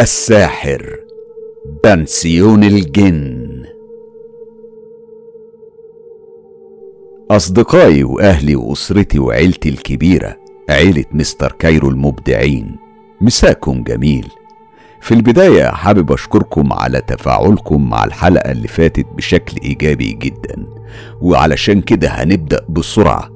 الساحر 0.00 0.96
بنسيون 1.84 2.64
الجن. 2.64 3.64
أصدقائي 7.30 8.04
وأهلي 8.04 8.56
وأسرتي 8.56 9.18
وعيلتي 9.18 9.68
الكبيرة 9.68 10.36
عيلة 10.70 11.04
مستر 11.12 11.52
كايرو 11.52 11.88
المبدعين 11.88 12.76
مساكم 13.20 13.82
جميل. 13.82 14.28
في 15.00 15.14
البداية 15.14 15.64
حابب 15.64 16.12
أشكركم 16.12 16.72
على 16.72 17.00
تفاعلكم 17.00 17.90
مع 17.90 18.04
الحلقة 18.04 18.52
اللي 18.52 18.68
فاتت 18.68 19.06
بشكل 19.16 19.56
إيجابي 19.62 20.12
جدا. 20.12 20.66
وعلشان 21.20 21.80
كده 21.80 22.08
هنبدأ 22.08 22.66
بسرعة. 22.68 23.30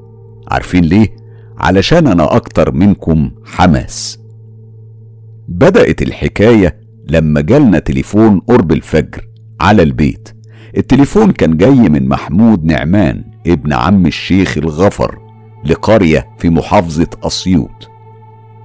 عارفين 0.48 0.84
ليه؟ 0.84 1.16
علشان 1.58 2.06
أنا 2.06 2.36
أكتر 2.36 2.72
منكم 2.72 3.30
حماس. 3.44 4.23
بدأت 5.48 6.02
الحكاية 6.02 6.80
لما 7.08 7.40
جالنا 7.40 7.78
تليفون 7.78 8.40
قرب 8.40 8.72
الفجر 8.72 9.28
على 9.60 9.82
البيت. 9.82 10.28
التليفون 10.76 11.30
كان 11.32 11.56
جاي 11.56 11.88
من 11.88 12.08
محمود 12.08 12.64
نعمان 12.64 13.24
ابن 13.46 13.72
عم 13.72 14.06
الشيخ 14.06 14.58
الغفر 14.58 15.18
لقرية 15.64 16.28
في 16.38 16.50
محافظة 16.50 17.06
أسيوط. 17.22 17.90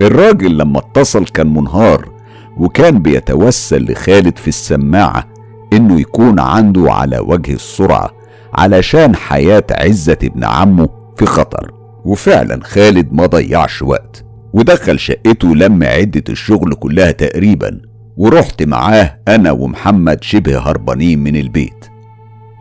الراجل 0.02 0.58
لما 0.58 0.80
اتصل 0.80 1.26
كان 1.26 1.54
منهار 1.54 2.12
وكان 2.58 3.00
بيتوسل 3.00 3.92
لخالد 3.92 4.38
في 4.38 4.48
السماعة 4.48 5.28
إنه 5.74 6.00
يكون 6.00 6.40
عنده 6.40 6.94
على 6.94 7.20
وجه 7.20 7.54
السرعة 7.54 8.12
علشان 8.54 9.16
حياة 9.16 9.64
عزة 9.72 10.18
ابن 10.24 10.44
عمه 10.44 10.90
في 11.18 11.26
خطر. 11.26 11.74
وفعلا 12.06 12.60
خالد 12.64 13.14
ما 13.14 13.26
ضيعش 13.26 13.82
وقت. 13.82 14.26
ودخل 14.54 15.00
شقته 15.00 15.56
لم 15.56 15.84
عدة 15.84 16.24
الشغل 16.30 16.74
كلها 16.74 17.12
تقريبا 17.12 17.82
ورحت 18.18 18.64
معاه 18.64 19.20
أنا 19.28 19.52
ومحمد 19.52 20.24
شبه 20.24 20.58
هربانين 20.60 21.20
من 21.20 21.36
البيت. 21.36 21.86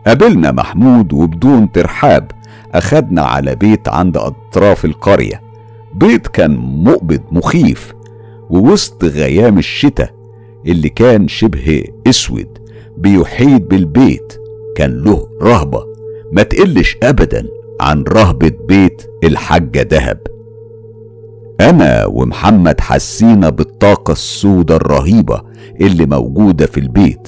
قابلنا 0.07 0.51
محمود 0.51 1.13
وبدون 1.13 1.71
ترحاب 1.71 2.31
أخدنا 2.73 3.21
على 3.21 3.55
بيت 3.55 3.87
عند 3.87 4.17
أطراف 4.17 4.85
القرية. 4.85 5.41
بيت 5.95 6.27
كان 6.27 6.55
مقبض 6.57 7.21
مخيف 7.31 7.93
ووسط 8.49 9.03
غيام 9.05 9.57
الشتاء 9.57 10.13
اللي 10.67 10.89
كان 10.89 11.27
شبه 11.27 11.83
أسود 12.07 12.57
بيحيط 12.97 13.61
بالبيت 13.61 14.33
كان 14.75 15.03
له 15.03 15.27
رهبة 15.41 15.83
ما 16.31 16.43
تقلش 16.43 16.97
أبدا 17.03 17.45
عن 17.81 18.03
رهبة 18.03 18.51
بيت 18.67 19.01
الحاجة 19.23 19.81
دهب. 19.81 20.19
أنا 21.59 22.05
ومحمد 22.05 22.81
حسينا 22.81 23.49
بالطاقة 23.49 24.11
السوداء 24.11 24.77
الرهيبة 24.77 25.41
اللي 25.81 26.05
موجودة 26.05 26.65
في 26.65 26.79
البيت 26.79 27.27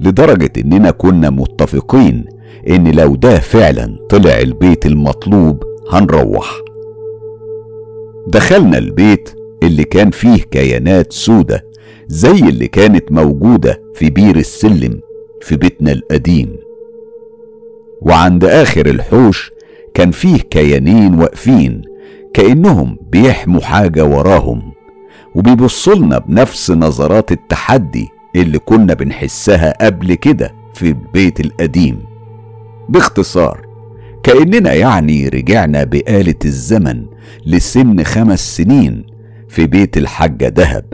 لدرجة 0.00 0.52
إننا 0.58 0.90
كنا 0.90 1.30
متفقين 1.30 2.24
إن 2.68 2.88
لو 2.94 3.14
ده 3.16 3.38
فعلا 3.38 3.98
طلع 4.10 4.40
البيت 4.40 4.86
المطلوب 4.86 5.62
هنروح. 5.90 6.50
دخلنا 8.28 8.78
البيت 8.78 9.30
اللي 9.62 9.84
كان 9.84 10.10
فيه 10.10 10.36
كيانات 10.42 11.12
سودة 11.12 11.64
زي 12.08 12.30
اللي 12.48 12.68
كانت 12.68 13.12
موجودة 13.12 13.82
في 13.94 14.10
بير 14.10 14.36
السلم 14.36 15.00
في 15.40 15.56
بيتنا 15.56 15.92
القديم. 15.92 16.56
وعند 18.02 18.44
آخر 18.44 18.86
الحوش 18.86 19.50
كان 19.94 20.10
فيه 20.10 20.38
كيانين 20.38 21.14
واقفين 21.14 21.82
كأنهم 22.34 22.96
بيحموا 23.12 23.60
حاجة 23.60 24.04
وراهم 24.04 24.72
وبيبصلنا 25.34 26.18
بنفس 26.18 26.70
نظرات 26.70 27.32
التحدي 27.32 28.08
اللي 28.36 28.58
كنا 28.58 28.94
بنحسها 28.94 29.86
قبل 29.86 30.14
كده 30.14 30.54
في 30.74 30.88
البيت 30.88 31.40
القديم. 31.40 31.98
باختصار 32.88 33.66
كأننا 34.22 34.72
يعني 34.72 35.28
رجعنا 35.28 35.84
بآلة 35.84 36.34
الزمن 36.44 37.06
لسن 37.46 38.02
خمس 38.02 38.56
سنين 38.56 39.06
في 39.48 39.66
بيت 39.66 39.96
الحاجة 39.96 40.48
دهب. 40.48 40.84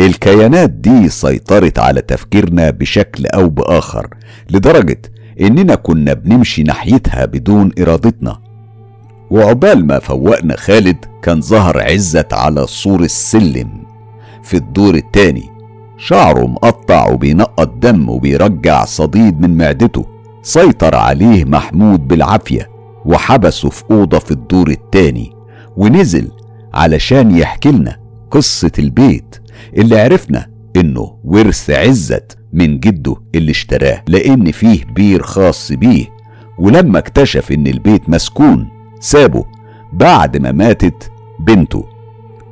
الكيانات 0.00 0.70
دي 0.70 1.08
سيطرت 1.08 1.78
على 1.78 2.00
تفكيرنا 2.00 2.70
بشكل 2.70 3.26
أو 3.26 3.48
بآخر 3.48 4.08
لدرجة 4.50 5.02
إننا 5.40 5.74
كنا 5.74 6.12
بنمشي 6.12 6.62
ناحيتها 6.62 7.24
بدون 7.24 7.70
إرادتنا. 7.80 8.45
وعقبال 9.30 9.86
ما 9.86 9.98
فوقنا 9.98 10.56
خالد 10.56 11.04
كان 11.22 11.40
ظهر 11.40 11.82
عزت 11.82 12.32
على 12.32 12.66
سور 12.66 13.00
السلم. 13.00 13.86
في 14.42 14.56
الدور 14.56 14.94
التاني 14.94 15.50
شعره 15.98 16.46
مقطع 16.46 17.08
وبينقط 17.08 17.68
دم 17.68 18.08
وبيرجع 18.08 18.84
صديد 18.84 19.40
من 19.40 19.56
معدته. 19.56 20.06
سيطر 20.42 20.94
عليه 20.94 21.44
محمود 21.44 22.08
بالعافية 22.08 22.70
وحبسه 23.04 23.68
في 23.68 23.84
أوضة 23.90 24.18
في 24.18 24.30
الدور 24.30 24.68
التاني. 24.70 25.32
ونزل 25.76 26.28
علشان 26.74 27.36
يحكي 27.36 27.70
لنا 27.70 27.96
قصة 28.30 28.72
البيت 28.78 29.36
اللي 29.76 30.00
عرفنا 30.00 30.46
إنه 30.76 31.16
ورث 31.24 31.70
عزت 31.70 32.38
من 32.52 32.80
جده 32.80 33.16
اللي 33.34 33.50
اشتراه. 33.50 34.02
لأن 34.08 34.52
فيه 34.52 34.84
بير 34.84 35.22
خاص 35.22 35.72
بيه 35.72 36.06
ولما 36.58 36.98
اكتشف 36.98 37.52
إن 37.52 37.66
البيت 37.66 38.08
مسكون 38.10 38.75
سابه 39.00 39.44
بعد 39.92 40.36
ما 40.36 40.52
ماتت 40.52 41.10
بنته 41.40 41.84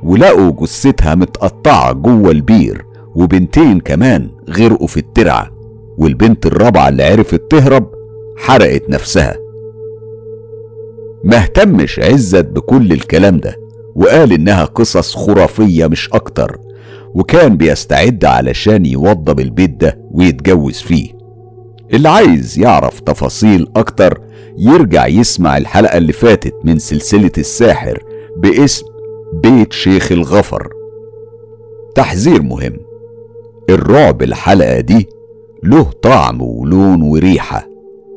ولقوا 0.03 0.51
جثتها 0.51 1.15
متقطعة 1.15 1.93
جوه 1.93 2.31
البير 2.31 2.85
وبنتين 3.15 3.79
كمان 3.79 4.29
غرقوا 4.49 4.87
في 4.87 4.97
الترعة 4.97 5.51
والبنت 5.97 6.45
الرابعة 6.45 6.89
اللي 6.89 7.03
عرفت 7.03 7.41
تهرب 7.51 7.89
حرقت 8.37 8.89
نفسها. 8.89 9.35
ما 11.23 11.37
اهتمش 11.37 11.99
عزت 11.99 12.45
بكل 12.45 12.91
الكلام 12.91 13.37
ده 13.37 13.55
وقال 13.95 14.33
إنها 14.33 14.65
قصص 14.65 15.15
خرافية 15.15 15.87
مش 15.87 16.09
أكتر 16.13 16.59
وكان 17.13 17.57
بيستعد 17.57 18.25
علشان 18.25 18.85
يوضب 18.85 19.39
البيت 19.39 19.69
ده 19.81 19.97
ويتجوز 20.11 20.81
فيه. 20.81 21.14
اللي 21.93 22.09
عايز 22.09 22.59
يعرف 22.59 22.99
تفاصيل 22.99 23.67
أكتر 23.75 24.21
يرجع 24.57 25.07
يسمع 25.07 25.57
الحلقة 25.57 25.97
اللي 25.97 26.13
فاتت 26.13 26.55
من 26.63 26.79
سلسلة 26.79 27.31
الساحر 27.37 28.03
باسم 28.37 28.85
بيت 29.33 29.73
شيخ 29.73 30.11
الغفر. 30.11 30.69
تحذير 31.95 32.41
مهم. 32.41 32.77
الرعب 33.69 34.21
الحلقة 34.23 34.79
دي 34.79 35.07
له 35.63 35.83
طعم 35.83 36.41
ولون 36.41 37.01
وريحة 37.01 37.67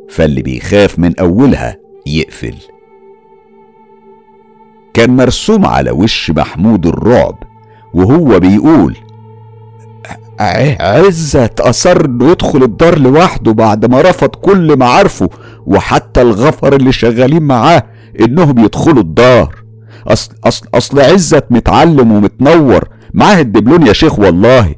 فاللي 0.09 0.43
بيخاف 0.43 0.99
من 0.99 1.19
أولها 1.21 1.77
يقفل. 2.07 2.55
كان 4.95 5.17
مرسوم 5.17 5.67
على 5.67 5.91
وش 5.91 6.31
محمود 6.31 6.87
الرعب 6.87 7.43
وهو 7.95 8.41
بيقول 8.41 8.97
عزت 10.81 11.61
أصر 11.61 12.05
إنه 12.05 12.31
يدخل 12.31 12.63
الدار 12.63 12.99
لوحده 12.99 13.53
بعد 13.53 13.87
ما 13.91 14.01
رفض 14.01 14.29
كل 14.29 14.77
معارفه 14.77 15.29
وحتى 15.67 16.23
الغفر 16.23 16.77
اللي 16.77 16.93
شغالين 16.93 17.43
معاه 17.43 17.83
إنهم 18.21 18.59
يدخلوا 18.65 19.03
الدار. 19.03 19.55
أصل 20.07 20.35
أصل 20.45 20.67
أصل 20.75 21.01
عزت 21.01 21.45
متعلم 21.51 22.13
ومتنور. 22.13 22.89
معاه 23.15 23.41
الدبلون 23.41 23.87
يا 23.87 23.93
شيخ 23.93 24.19
والله. 24.19 24.75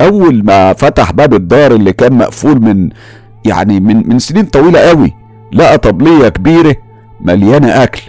أول 0.00 0.44
ما 0.44 0.72
فتح 0.72 1.12
باب 1.12 1.34
الدار 1.34 1.74
اللي 1.74 1.92
كان 1.92 2.12
مقفول 2.12 2.60
من 2.62 2.90
يعني 3.46 3.80
من 3.80 4.08
من 4.08 4.18
سنين 4.18 4.44
طويلة 4.44 4.80
قوي 4.80 5.12
لقى 5.52 5.78
طبلية 5.78 6.28
كبيرة 6.28 6.76
مليانة 7.20 7.82
أكل. 7.82 8.02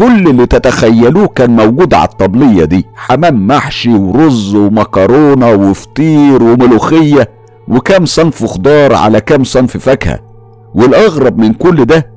كل 0.00 0.28
اللي 0.28 0.46
تتخيلوه 0.46 1.26
كان 1.26 1.56
موجود 1.56 1.94
على 1.94 2.08
الطبلية 2.08 2.64
دي. 2.64 2.86
حمام 2.94 3.46
محشي 3.46 3.90
ورز 3.94 4.54
ومكرونة 4.54 5.50
وفطير 5.52 6.42
وملوخية 6.42 7.28
وكام 7.68 8.06
صنف 8.06 8.44
خضار 8.44 8.94
على 8.94 9.20
كام 9.20 9.44
صنف 9.44 9.76
فاكهة. 9.76 10.18
والأغرب 10.74 11.38
من 11.38 11.52
كل 11.52 11.84
ده 11.84 12.10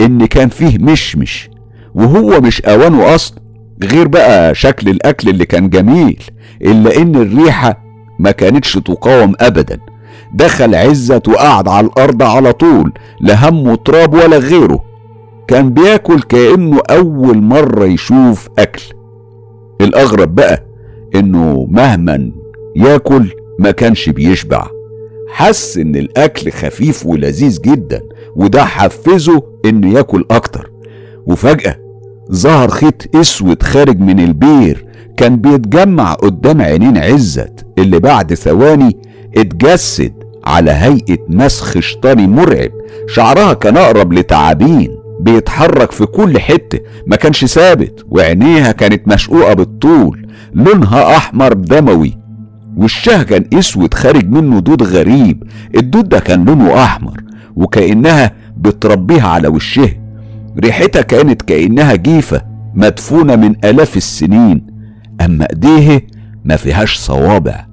إن 0.00 0.26
كان 0.26 0.48
فيه 0.48 0.78
مشمش 0.78 1.50
وهو 1.94 2.40
مش 2.40 2.62
أوانه 2.62 3.14
أصلا 3.14 3.38
غير 3.84 4.08
بقى 4.08 4.54
شكل 4.54 4.88
الأكل 4.88 5.28
اللي 5.28 5.44
كان 5.46 5.68
جميل 5.70 6.22
إلا 6.62 6.96
إن 6.96 7.16
الريحة 7.16 7.82
ما 8.18 8.30
كانتش 8.30 8.72
تقاوم 8.72 9.34
أبدا. 9.40 9.78
دخل 10.34 10.74
عزت 10.74 11.28
وقعد 11.28 11.68
على 11.68 11.86
الأرض 11.86 12.22
على 12.22 12.52
طول 12.52 12.92
لا 13.20 13.48
هم 13.48 13.74
تراب 13.74 14.14
ولا 14.14 14.38
غيره. 14.38 14.91
كان 15.52 15.70
بياكل 15.70 16.22
كأنه 16.22 16.80
أول 16.90 17.42
مرة 17.42 17.84
يشوف 17.84 18.48
أكل. 18.58 18.82
الأغرب 19.80 20.34
بقى 20.34 20.66
إنه 21.14 21.66
مهما 21.70 22.32
ياكل 22.76 23.30
ما 23.58 23.70
كانش 23.70 24.08
بيشبع. 24.08 24.66
حس 25.28 25.78
إن 25.78 25.96
الأكل 25.96 26.50
خفيف 26.50 27.06
ولذيذ 27.06 27.60
جدا 27.60 28.02
وده 28.36 28.64
حفزه 28.64 29.42
إنه 29.64 29.94
ياكل 29.94 30.24
أكتر. 30.30 30.70
وفجأة 31.26 31.76
ظهر 32.32 32.68
خيط 32.68 33.16
أسود 33.16 33.62
خارج 33.62 34.00
من 34.00 34.20
البير 34.20 34.86
كان 35.16 35.36
بيتجمع 35.36 36.12
قدام 36.12 36.62
عينين 36.62 36.98
عزت 36.98 37.66
اللي 37.78 37.98
بعد 37.98 38.34
ثواني 38.34 38.96
اتجسد 39.36 40.12
على 40.44 40.70
هيئة 40.70 41.18
مسخ 41.28 41.80
شيطاني 41.80 42.26
مرعب. 42.26 42.70
شعرها 43.06 43.52
كان 43.52 43.76
أقرب 43.76 44.12
لتعابين. 44.12 45.01
بيتحرك 45.22 45.92
في 45.92 46.06
كل 46.06 46.38
حتة. 46.38 46.78
ما 47.06 47.16
كانش 47.16 47.44
ثابت 47.44 48.04
وعينيها 48.08 48.72
كانت 48.72 49.08
مشقوقة 49.08 49.54
بالطول. 49.54 50.26
لونها 50.54 51.16
أحمر 51.16 51.52
دموي. 51.52 52.18
وشها 52.76 53.22
كان 53.22 53.44
أسود 53.52 53.94
خارج 53.94 54.30
منه 54.30 54.60
دود 54.60 54.82
غريب. 54.82 55.42
الدود 55.76 56.08
ده 56.08 56.18
كان 56.18 56.44
لونه 56.44 56.84
أحمر 56.84 57.20
وكأنها 57.56 58.32
بتربيها 58.56 59.28
على 59.28 59.48
وشها. 59.48 59.94
ريحتها 60.64 61.02
كانت 61.02 61.42
كأنها 61.42 61.94
جيفة 61.94 62.42
مدفونة 62.74 63.36
من 63.36 63.54
آلاف 63.64 63.96
السنين. 63.96 64.66
أما 65.20 65.46
إيديه 65.50 66.06
ما 66.44 66.56
فيهاش 66.56 66.96
صوابع. 66.96 67.66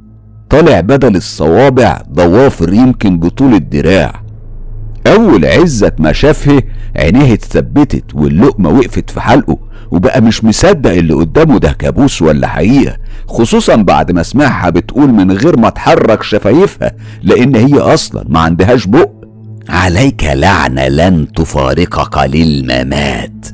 طالع 0.49 0.79
بدل 0.79 1.15
الصوابع 1.15 2.01
ضوافر 2.13 2.73
يمكن 2.73 3.19
بطول 3.19 3.53
الدراع. 3.53 4.28
أول 5.07 5.45
عزة 5.45 5.91
ما 5.99 6.11
شافها 6.11 6.61
عينيه 6.95 7.33
اتثبتت 7.33 8.03
واللقمة 8.15 8.69
وقفت 8.69 9.09
في 9.09 9.21
حلقه 9.21 9.57
وبقى 9.91 10.21
مش 10.21 10.43
مصدق 10.43 10.91
اللي 10.91 11.13
قدامه 11.13 11.59
ده 11.59 11.71
كابوس 11.71 12.21
ولا 12.21 12.47
حقيقة 12.47 12.97
خصوصا 13.27 13.75
بعد 13.75 14.11
ما 14.11 14.23
سمعها 14.23 14.69
بتقول 14.69 15.09
من 15.09 15.31
غير 15.31 15.57
ما 15.59 15.69
تحرك 15.69 16.23
شفايفها 16.23 16.91
لأن 17.23 17.55
هي 17.55 17.79
أصلا 17.79 18.23
ما 18.29 18.39
عندهاش 18.39 18.85
بق. 18.87 19.09
عليك 19.69 20.23
لعنة 20.23 20.87
لن 20.87 21.27
تفارقك 21.33 22.17
للممات. 22.27 23.45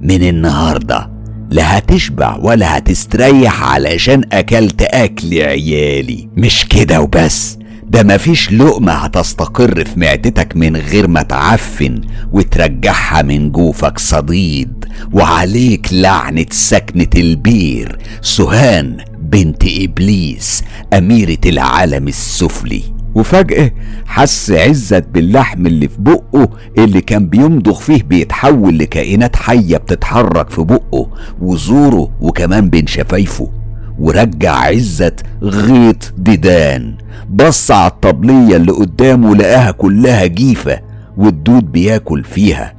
من 0.00 0.28
النهارده 0.28 1.10
لا 1.50 1.78
هتشبع 1.78 2.36
ولا 2.42 2.78
هتستريح 2.78 3.62
علشان 3.72 4.22
أكلت 4.32 4.82
أكل 4.82 5.34
عيالي. 5.42 6.28
مش 6.36 6.66
كده 6.68 7.00
وبس. 7.00 7.58
ده 7.90 8.02
مفيش 8.02 8.52
لقمة 8.52 8.92
هتستقر 8.92 9.84
في 9.84 10.00
معدتك 10.00 10.56
من 10.56 10.76
غير 10.76 11.08
ما 11.08 11.22
تعفن 11.22 12.00
وترجعها 12.32 13.22
من 13.22 13.50
جوفك 13.52 13.98
صديد 13.98 14.84
وعليك 15.12 15.88
لعنة 15.92 16.46
سكنة 16.50 17.06
البير. 17.16 17.98
سهان 18.22 18.96
بنت 19.22 19.62
إبليس 19.78 20.64
أميرة 20.92 21.38
العالم 21.46 22.08
السفلي. 22.08 22.82
وفجأة 23.14 23.70
حس 24.06 24.50
عزت 24.50 25.04
باللحم 25.14 25.66
اللي 25.66 25.88
في 25.88 25.96
بقه 25.98 26.48
اللي 26.78 27.00
كان 27.00 27.26
بيمضغ 27.26 27.74
فيه 27.74 28.02
بيتحول 28.02 28.78
لكائنات 28.78 29.36
حية 29.36 29.76
بتتحرك 29.76 30.50
في 30.50 30.62
بقه 30.62 31.10
وزوره 31.40 32.10
وكمان 32.20 32.70
بين 32.70 32.86
شفايفه. 32.86 33.50
ورجع 33.98 34.52
عزت 34.52 35.20
غيط 35.42 36.12
ديدان. 36.18 36.94
بص 37.30 37.70
على 37.70 37.90
الطبلية 37.90 38.56
اللي 38.56 38.72
قدامه 38.72 39.36
لقاها 39.36 39.70
كلها 39.70 40.26
جيفة 40.26 40.80
والدود 41.16 41.72
بياكل 41.72 42.24
فيها. 42.24 42.74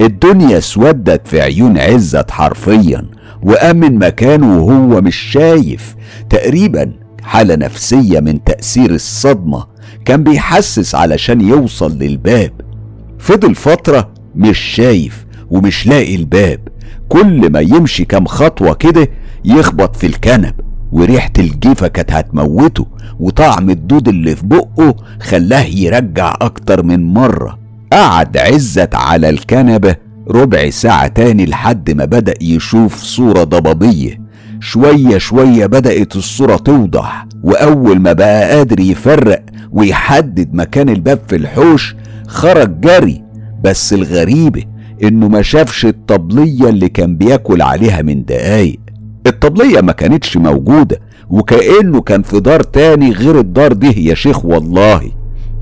الدنيا 0.00 0.58
اسودت 0.58 1.28
في 1.28 1.40
عيون 1.40 1.78
عزت 1.78 2.30
حرفيا 2.30 3.06
وقام 3.42 3.76
من 3.76 3.98
مكانه 3.98 4.58
وهو 4.58 5.00
مش 5.00 5.16
شايف. 5.16 5.94
تقريبا 6.30 6.92
حالة 7.22 7.54
نفسية 7.54 8.20
من 8.20 8.44
تأثير 8.44 8.90
الصدمة 8.90 9.66
كان 10.04 10.22
بيحسس 10.22 10.94
علشان 10.94 11.40
يوصل 11.40 11.98
للباب. 11.98 12.52
فضل 13.18 13.54
فترة 13.54 14.10
مش 14.36 14.58
شايف 14.58 15.26
ومش 15.50 15.86
لاقي 15.86 16.16
الباب. 16.16 16.60
كل 17.08 17.52
ما 17.52 17.60
يمشي 17.60 18.04
كام 18.04 18.26
خطوة 18.26 18.74
كده 18.74 19.08
يخبط 19.44 19.96
في 19.96 20.06
الكنب 20.06 20.54
وريحة 20.92 21.30
الجيفة 21.38 21.88
كانت 21.88 22.12
هتموته 22.12 22.86
وطعم 23.20 23.70
الدود 23.70 24.08
اللي 24.08 24.36
في 24.36 24.46
بقه 24.46 24.96
خلاه 25.20 25.62
يرجع 25.64 26.34
أكتر 26.40 26.82
من 26.82 27.06
مرة. 27.14 27.58
قعد 27.92 28.36
عزت 28.36 28.94
على 28.94 29.28
الكنبة 29.30 29.96
ربع 30.30 30.70
ساعة 30.70 31.06
تاني 31.06 31.46
لحد 31.46 31.90
ما 31.90 32.04
بدأ 32.04 32.34
يشوف 32.40 33.02
صورة 33.02 33.44
ضبابية. 33.44 34.20
شوية 34.60 35.18
شوية 35.18 35.66
بدأت 35.66 36.16
الصورة 36.16 36.56
توضح 36.56 37.26
وأول 37.42 38.00
ما 38.00 38.12
بقى 38.12 38.50
قادر 38.56 38.80
يفرق 38.80 39.42
ويحدد 39.72 40.54
مكان 40.54 40.88
الباب 40.88 41.18
في 41.28 41.36
الحوش 41.36 41.96
خرج 42.26 42.80
جري. 42.80 43.22
بس 43.64 43.92
الغريبة 43.92 44.62
إنه 45.02 45.28
ما 45.28 45.42
شافش 45.42 45.86
الطبلية 45.86 46.68
اللي 46.68 46.88
كان 46.88 47.16
بياكل 47.16 47.62
عليها 47.62 48.02
من 48.02 48.24
دقايق. 48.24 48.80
الطبلية 49.26 49.80
ما 49.80 49.92
كانتش 49.92 50.36
موجودة 50.36 51.00
وكأنه 51.30 52.00
كان 52.00 52.22
في 52.22 52.40
دار 52.40 52.60
تاني 52.62 53.12
غير 53.12 53.38
الدار 53.38 53.72
دي 53.72 54.08
يا 54.08 54.14
شيخ 54.14 54.44
والله. 54.44 55.10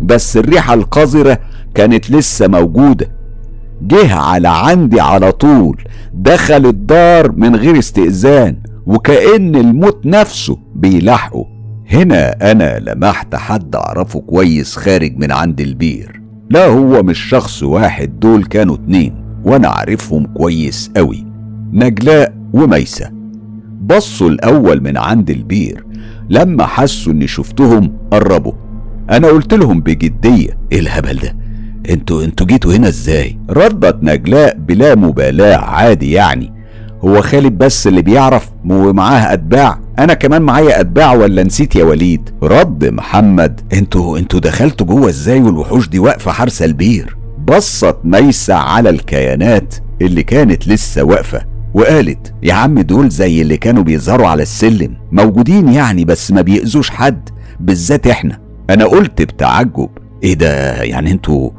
بس 0.00 0.36
الريحة 0.36 0.74
القذرة 0.74 1.38
كانت 1.74 2.10
لسه 2.10 2.46
موجودة. 2.48 3.08
جه 3.82 4.14
على 4.14 4.48
عندي 4.48 5.00
على 5.00 5.32
طول 5.32 5.82
دخل 6.14 6.66
الدار 6.66 7.32
من 7.32 7.56
غير 7.56 7.78
استئذان 7.78 8.56
وكأن 8.86 9.56
الموت 9.56 10.06
نفسه 10.06 10.58
بيلاحقه. 10.74 11.46
هنا 11.90 12.50
أنا 12.52 12.78
لمحت 12.78 13.34
حد 13.34 13.76
أعرفه 13.76 14.20
كويس 14.20 14.76
خارج 14.76 15.16
من 15.16 15.32
عند 15.32 15.60
البير. 15.60 16.20
لا 16.50 16.66
هو 16.66 17.02
مش 17.02 17.18
شخص 17.18 17.62
واحد 17.62 18.20
دول 18.20 18.44
كانوا 18.44 18.74
اتنين 18.74 19.14
وأنا 19.44 19.68
عارفهم 19.68 20.26
كويس 20.26 20.90
أوي. 20.98 21.26
نجلاء 21.72 22.34
وميسة 22.52 23.17
بصوا 23.80 24.28
الأول 24.28 24.82
من 24.82 24.96
عند 24.96 25.30
البير. 25.30 25.84
لما 26.30 26.66
حسوا 26.66 27.12
إني 27.12 27.26
شفتهم 27.26 27.92
قربوا. 28.10 28.52
أنا 29.10 29.28
قلت 29.28 29.54
لهم 29.54 29.80
بجدية 29.80 30.58
إيه 30.72 30.80
الهبل 30.80 31.16
ده؟ 31.16 31.36
أنتوا 31.90 32.24
أنتوا 32.24 32.46
جيتوا 32.46 32.72
هنا 32.74 32.88
إزاي؟ 32.88 33.38
ردت 33.50 33.98
نجلاء 34.02 34.56
بلا 34.58 34.94
مبالاة 34.94 35.56
عادي 35.56 36.12
يعني. 36.12 36.52
هو 37.04 37.22
خالد 37.22 37.58
بس 37.58 37.86
اللي 37.86 38.02
بيعرف 38.02 38.50
ومعاه 38.64 39.32
أتباع؟ 39.32 39.80
أنا 39.98 40.14
كمان 40.14 40.42
معايا 40.42 40.80
أتباع 40.80 41.12
ولا 41.14 41.42
نسيت 41.42 41.76
يا 41.76 41.84
وليد؟ 41.84 42.30
رد 42.42 42.84
محمد 42.84 43.60
أنتوا 43.72 44.18
أنتوا 44.18 44.40
دخلتوا 44.40 44.86
جوه 44.86 45.08
إزاي 45.08 45.40
والوحوش 45.40 45.88
دي 45.88 45.98
واقفة 45.98 46.32
حارسه 46.32 46.64
البير؟ 46.64 47.16
بصت 47.48 47.96
ميسة 48.04 48.54
على 48.54 48.90
الكيانات 48.90 49.74
اللي 50.02 50.22
كانت 50.22 50.68
لسه 50.68 51.02
واقفة. 51.04 51.57
وقالت 51.74 52.34
يا 52.42 52.54
عم 52.54 52.80
دول 52.80 53.08
زي 53.08 53.42
اللي 53.42 53.56
كانوا 53.56 53.82
بيظهروا 53.82 54.28
على 54.28 54.42
السلم. 54.42 54.96
موجودين 55.12 55.68
يعني 55.68 56.04
بس 56.04 56.30
ما 56.32 56.40
بيأذوش 56.42 56.90
حد 56.90 57.28
بالذات 57.60 58.06
إحنا. 58.06 58.38
أنا 58.70 58.84
قلت 58.84 59.22
بتعجب. 59.22 59.88
إيه 60.22 60.34
ده؟ 60.34 60.82
يعني 60.82 61.10
أنتوا 61.10 61.50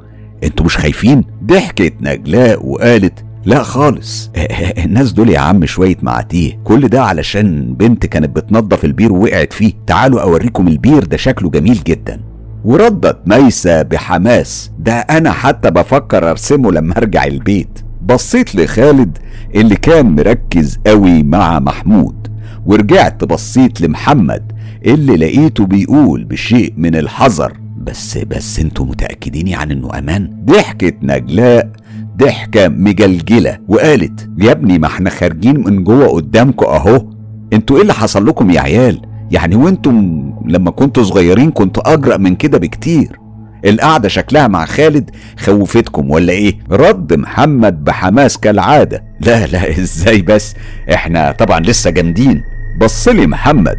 أنتوا 0.43 0.65
مش 0.65 0.77
خايفين؟ 0.77 1.23
ضحكت 1.43 1.93
نجلاء 2.01 2.65
وقالت 2.65 3.25
لا 3.45 3.63
خالص. 3.63 4.31
الناس 4.85 5.11
دول 5.11 5.29
يا 5.29 5.39
عم 5.39 5.65
شوية 5.65 5.97
معاتيه. 6.01 6.59
كل 6.63 6.87
ده 6.87 7.03
علشان 7.03 7.73
بنت 7.73 8.05
كانت 8.05 8.35
بتنظف 8.35 8.85
البير 8.85 9.13
ووقعت 9.13 9.53
فيه. 9.53 9.73
تعالوا 9.87 10.21
أوريكم 10.21 10.67
البير 10.67 11.03
ده 11.03 11.17
شكله 11.17 11.49
جميل 11.49 11.83
جدا. 11.83 12.21
وردت 12.65 13.17
ميسة 13.25 13.81
بحماس. 13.81 14.71
ده 14.79 14.93
أنا 14.93 15.31
حتى 15.31 15.71
بفكر 15.71 16.29
أرسمه 16.29 16.71
لما 16.71 16.97
أرجع 16.97 17.23
البيت. 17.23 17.79
بصيت 18.09 18.55
لخالد 18.55 19.17
اللي 19.55 19.75
كان 19.75 20.15
مركز 20.15 20.79
قوي 20.87 21.23
مع 21.23 21.59
محمود 21.59 22.27
ورجعت 22.65 23.23
بصيت 23.23 23.81
لمحمد 23.81 24.51
اللي 24.85 25.17
لقيته 25.17 25.65
بيقول 25.65 26.23
بشيء 26.23 26.73
من 26.77 26.95
الحذر. 26.95 27.53
بس 27.77 28.17
بس 28.17 28.59
أنتوا 28.59 28.85
متأكدين 28.85 29.47
يعني 29.47 29.73
انه 29.73 29.97
أمان؟ 29.97 30.43
ضحكت 30.45 30.95
نجلاء 31.03 31.71
ضحكة 32.17 32.67
مجلجلة 32.67 33.57
وقالت 33.67 34.29
يا 34.37 34.51
ابني 34.51 34.79
ما 34.79 34.87
إحنا 34.87 35.09
خارجين 35.09 35.63
من 35.63 35.83
جوه 35.83 36.07
قدامكم 36.07 36.65
اهو. 36.65 37.05
أنتوا 37.53 37.75
إيه 37.75 37.81
اللي 37.81 37.93
حصل 37.93 38.27
لكم 38.27 38.49
يا 38.51 38.61
عيال؟ 38.61 39.01
يعني 39.31 39.55
وأنتم 39.55 40.23
لما 40.45 40.71
كنتوا 40.71 41.03
صغيرين 41.03 41.51
كنتوا 41.51 41.93
أجرأ 41.93 42.17
من 42.17 42.35
كده 42.35 42.57
بكتير. 42.57 43.19
القعدة 43.65 44.09
شكلها 44.09 44.47
مع 44.47 44.65
خالد 44.65 45.09
خوفتكم 45.39 46.11
ولا 46.11 46.33
إيه؟ 46.33 46.59
رد 46.71 47.13
محمد 47.13 47.83
بحماس 47.83 48.37
كالعادة. 48.37 49.03
لا 49.19 49.45
لا 49.47 49.69
إزاي 49.79 50.21
بس؟ 50.21 50.55
إحنا 50.93 51.31
طبعا 51.31 51.59
لسه 51.59 51.89
جامدين. 51.89 52.43
بصلي 52.81 53.27
محمد 53.27 53.77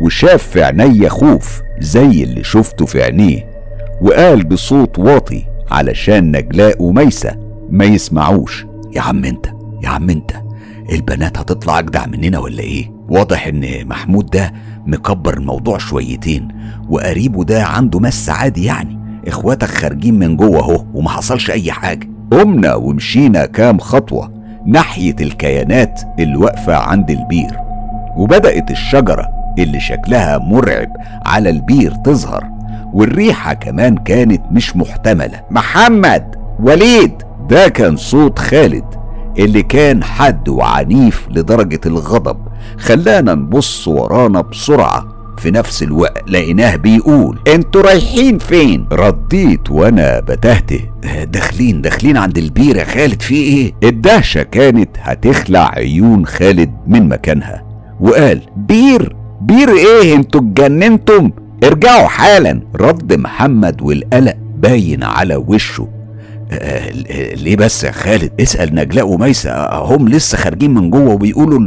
وشاف 0.00 0.42
في 0.42 0.62
عينيا 0.64 1.08
خوف 1.08 1.60
زي 1.80 2.22
اللي 2.24 2.44
شفته 2.44 2.86
في 2.86 3.02
عينيه 3.02 3.46
وقال 4.02 4.44
بصوت 4.44 4.98
واطي 4.98 5.44
علشان 5.70 6.36
نجلاء 6.36 6.82
وميسة 6.82 7.36
ما 7.70 7.84
يسمعوش. 7.84 8.66
يا 8.92 9.00
عم 9.00 9.24
أنت 9.24 9.46
يا 9.82 9.88
عم 9.88 10.10
أنت 10.10 10.30
البنات 10.92 11.38
هتطلع 11.38 11.78
أجدع 11.78 12.06
مننا 12.06 12.38
ولا 12.38 12.60
إيه؟ 12.60 12.90
واضح 13.08 13.46
إن 13.46 13.88
محمود 13.88 14.26
ده 14.30 14.52
مكبر 14.86 15.34
الموضوع 15.36 15.78
شويتين 15.78 16.48
وقريبه 16.88 17.44
ده 17.44 17.64
عنده 17.64 18.00
مس 18.00 18.30
عادي 18.30 18.64
يعني. 18.64 18.98
إخواتك 19.28 19.68
خارجين 19.68 20.18
من 20.18 20.36
جوه 20.36 20.58
أهو 20.60 20.84
وما 20.94 21.10
حصلش 21.10 21.50
أي 21.50 21.72
حاجة. 21.72 22.08
قمنا 22.32 22.74
ومشينا 22.74 23.46
كام 23.46 23.78
خطوة 23.78 24.32
ناحية 24.66 25.16
الكيانات 25.20 26.00
اللي 26.18 26.36
واقفة 26.36 26.76
عند 26.76 27.10
البير. 27.10 27.56
وبدأت 28.16 28.70
الشجرة 28.70 29.28
اللي 29.58 29.80
شكلها 29.80 30.38
مرعب 30.38 30.88
على 31.26 31.50
البير 31.50 31.90
تظهر 31.94 32.44
والريحة 32.92 33.52
كمان 33.54 33.96
كانت 33.96 34.42
مش 34.50 34.76
محتملة. 34.76 35.40
محمد! 35.50 36.36
وليد! 36.60 37.22
ده 37.50 37.68
كان 37.68 37.96
صوت 37.96 38.38
خالد 38.38 38.84
اللي 39.38 39.62
كان 39.62 40.04
حد 40.04 40.48
وعنيف 40.48 41.28
لدرجة 41.30 41.80
الغضب 41.86 42.36
خلانا 42.78 43.34
نبص 43.34 43.88
ورانا 43.88 44.40
بسرعة. 44.40 45.04
في 45.38 45.50
نفس 45.50 45.82
الوقت 45.82 46.30
لقيناه 46.30 46.76
بيقول 46.76 47.38
أنتوا 47.54 47.82
رايحين 47.82 48.38
فين؟ 48.38 48.86
رديت 48.92 49.70
وأنا 49.70 50.20
بتهته 50.20 50.80
داخلين 51.24 51.82
داخلين 51.82 52.16
عند 52.16 52.38
البير 52.38 52.76
يا 52.76 52.84
خالد 52.84 53.22
في 53.22 53.34
إيه؟ 53.34 53.72
الدهشة 53.82 54.42
كانت 54.42 54.88
هتخلع 55.00 55.70
عيون 55.74 56.26
خالد 56.26 56.70
من 56.86 57.08
مكانها 57.08 57.64
وقال 58.00 58.40
بير 58.56 59.16
بير 59.40 59.68
إيه؟ 59.68 60.14
أنتوا 60.14 60.40
اتجننتم؟ 60.40 61.30
ارجعوا 61.64 62.06
حالا. 62.08 62.60
رد 62.76 63.12
محمد 63.12 63.82
والقلق 63.82 64.34
باين 64.58 65.02
على 65.02 65.36
وشه 65.36 65.88
آه 66.52 66.90
ليه 67.34 67.56
بس 67.56 67.84
يا 67.84 67.90
خالد؟ 67.90 68.32
اسأل 68.40 68.74
نجلاء 68.74 69.08
وميسة 69.08 69.66
هم 69.74 70.08
لسه 70.08 70.38
خارجين 70.38 70.74
من 70.74 70.90
جوه 70.90 71.08
وبيقولوا 71.12 71.58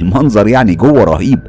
المنظر 0.00 0.48
يعني 0.48 0.74
جوه 0.74 1.04
رهيب. 1.04 1.40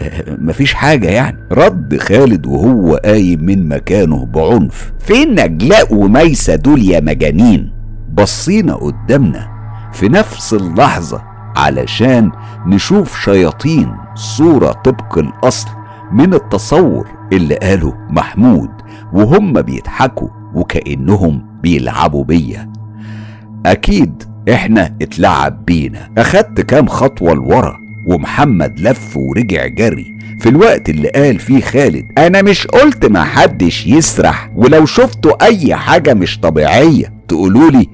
مفيش 0.48 0.74
حاجة 0.74 1.08
يعني. 1.10 1.36
رد 1.52 1.96
خالد 1.98 2.46
وهو 2.46 2.94
قايم 3.04 3.44
من 3.44 3.68
مكانه 3.68 4.26
بعنف. 4.26 4.92
فين 4.98 5.30
نجلاء 5.44 5.94
وميسة 5.94 6.54
دول 6.54 6.82
يا 6.82 7.00
مجانين؟ 7.00 7.72
بصينا 8.14 8.74
قدامنا 8.74 9.48
في 9.92 10.08
نفس 10.08 10.54
اللحظة 10.54 11.22
علشان 11.56 12.30
نشوف 12.66 13.20
شياطين 13.20 13.92
صورة 14.14 14.72
طبق 14.72 15.18
الأصل 15.18 15.68
من 16.12 16.34
التصور 16.34 17.08
اللي 17.32 17.54
قاله 17.54 17.94
محمود 18.10 18.70
وهم 19.12 19.52
بيضحكوا 19.52 20.28
وكأنهم 20.54 21.46
بيلعبوا 21.62 22.24
بيا. 22.24 22.72
أكيد 23.66 24.22
إحنا 24.52 24.94
اتلعب 25.02 25.64
بينا. 25.64 26.08
أخدت 26.18 26.60
كام 26.60 26.86
خطوة 26.86 27.34
لورا؟ 27.34 27.76
ومحمد 28.06 28.80
لف 28.80 29.16
ورجع 29.16 29.66
جري 29.66 30.14
في 30.38 30.48
الوقت 30.48 30.88
اللي 30.88 31.08
قال 31.08 31.38
فيه 31.38 31.60
خالد 31.60 32.12
أنا 32.18 32.42
مش 32.42 32.66
قلت 32.66 33.06
ما 33.06 33.24
حدش 33.24 33.86
يسرح 33.86 34.50
ولو 34.56 34.86
شفتوا 34.86 35.44
أي 35.44 35.74
حاجة 35.74 36.14
مش 36.14 36.40
طبيعية 36.40 37.12
تقولولي 37.28 37.86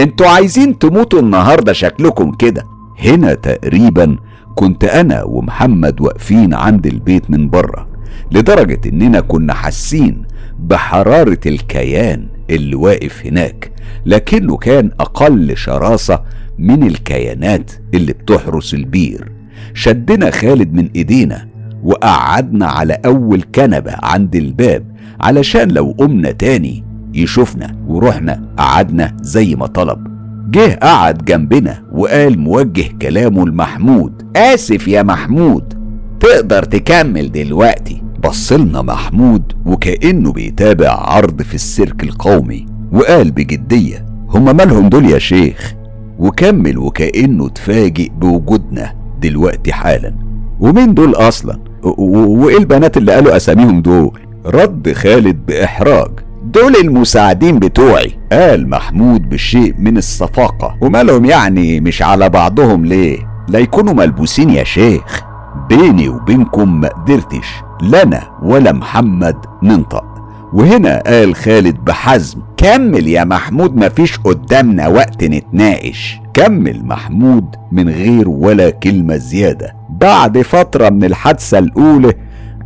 أنتوا 0.00 0.28
عايزين 0.28 0.78
تموتوا 0.78 1.20
النهاردة 1.20 1.72
شكلكم 1.72 2.30
كده. 2.30 2.64
هنا 2.98 3.34
تقريبا 3.34 4.16
كنت 4.54 4.84
أنا 4.84 5.22
ومحمد 5.22 6.00
واقفين 6.00 6.54
عند 6.54 6.86
البيت 6.86 7.30
من 7.30 7.50
بره 7.50 7.88
لدرجة 8.32 8.80
إننا 8.88 9.20
كنا 9.20 9.54
حاسين 9.54 10.22
بحرارة 10.58 11.38
الكيان 11.46 12.28
اللي 12.50 12.74
واقف 12.76 13.26
هناك 13.26 13.70
لكنه 14.06 14.56
كان 14.56 14.90
أقل 15.00 15.56
شراسة 15.56 16.22
من 16.58 16.82
الكيانات 16.86 17.70
اللي 17.94 18.12
بتحرس 18.12 18.74
البير. 18.74 19.32
شدنا 19.74 20.30
خالد 20.30 20.72
من 20.74 20.88
إيدينا 20.96 21.48
وقعدنا 21.84 22.66
على 22.66 22.98
أول 23.06 23.42
كنبة 23.54 23.94
عند 24.02 24.36
الباب 24.36 24.84
علشان 25.20 25.70
لو 25.70 25.94
قمنا 25.98 26.30
تاني 26.30 26.84
يشوفنا 27.14 27.76
ورحنا 27.86 28.42
قعدنا 28.58 29.16
زي 29.20 29.54
ما 29.54 29.66
طلب. 29.66 30.06
جه 30.50 30.78
قعد 30.82 31.24
جنبنا 31.24 31.82
وقال 31.92 32.38
موجه 32.38 32.84
كلامه 33.02 33.46
لمحمود. 33.46 34.22
آسف 34.36 34.88
يا 34.88 35.02
محمود 35.02 35.74
تقدر 36.20 36.62
تكمل 36.62 37.32
دلوقتي. 37.32 38.02
بصلنا 38.24 38.82
محمود 38.82 39.52
وكأنه 39.66 40.32
بيتابع 40.32 40.88
عرض 40.88 41.42
في 41.42 41.54
السيرك 41.54 42.02
القومي 42.02 42.66
وقال 42.92 43.30
بجدية 43.30 44.06
هما 44.28 44.52
مالهم 44.52 44.88
دول 44.88 45.10
يا 45.10 45.18
شيخ؟ 45.18 45.74
وكمل 46.18 46.78
وكأنه 46.78 47.46
اتفاجئ 47.46 48.08
بوجودنا. 48.08 48.97
دلوقتي 49.20 49.72
حالا. 49.72 50.14
ومين 50.60 50.94
دول 50.94 51.14
أصلا؟ 51.14 51.58
وإيه 51.98 52.58
البنات 52.58 52.96
اللي 52.96 53.12
قالوا 53.12 53.36
أساميهم 53.36 53.82
دول؟ 53.82 54.20
رد 54.46 54.92
خالد 54.92 55.46
بإحراج. 55.46 56.10
دول 56.44 56.76
المساعدين 56.76 57.58
بتوعي. 57.58 58.18
قال 58.32 58.70
محمود 58.70 59.28
بشيء 59.28 59.74
من 59.78 59.96
الصفاقة. 59.96 60.76
ومالهم 60.80 61.24
يعني 61.24 61.80
مش 61.80 62.02
على 62.02 62.28
بعضهم 62.28 62.84
ليه؟ 62.84 63.18
لا 63.48 63.58
يكونوا 63.58 63.94
ملبوسين 63.94 64.50
يا 64.50 64.64
شيخ. 64.64 65.22
بيني 65.68 66.08
وبينكم 66.08 66.80
ما 66.80 66.88
قدرتش. 66.88 67.48
لنا 67.82 68.22
ولا 68.42 68.72
محمد 68.72 69.36
ننطق. 69.62 70.04
وهنا 70.52 71.02
قال 71.06 71.34
خالد 71.34 71.76
بحزم 71.76 72.38
كمل 72.56 73.08
يا 73.08 73.24
محمود 73.24 73.76
مفيش 73.76 74.18
قدامنا 74.18 74.88
وقت 74.88 75.24
نتناقش. 75.24 76.20
كمل 76.34 76.84
محمود 76.84 77.56
من 77.72 77.88
غير 77.88 78.28
ولا 78.28 78.70
كلمة 78.70 79.16
زيادة. 79.16 79.74
بعد 79.90 80.38
فترة 80.42 80.88
من 80.90 81.04
الحادثة 81.04 81.58
الأولى 81.58 82.12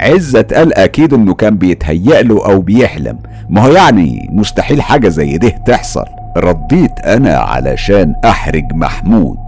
عزة 0.00 0.46
قال 0.54 0.74
أكيد 0.74 1.14
إنه 1.14 1.34
كان 1.34 1.56
بيتهيأ 1.56 2.22
له 2.22 2.46
أو 2.46 2.60
بيحلم. 2.60 3.18
ما 3.50 3.60
هو 3.66 3.72
يعني 3.72 4.28
مستحيل 4.32 4.82
حاجة 4.82 5.08
زي 5.08 5.38
ده 5.38 5.48
تحصل. 5.48 6.04
رديت 6.36 7.00
أنا 7.04 7.36
علشان 7.36 8.14
أحرج 8.24 8.64
محمود. 8.74 9.38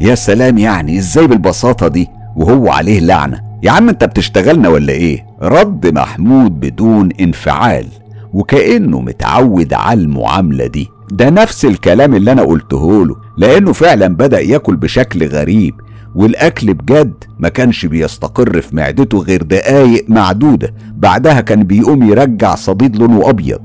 يا 0.00 0.14
سلام 0.14 0.58
يعني 0.58 0.98
إزاي 0.98 1.26
بالبساطة 1.26 1.88
دي؟ 1.88 2.08
وهو 2.36 2.70
عليه 2.70 3.00
لعنة. 3.00 3.51
يا 3.62 3.70
عم 3.70 3.88
انت 3.88 4.04
بتشتغلنا 4.04 4.68
ولا 4.68 4.92
إيه؟ 4.92 5.26
رد 5.42 5.94
محمود 5.94 6.60
بدون 6.60 7.08
انفعال 7.20 7.86
وكأنه 8.32 9.00
متعود 9.00 9.72
على 9.74 10.00
المعاملة 10.00 10.66
دي. 10.66 10.88
ده 11.12 11.30
نفس 11.30 11.64
الكلام 11.64 12.14
اللي 12.14 12.32
أنا 12.32 12.42
قلته 12.42 13.06
له 13.06 13.16
لأنه 13.38 13.72
فعلا 13.72 14.08
بدأ 14.08 14.40
ياكل 14.40 14.76
بشكل 14.76 15.26
غريب 15.26 15.74
والأكل 16.14 16.74
بجد 16.74 17.14
ما 17.38 17.48
كانش 17.48 17.86
بيستقر 17.86 18.60
في 18.60 18.76
معدته 18.76 19.18
غير 19.18 19.42
دقايق 19.42 20.04
معدودة. 20.08 20.74
بعدها 20.94 21.40
كان 21.40 21.62
بيقوم 21.62 22.02
يرجع 22.10 22.54
صديد 22.54 22.96
لونه 22.96 23.30
أبيض. 23.30 23.60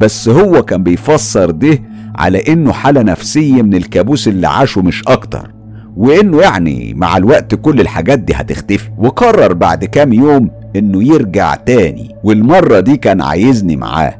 بس 0.00 0.28
هو 0.28 0.62
كان 0.62 0.82
بيفسر 0.82 1.50
ده 1.50 1.78
على 2.16 2.38
إنه 2.48 2.72
حالة 2.72 3.02
نفسية 3.02 3.62
من 3.62 3.74
الكابوس 3.74 4.28
اللي 4.28 4.48
عاشه 4.48 4.82
مش 4.82 5.02
أكتر. 5.08 5.50
وإنه 5.98 6.40
يعني 6.40 6.94
مع 6.96 7.16
الوقت 7.16 7.54
كل 7.54 7.80
الحاجات 7.80 8.18
دي 8.18 8.34
هتختفي. 8.34 8.88
وقرر 8.98 9.52
بعد 9.52 9.84
كام 9.84 10.12
يوم 10.12 10.50
إنه 10.76 11.04
يرجع 11.14 11.54
تاني. 11.54 12.16
والمرة 12.24 12.80
دي 12.80 12.96
كان 12.96 13.22
عايزني 13.22 13.76
معاه. 13.76 14.14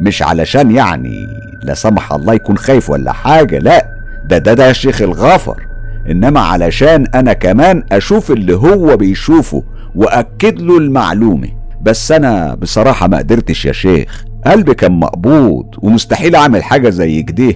مش 0.00 0.22
علشان 0.22 0.70
يعني 0.76 1.26
لا 1.62 1.74
سمح 1.74 2.12
الله 2.12 2.34
يكون 2.34 2.58
خايف 2.58 2.90
ولا 2.90 3.12
حاجة 3.12 3.58
لا. 3.58 3.86
ده 4.30 4.38
ده 4.38 4.54
ده 4.54 4.72
شيخ 4.72 5.02
الغفر. 5.02 5.66
إنما 6.10 6.40
علشان 6.40 7.06
أنا 7.14 7.32
كمان 7.32 7.82
أشوف 7.92 8.30
اللي 8.30 8.56
هو 8.56 8.96
بيشوفه 8.96 9.62
وأكد 9.94 10.60
له 10.60 10.78
المعلومة. 10.78 11.48
بس 11.82 12.12
أنا 12.12 12.54
بصراحة 12.54 13.08
ما 13.08 13.18
قدرتش 13.18 13.64
يا 13.66 13.72
شيخ. 13.72 14.24
قلبي 14.46 14.74
كان 14.74 14.92
مقبوض 14.92 15.66
ومستحيل 15.82 16.34
أعمل 16.36 16.62
حاجة 16.64 16.88
زي 16.88 17.22
كده. 17.22 17.54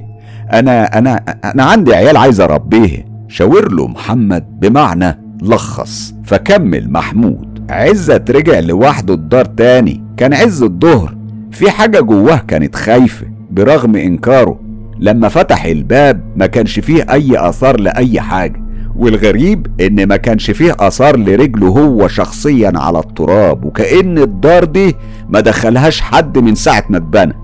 أنا 0.53 0.99
أنا 0.99 1.25
أنا 1.45 1.65
عندي 1.65 1.95
عيال 1.95 2.17
عايز 2.17 2.41
اربيه 2.41 3.12
شاور 3.33 3.73
له 3.73 3.89
محمد 3.89 4.61
بمعنى 4.61 5.19
لخص. 5.43 6.15
فكمل 6.25 6.93
محمود. 6.93 7.67
عزت 7.71 8.31
رجع 8.31 8.59
لوحده 8.61 9.15
الدار 9.15 9.45
تاني. 9.45 10.05
كان 10.17 10.35
عز 10.35 10.63
الظهر. 10.63 11.17
في 11.51 11.71
حاجة 11.71 12.01
جواه 12.01 12.37
كانت 12.37 12.77
خايفة. 12.77 13.27
برغم 13.51 13.97
إنكاره. 13.97 14.61
لما 14.99 15.29
فتح 15.29 15.65
الباب 15.65 16.21
ما 16.37 16.47
كانش 16.47 16.79
فيه 16.79 17.07
أي 17.13 17.49
آثار 17.49 17.81
لأي 17.81 18.21
حاجة. 18.21 18.63
والغريب 18.97 19.67
إن 19.81 20.07
ما 20.07 20.17
كانش 20.17 20.51
فيه 20.51 20.77
آثار 20.81 21.17
لرجله 21.17 21.69
هو 21.69 22.09
شخصيا 22.09 22.73
على 22.75 22.99
التراب. 22.99 23.65
وكأن 23.65 24.19
الدار 24.19 24.65
دي 24.65 24.97
ما 25.29 25.41
دخلهاش 25.41 26.01
حد 26.01 26.39
من 26.39 26.55
ساعة 26.55 26.85
ما 26.91 26.97
اتبنت. 26.97 27.37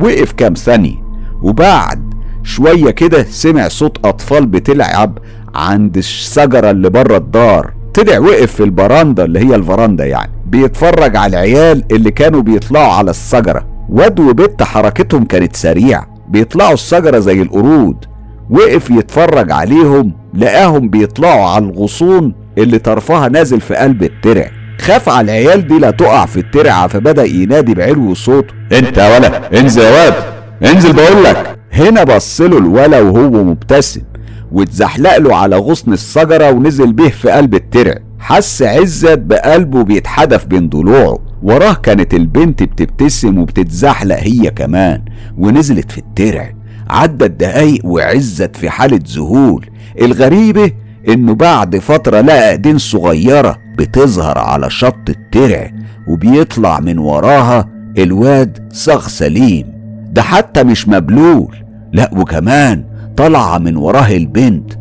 وقف 0.00 0.32
كام 0.32 0.54
ثانية. 0.54 1.06
وبعد 1.42 2.05
شوية 2.46 2.90
كده 2.90 3.26
سمع 3.30 3.68
صوت 3.68 4.06
أطفال 4.06 4.46
بتلعب 4.46 5.18
عند 5.54 5.96
الشجرة 5.96 6.70
اللي 6.70 6.90
بره 6.90 7.16
الدار. 7.16 7.72
طلع 7.94 8.18
وقف 8.18 8.52
في 8.52 8.64
البراندا 8.64 9.24
اللي 9.24 9.38
هي 9.38 9.54
الفراندا 9.54 10.04
يعني. 10.06 10.32
بيتفرج 10.46 11.16
على 11.16 11.30
العيال 11.30 11.84
اللي 11.90 12.10
كانوا 12.10 12.42
بيطلعوا 12.42 12.92
على 12.92 13.10
الشجرة. 13.10 13.66
واد 13.88 14.20
وبت 14.20 14.62
حركتهم 14.62 15.24
كانت 15.24 15.56
سريعة. 15.56 16.06
بيطلعوا 16.28 16.72
الشجرة 16.72 17.18
زي 17.18 17.42
القرود. 17.42 18.04
وقف 18.50 18.90
يتفرج 18.90 19.52
عليهم 19.52 20.12
لقاهم 20.34 20.88
بيطلعوا 20.88 21.44
على 21.44 21.64
الغصون 21.64 22.34
اللي 22.58 22.78
طرفها 22.78 23.28
نازل 23.28 23.60
في 23.60 23.74
قلب 23.74 24.02
الترع. 24.02 24.50
خاف 24.80 25.08
على 25.08 25.24
العيال 25.24 25.66
دي 25.66 25.78
لا 25.78 25.90
تقع 25.90 26.26
في 26.26 26.36
الترعة 26.36 26.86
فبدأ 26.86 27.24
ينادي 27.24 27.74
بعلو 27.74 28.14
صوته. 28.14 28.54
انت 28.72 28.98
يا 28.98 29.18
ولا 29.18 29.60
انزل 29.60 29.82
يا 29.82 29.90
واد 29.90 30.14
انزل 30.62 30.92
بقول 30.92 31.24
لك. 31.24 31.55
هنا 31.76 32.04
بص 32.04 32.40
له 32.40 32.58
الولا 32.58 33.00
وهو 33.00 33.44
مبتسم 33.44 34.02
واتزحلق 34.52 35.16
له 35.16 35.36
على 35.36 35.56
غصن 35.56 35.92
الشجرة 35.92 36.50
ونزل 36.50 36.92
به 36.92 37.08
في 37.08 37.30
قلب 37.30 37.54
الترع. 37.54 37.94
حس 38.18 38.62
عزت 38.62 39.18
بقلبه 39.18 39.82
بيتحدف 39.82 40.46
بين 40.46 40.68
ضلوعه. 40.68 41.18
وراه 41.42 41.72
كانت 41.72 42.14
البنت 42.14 42.62
بتبتسم 42.62 43.38
وبتتزحلق 43.38 44.16
هي 44.16 44.50
كمان 44.50 45.02
ونزلت 45.38 45.90
في 45.92 45.98
الترع. 45.98 46.52
عدت 46.90 47.30
دقايق 47.30 47.86
وعزت 47.86 48.56
في 48.56 48.70
حالة 48.70 49.00
ذهول. 49.16 49.66
الغريبة 50.00 50.72
إنه 51.08 51.34
بعد 51.34 51.76
فترة 51.78 52.20
لقى 52.20 52.50
إيدين 52.50 52.78
صغيرة 52.78 53.58
بتظهر 53.78 54.38
على 54.38 54.70
شط 54.70 55.08
الترع 55.08 55.70
وبيطلع 56.08 56.80
من 56.80 56.98
وراها 56.98 57.68
الواد 57.98 58.68
صاغ 58.72 59.08
سليم 59.08 59.66
ده 60.12 60.22
حتى 60.22 60.62
مش 60.64 60.88
مبلول. 60.88 61.65
لا 61.96 62.10
وكمان 62.16 62.84
طلع 63.16 63.58
من 63.58 63.76
وراه 63.76 64.16
البنت. 64.16 64.72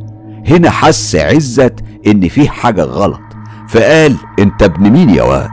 هنا 0.47 0.69
حس 0.69 1.15
عزت 1.15 1.73
إن 2.07 2.27
فيه 2.27 2.49
حاجة 2.49 2.83
غلط. 2.83 3.21
فقال 3.67 4.15
أنت 4.39 4.63
ابن 4.63 4.89
مين 4.89 5.09
يا 5.09 5.23
واد؟ 5.23 5.49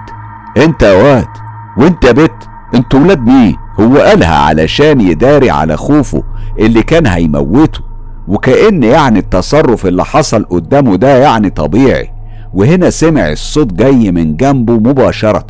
أنت 0.57 0.83
يا 0.83 0.93
واد 1.03 1.29
وأنت 1.79 2.05
يا 2.05 2.13
بت 2.13 2.49
أنتوا 2.75 3.01
ولاد 3.01 3.21
مين؟ 3.21 3.57
هو 3.81 3.97
قالها 3.97 4.35
علشان 4.37 5.01
يداري 5.01 5.51
على 5.51 5.77
خوفه 5.77 6.23
اللي 6.59 6.83
كان 6.83 7.07
هيموته. 7.07 7.81
وكأن 8.29 8.83
يعني 8.83 9.19
التصرف 9.19 9.87
اللي 9.87 10.05
حصل 10.05 10.45
قدامه 10.45 10.97
ده 10.97 11.17
يعني 11.17 11.51
طبيعي. 11.51 12.11
وهنا 12.55 12.91
سمع 12.91 13.31
الصوت 13.31 13.73
جاي 13.73 14.13
من 14.13 14.37
جنبه 14.37 14.73
مباشرة. 14.73 15.47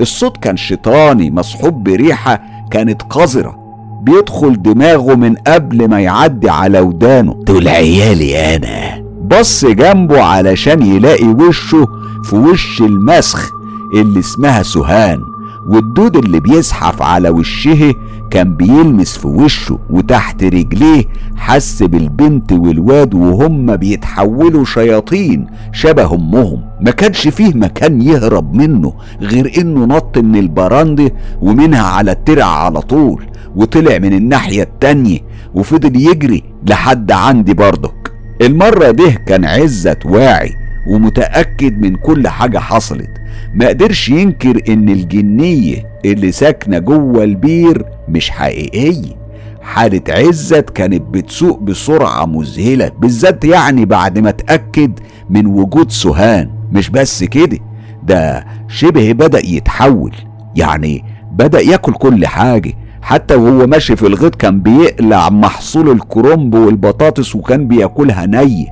الصوت 0.00 0.36
كان 0.36 0.56
شيطاني 0.56 1.30
مصحوب 1.30 1.84
بريحة 1.84 2.42
كانت 2.70 3.02
قذرة. 3.02 3.61
بيدخل 4.02 4.62
دماغه 4.62 5.14
من 5.14 5.34
قبل 5.34 5.88
ما 5.88 6.00
يعدي 6.00 6.50
على 6.50 6.80
ودانه. 6.80 7.42
دول 7.46 7.68
عيالي 7.68 8.56
أنا. 8.56 9.04
بص 9.22 9.64
جنبه 9.64 10.22
علشان 10.22 10.82
يلاقي 10.82 11.26
وشه 11.26 11.86
في 12.24 12.36
وش 12.36 12.80
المسخ 12.80 13.50
اللي 13.94 14.20
اسمها 14.20 14.62
سهان. 14.62 15.20
والدود 15.68 16.16
اللي 16.16 16.40
بيزحف 16.40 17.02
على 17.02 17.28
وشه 17.30 17.94
كان 18.30 18.56
بيلمس 18.56 19.18
في 19.18 19.26
وشه 19.26 19.78
وتحت 19.90 20.44
رجليه 20.44 21.04
حس 21.36 21.82
بالبنت 21.82 22.52
والواد 22.52 23.14
وهم 23.14 23.76
بيتحولوا 23.76 24.64
شياطين 24.64 25.46
شبه 25.72 26.14
أمهم. 26.14 26.62
ما 26.80 26.90
كانش 26.90 27.28
فيه 27.28 27.54
مكان 27.54 28.02
يهرب 28.02 28.54
منه 28.54 28.92
غير 29.20 29.52
إنه 29.58 29.84
نط 29.84 30.18
من 30.18 30.36
البراندة 30.36 31.10
ومنها 31.40 31.82
على 31.82 32.12
الترع 32.12 32.44
على 32.46 32.80
طول 32.80 33.24
وطلع 33.56 33.98
من 33.98 34.12
الناحية 34.12 34.62
التانية 34.62 35.18
وفضل 35.54 35.96
يجري 35.96 36.42
لحد 36.66 37.12
عندي 37.12 37.54
برضك. 37.54 38.12
المرة 38.42 38.90
دي 38.90 39.10
كان 39.10 39.44
عزت 39.44 40.06
واعي 40.06 40.50
ومتأكد 40.90 41.78
من 41.78 41.96
كل 41.96 42.28
حاجة 42.28 42.58
حصلت. 42.58 43.10
ما 43.54 43.68
قدرش 43.68 44.08
ينكر 44.08 44.60
إن 44.68 44.88
الجنية 44.88 45.86
اللي 46.04 46.32
ساكنة 46.32 46.78
جوه 46.78 47.24
البير 47.24 47.84
مش 48.08 48.30
حقيقية. 48.30 49.22
حالة 49.62 50.00
عزت 50.08 50.70
كانت 50.70 51.02
بتسوق 51.02 51.60
بسرعة 51.60 52.26
مذهلة 52.26 52.90
بالذات 52.98 53.44
يعني 53.44 53.84
بعد 53.84 54.18
ما 54.18 54.28
اتأكد 54.28 54.98
من 55.30 55.46
وجود 55.46 55.90
سهان. 55.90 56.50
مش 56.72 56.88
بس 56.90 57.24
كده 57.24 57.58
ده 58.02 58.46
شبه 58.68 59.12
بدأ 59.12 59.46
يتحول. 59.46 60.12
يعني 60.56 61.04
بدأ 61.32 61.60
ياكل 61.60 61.92
كل 61.92 62.26
حاجة. 62.26 62.72
حتى 63.02 63.34
وهو 63.34 63.66
ماشي 63.66 63.96
في 63.96 64.06
الغيط 64.06 64.34
كان 64.34 64.60
بيقلع 64.60 65.30
محصول 65.30 65.90
الكرنب 65.90 66.54
والبطاطس 66.54 67.36
وكان 67.36 67.68
بياكلها 67.68 68.26
ني. 68.26 68.66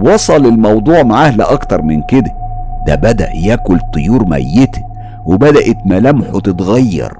وصل 0.00 0.46
الموضوع 0.46 1.02
معاه 1.02 1.36
لأكتر 1.36 1.82
من 1.82 2.02
كده. 2.08 2.43
ده 2.86 2.94
بدأ 2.94 3.30
ياكل 3.34 3.78
طيور 3.94 4.24
ميتة 4.28 4.82
وبدأت 5.26 5.76
ملامحه 5.86 6.40
تتغير 6.40 7.12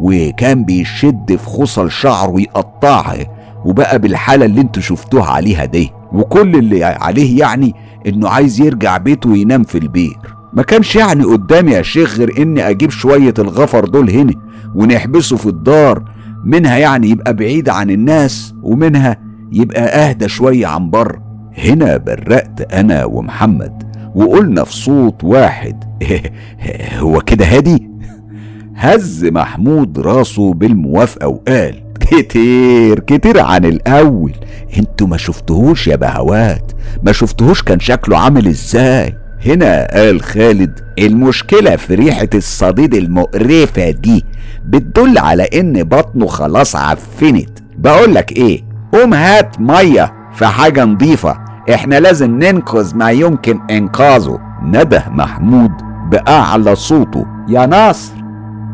وكان 0.00 0.64
بيشد 0.64 1.36
في 1.36 1.46
خصل 1.46 1.90
شعره 1.90 2.30
ويقطعها 2.30 3.16
وبقى 3.64 3.98
بالحالة 3.98 4.44
اللي 4.46 4.60
أنتوا 4.60 4.82
شفتوها 4.82 5.30
عليها 5.30 5.64
دي. 5.64 5.90
وكل 6.12 6.56
اللي 6.56 6.84
عليه 6.84 7.38
يعني 7.40 7.74
إنه 8.06 8.28
عايز 8.28 8.60
يرجع 8.60 8.96
بيته 8.96 9.30
وينام 9.30 9.62
في 9.62 9.78
البير. 9.78 10.16
ما 10.52 10.62
كانش 10.62 10.96
يعني 10.96 11.24
قدامي 11.24 11.72
يا 11.72 11.82
شيخ 11.82 12.18
غير 12.18 12.42
إني 12.42 12.68
أجيب 12.70 12.90
شوية 12.90 13.34
الغفر 13.38 13.84
دول 13.84 14.10
هنا 14.10 14.32
ونحبسه 14.74 15.36
في 15.36 15.46
الدار 15.46 16.04
منها 16.44 16.76
يعني 16.76 17.08
يبقى 17.10 17.34
بعيد 17.34 17.68
عن 17.68 17.90
الناس 17.90 18.54
ومنها 18.62 19.16
يبقى 19.52 19.82
أهدى 19.82 20.28
شوية 20.28 20.66
عن 20.66 20.90
بره 20.90 21.22
هنا 21.58 21.96
برقت 21.96 22.72
أنا 22.74 23.04
ومحمد. 23.04 23.85
وقلنا 24.16 24.64
في 24.64 24.72
صوت 24.72 25.24
واحد 25.24 25.84
هو 27.00 27.20
كده 27.20 27.44
هادي؟ 27.44 27.88
هز 28.76 29.24
محمود 29.24 29.98
راسه 29.98 30.54
بالموافقة 30.54 31.28
وقال 31.28 31.82
كتير 32.00 33.00
كتير 33.00 33.40
عن 33.40 33.64
الأول. 33.64 34.32
أنتوا 34.78 35.06
ما 35.06 35.16
شفتهوش 35.16 35.88
يا 35.88 35.96
بهوات؟ 35.96 36.72
ما 37.02 37.12
شفتهوش 37.12 37.62
كان 37.62 37.80
شكله 37.80 38.18
عامل 38.18 38.46
إزاي؟ 38.46 39.14
هنا 39.46 39.88
قال 39.94 40.22
خالد 40.22 40.80
المشكلة 40.98 41.76
في 41.76 41.94
ريحة 41.94 42.28
الصديد 42.34 42.94
المقرفة 42.94 43.90
دي 43.90 44.24
بتدل 44.64 45.18
على 45.18 45.42
إن 45.42 45.82
بطنه 45.84 46.26
خلاص 46.26 46.76
عفنت. 46.76 47.58
بقولك 47.78 48.32
إيه 48.32 48.62
قوم 48.92 49.14
هات 49.14 49.60
مية 49.60 50.12
في 50.34 50.46
حاجة 50.46 50.84
نظيفة 50.84 51.45
إحنا 51.74 52.00
لازم 52.00 52.38
ننقذ 52.38 52.96
ما 52.96 53.10
يمكن 53.10 53.60
انقاذه. 53.70 54.38
نده 54.62 55.04
محمود 55.08 55.72
بأعلى 56.10 56.74
صوته. 56.74 57.26
يا 57.48 57.66
ناصر 57.66 58.14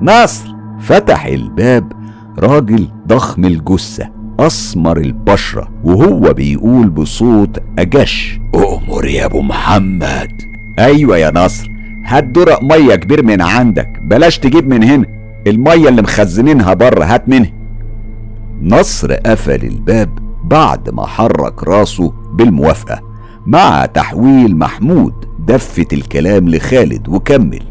ناصر 0.01 0.55
فتح 0.81 1.27
الباب. 1.27 1.93
راجل 2.39 2.89
ضخم 3.09 3.45
الجثة 3.45 4.09
أسمر 4.41 4.97
البشرة 4.97 5.69
وهو 5.85 6.33
بيقول 6.33 6.91
بصوت 6.91 7.63
أجش. 7.79 8.41
أؤمر 8.55 9.05
يا 9.05 9.25
أبو 9.25 9.43
محمد. 9.43 10.43
أيوة 10.79 11.17
يا 11.17 11.31
ناصر. 11.31 11.71
هات 12.05 12.25
درق 12.25 12.63
مية 12.63 12.95
كبير 12.95 13.25
من 13.25 13.43
عندك. 13.43 13.89
بلاش 14.03 14.39
تجيب 14.39 14.69
من 14.69 14.85
هنا. 14.85 15.07
المية 15.47 15.89
اللي 15.89 16.03
مخزنينها 16.03 16.75
بره 16.75 17.05
هات 17.05 17.29
منها. 17.29 17.53
نصر 18.63 19.13
قفل 19.13 19.65
الباب. 19.65 20.22
بعد 20.45 20.91
ما 20.91 21.07
حرك 21.07 21.65
راسه 21.65 22.13
بالموافقة 22.33 23.01
مع 23.47 23.87
تحويل 23.87 24.57
محمود 24.57 25.15
دفة 25.47 25.87
الكلام 25.93 26.49
لخالد 26.49 27.09
وكمل. 27.09 27.63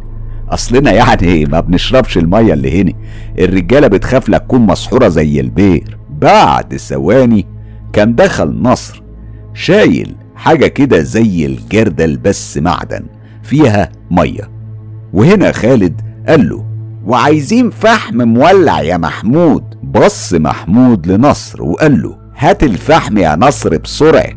أصلنا 0.50 0.92
يعني 0.92 1.46
ما 1.46 1.60
بنشربش 1.60 2.18
المية 2.18 2.54
اللي 2.54 2.82
هنا. 2.82 2.94
الرجالة 3.40 3.88
بتخاف 3.88 4.30
لا 4.30 4.38
تكون 4.38 4.62
مسحورة 4.62 5.08
زي 5.08 5.40
البير. 5.40 5.98
بعد 6.22 6.78
ثواني 6.78 7.46
كان 7.94 8.16
دخل 8.16 8.62
نصر 8.62 9.04
شايل 9.54 10.16
حاجة 10.36 10.68
كده 10.68 11.00
زي 11.00 11.46
الجردل 11.46 12.18
بس 12.18 12.58
معدن 12.58 13.04
فيها 13.44 13.92
مية. 14.12 14.50
وهنا 15.14 15.52
خالد 15.52 16.02
قال 16.28 16.50
له 16.50 16.66
وعايزين 17.06 17.70
فحم 17.70 18.22
مولع 18.28 18.82
يا 18.82 18.98
محمود. 18.98 19.64
بص 19.84 20.34
محمود 20.34 21.08
لنصر 21.08 21.64
وقال 21.64 22.02
له 22.02 22.21
هات 22.42 22.64
الفحم 22.64 23.18
يا 23.18 23.36
نصر 23.36 23.78
بسرعة. 23.78 24.30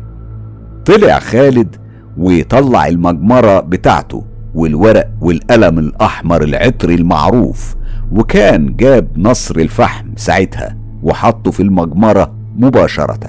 طلع 0.85 1.19
خالد 1.19 1.75
وطلع 2.17 2.87
المجمرة 2.87 3.59
بتاعته 3.59 4.25
والورق 4.55 5.09
والقلم 5.21 5.79
الأحمر 5.79 6.43
العطري 6.43 6.95
المعروف 6.95 7.75
وكان 8.11 8.75
جاب 8.75 9.07
نصر 9.17 9.55
الفحم 9.55 10.07
ساعتها 10.15 10.77
وحطه 11.03 11.51
في 11.51 11.63
المجمرة 11.63 12.35
مباشرة. 12.55 13.19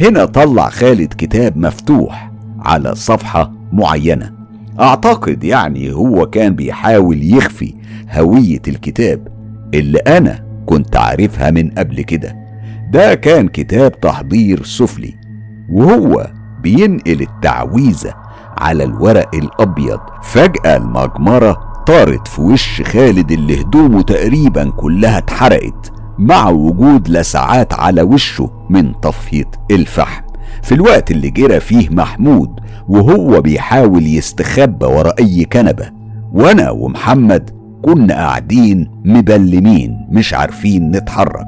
هنا 0.00 0.24
طلع 0.24 0.68
خالد 0.68 1.14
كتاب 1.18 1.56
مفتوح 1.56 2.32
على 2.60 2.94
صفحة 2.94 3.52
معينة. 3.72 4.32
أعتقد 4.80 5.44
يعني 5.44 5.92
هو 5.92 6.26
كان 6.26 6.54
بيحاول 6.54 7.34
يخفي 7.34 7.74
هوية 8.12 8.62
الكتاب 8.68 9.28
اللي 9.74 9.98
أنا 9.98 10.44
كنت 10.66 10.96
عارفها 10.96 11.50
من 11.50 11.70
قبل 11.70 12.02
كده. 12.02 12.47
ده 12.92 13.14
كان 13.14 13.48
كتاب 13.48 14.00
تحضير 14.00 14.64
سفلي 14.64 15.14
وهو 15.72 16.30
بينقل 16.62 17.20
التعويذة 17.22 18.14
على 18.58 18.84
الورق 18.84 19.34
الأبيض. 19.34 20.00
فجأة 20.22 20.76
المجمرة 20.76 21.82
طارت 21.86 22.28
في 22.28 22.40
وش 22.40 22.82
خالد 22.82 23.32
اللي 23.32 23.60
هدومه 23.62 24.02
تقريبا 24.02 24.70
كلها 24.70 25.18
اتحرقت 25.18 25.92
مع 26.18 26.48
وجود 26.48 27.08
لسعات 27.08 27.74
على 27.74 28.02
وشه 28.02 28.50
من 28.70 28.92
طفية 28.92 29.50
الفحم. 29.70 30.22
في 30.62 30.74
الوقت 30.74 31.10
اللي 31.10 31.30
جرى 31.30 31.60
فيه 31.60 31.88
محمود 31.90 32.60
وهو 32.88 33.40
بيحاول 33.40 34.06
يستخبى 34.06 34.86
ورا 34.86 35.12
أي 35.18 35.44
كنبة. 35.44 35.90
وأنا 36.32 36.70
ومحمد 36.70 37.50
كنا 37.82 38.14
قاعدين 38.14 38.90
مبلمين 39.04 40.08
مش 40.10 40.34
عارفين 40.34 40.90
نتحرك. 40.90 41.46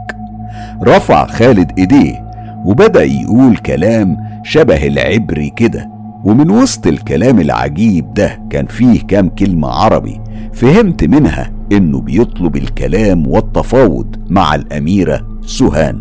رفع 0.85 1.27
خالد 1.27 1.73
إيديه 1.79 2.31
وبدأ 2.65 3.05
يقول 3.05 3.57
كلام 3.57 4.17
شبه 4.45 4.87
العبري 4.87 5.51
كده. 5.51 5.91
ومن 6.25 6.51
وسط 6.51 6.87
الكلام 6.87 7.41
العجيب 7.41 8.15
ده 8.15 8.41
كان 8.51 8.67
فيه 8.67 9.01
كام 9.01 9.29
كلمة 9.29 9.69
عربي 9.69 10.21
فهمت 10.53 11.05
منها 11.05 11.51
إنه 11.73 12.01
بيطلب 12.01 12.57
الكلام 12.57 13.27
والتفاوض 13.27 14.17
مع 14.31 14.55
الأميرة 14.55 15.27
سهان. 15.47 16.01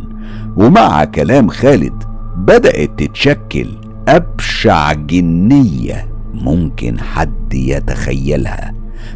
ومع 0.57 1.03
كلام 1.03 1.47
خالد 1.47 2.03
بدأت 2.37 2.89
تتشكل 2.97 3.67
أبشع 4.07 4.93
جنية 4.93 6.07
ممكن 6.33 6.99
حد 6.99 7.53
يتخيلها. 7.53 8.73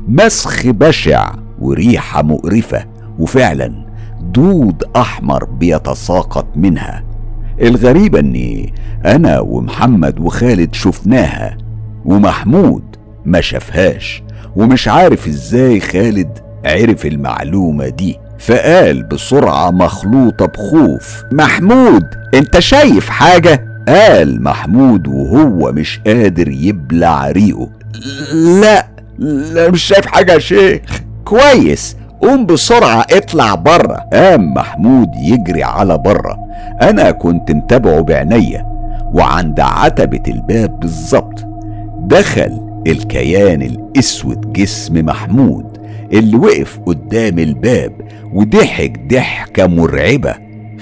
مسخ 0.07 0.67
بشع 0.67 1.31
وريحة 1.59 2.21
مقرفة. 2.21 2.85
وفعلا 3.19 3.82
دود 4.33 4.83
أحمر 4.95 5.45
بيتساقط 5.45 6.47
منها. 6.55 7.03
الغريب 7.61 8.15
أني 8.15 8.73
أنا 9.05 9.39
ومحمد 9.39 10.19
وخالد 10.19 10.73
شفناها 10.73 11.57
ومحمود 12.05 12.83
ما 13.25 13.41
شافهاش 13.41 14.23
ومش 14.55 14.87
عارف 14.87 15.27
إزاي 15.27 15.79
خالد 15.79 16.39
عرف 16.65 17.05
المعلومة 17.05 17.87
دي. 17.87 18.17
فقال 18.39 19.03
بسرعة 19.03 19.71
مخلوطة 19.71 20.45
بخوف 20.45 21.23
محمود 21.31 22.03
أنت 22.33 22.59
شايف 22.59 23.09
حاجة؟ 23.09 23.65
قال 23.87 24.43
محمود 24.43 25.07
وهو 25.07 25.71
مش 25.71 25.99
قادر 26.07 26.47
يبلع 26.47 27.31
ريقه. 27.31 27.69
لا 28.33 28.87
لا 29.19 29.71
مش 29.71 29.83
شايف 29.83 30.05
حاجة 30.05 30.33
يا 30.33 30.39
شيخ. 30.39 30.81
كويس 31.25 31.97
قوم 32.23 32.45
بسرعة 32.45 33.05
اطلع 33.11 33.55
بره 33.55 34.07
قام 34.13 34.53
محمود 34.53 35.15
يجري 35.15 35.63
على 35.63 35.97
بره 35.97 36.39
أنا 36.81 37.11
كنت 37.11 37.51
متابعه 37.51 38.01
بعينيا 38.01 38.65
وعند 39.13 39.59
عتبة 39.59 40.23
الباب 40.27 40.79
بالظبط. 40.79 41.45
دخل 41.99 42.81
الكيان 42.87 43.61
الأسود 43.61 44.53
جسم 44.53 45.05
محمود 45.05 45.77
اللي 46.13 46.37
وقف 46.37 46.79
قدام 46.85 47.39
الباب 47.39 47.91
وضحك 48.33 48.99
ضحكة 49.09 49.67
مرعبة. 49.67 50.35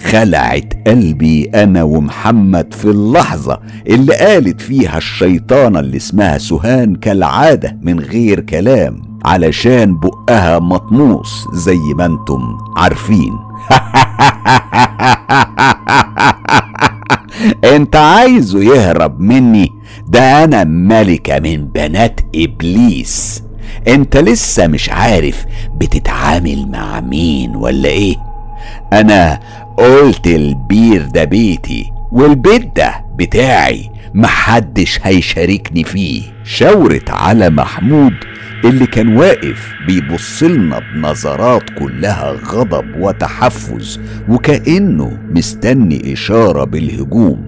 خلعت 0.05 0.73
قلبي 0.87 1.49
أنا 1.55 1.83
ومحمد 1.83 2.73
في 2.73 2.85
اللحظة 2.85 3.59
اللي 3.87 4.15
قالت 4.15 4.61
فيها 4.61 4.97
الشيطانة 4.97 5.79
اللي 5.79 5.97
اسمها 5.97 6.37
سهان 6.37 6.95
كالعادة 6.95 7.77
من 7.81 7.99
غير 7.99 8.39
كلام 8.39 9.01
علشان 9.25 9.99
بقها 9.99 10.59
مطموس 10.59 11.47
زي 11.53 11.77
ما 11.95 12.05
أنتم 12.05 12.57
عارفين. 12.77 13.33
انت 17.75 17.95
عايزه 17.95 18.63
يهرب 18.63 19.19
مني؟ 19.19 19.69
ده 20.07 20.43
أنا 20.43 20.63
ملكة 20.63 21.39
من 21.39 21.65
بنات 21.65 22.21
إبليس. 22.35 23.43
انت 23.87 24.17
لسه 24.17 24.67
مش 24.67 24.89
عارف 24.89 25.45
بتتعامل 25.77 26.67
مع 26.71 26.99
مين 26.99 27.55
ولا 27.55 27.89
إيه؟ 27.89 28.30
أنا 28.93 29.39
قلت 29.77 30.27
البير 30.27 31.05
ده 31.05 31.23
بيتي 31.23 31.91
والبيت 32.11 32.75
ده 32.75 33.05
بتاعي 33.15 33.89
محدش 34.13 34.99
هيشاركني 35.03 35.83
فيه. 35.83 36.21
شاورت 36.43 37.09
على 37.09 37.49
محمود 37.49 38.13
اللي 38.65 38.85
كان 38.85 39.17
واقف 39.17 39.73
بيبصلنا 39.87 40.79
بنظرات 40.93 41.63
كلها 41.79 42.31
غضب 42.31 42.85
وتحفز 42.99 43.99
وكأنه 44.29 45.17
مستني 45.29 46.13
إشارة 46.13 46.63
بالهجوم. 46.63 47.45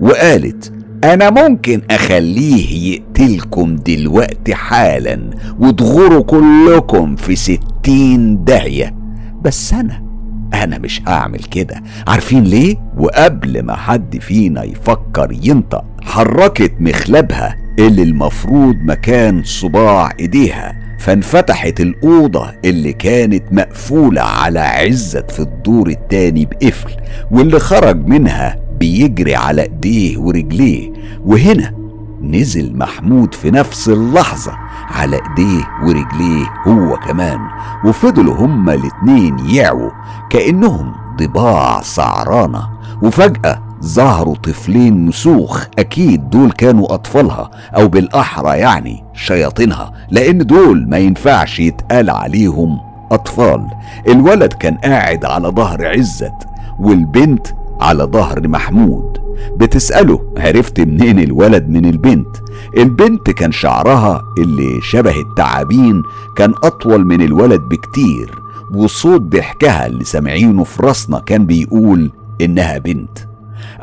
وقالت 0.00 0.72
أنا 1.04 1.30
ممكن 1.30 1.82
أخليه 1.90 2.92
يقتلكم 2.94 3.76
دلوقتي 3.76 4.54
حالا 4.54 5.20
وتغوروا 5.58 6.22
كلكم 6.22 7.16
في 7.16 7.36
ستين 7.36 8.44
داهية. 8.44 8.94
بس 9.42 9.72
أنا 9.72 10.05
أنا 10.54 10.78
مش 10.78 11.02
هعمل 11.06 11.38
كده. 11.38 11.82
عارفين 12.06 12.44
ليه؟ 12.44 12.76
وقبل 12.98 13.62
ما 13.62 13.76
حد 13.76 14.18
فينا 14.20 14.62
يفكر 14.64 15.36
ينطق 15.42 15.84
حركت 16.02 16.72
مخلبها 16.80 17.56
اللي 17.78 18.02
المفروض 18.02 18.76
مكان 18.76 19.42
صباع 19.44 20.12
إيديها. 20.20 20.76
فانفتحت 20.98 21.80
الأوضة 21.80 22.52
اللي 22.64 22.92
كانت 22.92 23.44
مقفولة 23.52 24.22
على 24.22 24.60
عزت 24.60 25.30
في 25.30 25.40
الدور 25.40 25.88
التاني 25.88 26.46
بقفل 26.46 26.90
واللي 27.30 27.58
خرج 27.58 28.06
منها 28.06 28.56
بيجري 28.80 29.34
على 29.34 29.62
إيديه 29.62 30.18
ورجليه. 30.18 30.92
وهنا 31.24 31.85
نزل 32.30 32.78
محمود 32.78 33.34
في 33.34 33.50
نفس 33.50 33.88
اللحظة 33.88 34.52
على 34.90 35.16
إيديه 35.16 35.64
ورجليه 35.84 36.46
هو 36.66 36.96
كمان 36.96 37.38
وفضلوا 37.84 38.34
هما 38.34 38.74
الاتنين 38.74 39.38
يعووا 39.50 39.90
كأنهم 40.30 40.92
ضباع 41.18 41.80
سعرانة 41.82 42.68
وفجأة 43.02 43.62
ظهروا 43.84 44.34
طفلين 44.34 45.06
مسوخ 45.06 45.64
أكيد 45.78 46.30
دول 46.30 46.52
كانوا 46.52 46.94
أطفالها 46.94 47.50
أو 47.76 47.88
بالأحرى 47.88 48.58
يعني 48.58 49.04
شياطينها 49.14 49.92
لأن 50.10 50.38
دول 50.38 50.88
ما 50.88 50.98
ينفعش 50.98 51.60
يتقال 51.60 52.10
عليهم 52.10 52.78
أطفال. 53.12 53.66
الولد 54.08 54.52
كان 54.52 54.74
قاعد 54.74 55.24
على 55.24 55.48
ظهر 55.48 55.86
عزت 55.86 56.48
والبنت 56.80 57.46
على 57.80 58.04
ظهر 58.04 58.48
محمود. 58.48 59.25
بتسأله 59.56 60.32
عرفت 60.38 60.80
منين 60.80 61.18
الولد 61.18 61.68
من 61.68 61.84
البنت؟ 61.86 62.36
البنت 62.76 63.30
كان 63.30 63.52
شعرها 63.52 64.22
اللي 64.38 64.80
شبه 64.82 65.20
التعابين 65.20 66.02
كان 66.36 66.54
أطول 66.64 67.04
من 67.06 67.22
الولد 67.22 67.60
بكتير 67.60 68.38
وصوت 68.74 69.20
ضحكها 69.20 69.86
اللي 69.86 70.04
سامعينه 70.04 70.64
في 70.64 70.82
راسنا 70.82 71.18
كان 71.18 71.46
بيقول 71.46 72.10
إنها 72.40 72.78
بنت. 72.78 73.18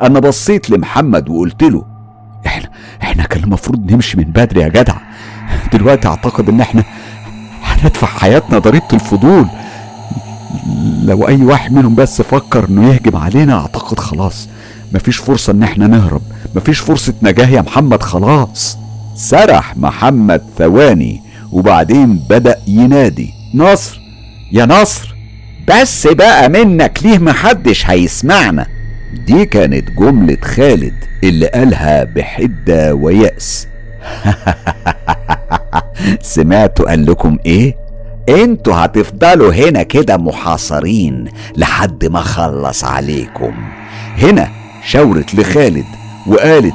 أنا 0.02 0.20
بصيت 0.20 0.70
لمحمد 0.70 1.28
وقلت 1.28 1.62
له 1.62 1.84
إحنا 2.46 2.70
إحنا 3.02 3.22
كان 3.24 3.44
المفروض 3.44 3.92
نمشي 3.92 4.16
من 4.16 4.24
بدري 4.24 4.60
يا 4.60 4.68
جدع. 4.68 4.94
دلوقتي 5.72 6.08
أعتقد 6.08 6.48
إن 6.48 6.60
إحنا 6.60 6.84
هندفع 7.62 8.06
حياتنا 8.06 8.58
ضريبة 8.58 8.88
الفضول. 8.92 9.46
لو 11.04 11.28
أي 11.28 11.42
واحد 11.44 11.72
منهم 11.72 11.94
بس 11.94 12.22
فكر 12.22 12.68
إنه 12.68 12.88
يهجم 12.88 13.16
علينا 13.16 13.54
أعتقد 13.60 13.98
خلاص 13.98 14.48
مفيش 14.94 15.16
فرصة 15.16 15.50
إن 15.52 15.62
إحنا 15.62 15.86
نهرب. 15.86 16.22
مفيش 16.54 16.78
فرصة 16.78 17.14
نجاة 17.22 17.46
يا 17.48 17.60
محمد 17.60 18.02
خلاص. 18.02 18.78
سرح 19.16 19.76
محمد 19.76 20.42
ثواني 20.58 21.20
وبعدين 21.52 22.16
بدأ 22.30 22.56
ينادي. 22.66 23.30
نصر 23.54 24.00
يا 24.52 24.66
نصر 24.66 25.14
بس 25.68 26.06
بقى 26.06 26.48
منك 26.48 26.98
ليه 27.02 27.18
محدش 27.18 27.86
هيسمعنا؟ 27.86 28.66
دي 29.26 29.46
كانت 29.46 29.90
جملة 29.90 30.36
خالد 30.44 30.94
اللي 31.24 31.46
قالها 31.46 32.04
بحدة 32.04 32.94
ويأس. 32.94 33.66
سمعتوا؟ 36.22 36.88
قال 36.90 37.06
لكم 37.06 37.38
إيه؟ 37.46 37.76
أنتوا 38.28 38.74
هتفضلوا 38.74 39.52
هنا 39.54 39.82
كده 39.82 40.16
محاصرين 40.16 41.24
لحد 41.56 42.04
ما 42.04 42.18
أخلص 42.18 42.84
عليكم. 42.84 43.54
هنا 44.18 44.48
شاورت 44.84 45.34
لخالد 45.34 45.84
وقالت 46.26 46.74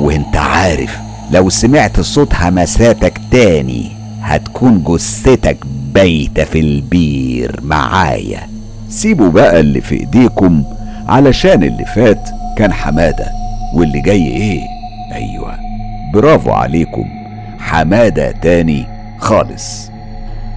وانت 0.00 0.36
عارف 0.36 0.98
لو 1.30 1.48
سمعت 1.50 2.00
صوت 2.00 2.34
همساتك 2.34 3.20
تاني 3.30 3.90
هتكون 4.22 4.84
جثتك 4.84 5.56
بايتة 5.94 6.44
في 6.44 6.60
البير 6.60 7.60
معايا. 7.62 8.40
سيبوا 8.88 9.30
بقى 9.30 9.60
اللي 9.60 9.80
في 9.80 9.94
إيديكم 10.00 10.64
علشان 11.08 11.62
اللي 11.62 11.84
فات 11.96 12.28
كان 12.58 12.72
حمادة 12.72 13.26
واللي 13.74 14.00
جاي 14.00 14.26
إيه؟ 14.26 14.60
أيوه 15.12 15.54
برافو 16.14 16.50
عليكم 16.50 17.04
حمادة 17.58 18.30
تاني 18.30 18.86
خالص. 19.18 19.90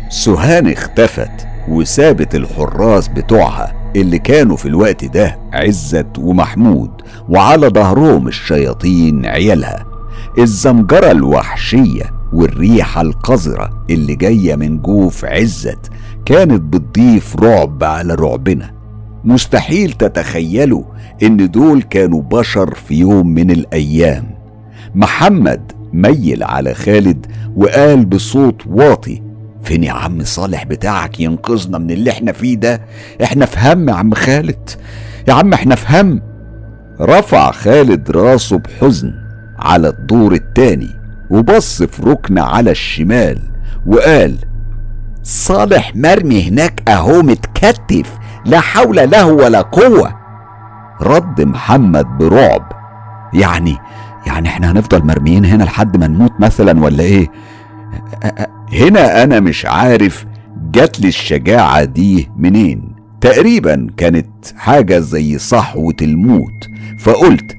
سهان 0.09 0.71
اختفت 0.71 1.31
وسابت 1.67 2.35
الحراس 2.35 3.07
بتوعها 3.07 3.73
اللي 3.95 4.19
كانوا 4.19 4.58
في 4.58 4.65
الوقت 4.67 5.05
ده 5.05 5.39
عزت 5.53 6.08
ومحمود 6.19 6.91
وعلى 7.29 7.67
ظهرهم 7.67 8.27
الشياطين 8.27 9.25
عيالها. 9.25 9.86
الزمجرة 10.38 11.12
الوحشية 11.12 12.03
والريحة 12.34 13.01
القذرة 13.01 13.86
اللي 13.89 14.15
جاية 14.15 14.55
من 14.55 14.81
جوف 14.81 15.25
عزت 15.25 15.89
كانت 16.25 16.62
بتضيف 16.62 17.36
رعب 17.36 17.84
على 17.84 18.13
رعبنا. 18.15 18.71
مستحيل 19.23 19.91
تتخيلوا 19.91 20.84
إن 21.23 21.51
دول 21.51 21.81
كانوا 21.81 22.21
بشر 22.21 22.73
في 22.73 22.95
يوم 22.95 23.27
من 23.27 23.51
الأيام. 23.51 24.25
محمد 24.95 25.71
ميل 25.93 26.43
على 26.43 26.73
خالد 26.73 27.25
وقال 27.55 28.05
بصوت 28.05 28.62
واطي 28.67 29.21
فين 29.65 29.84
يا 29.84 29.91
عم 29.91 30.23
صالح 30.23 30.63
بتاعك 30.63 31.19
ينقذنا 31.19 31.78
من 31.78 31.91
اللي 31.91 32.12
إحنا 32.12 32.32
فيه 32.32 32.56
ده؟ 32.56 32.82
إحنا 33.23 33.45
في 33.45 33.60
هم 33.73 33.89
يا 33.89 33.93
عم 33.93 34.13
خالد. 34.13 34.69
يا 35.28 35.34
عم 35.34 35.54
إحنا 35.54 35.75
في 35.75 36.01
هم. 36.01 36.21
رفع 37.01 37.51
خالد 37.51 38.12
راسه 38.12 38.58
بحزن 38.58 39.13
على 39.60 39.88
الدور 39.89 40.34
التاني 40.34 40.89
وبص 41.30 41.84
في 41.84 42.01
ركن 42.04 42.39
على 42.39 42.71
الشمال 42.71 43.39
وقال 43.86 44.38
صالح 45.23 45.95
مرمي 45.95 46.49
هناك 46.49 46.89
أهو 46.89 47.21
متكتف 47.21 48.17
لا 48.45 48.60
حول 48.60 48.95
له 49.12 49.25
ولا 49.25 49.62
قوة. 49.62 50.15
رد 51.01 51.41
محمد 51.41 52.06
برعب 52.17 52.71
يعني 53.34 53.78
يعني 54.28 54.47
إحنا 54.49 54.71
هنفضل 54.71 55.06
مرميين 55.06 55.45
هنا 55.45 55.63
لحد 55.63 55.97
ما 55.97 56.08
نموت 56.08 56.32
مثلا 56.39 56.84
ولا 56.84 57.04
إيه؟ 57.04 57.28
هنا 58.73 59.23
أنا 59.23 59.39
مش 59.39 59.65
عارف 59.65 60.25
جات 60.71 60.99
لي 60.99 61.08
الشجاعة 61.08 61.84
دي 61.84 62.29
منين. 62.38 62.95
تقريبا 63.21 63.88
كانت 63.97 64.27
حاجة 64.58 64.99
زي 64.99 65.38
صحوة 65.38 65.95
الموت. 66.01 66.69
فقلت 66.97 67.58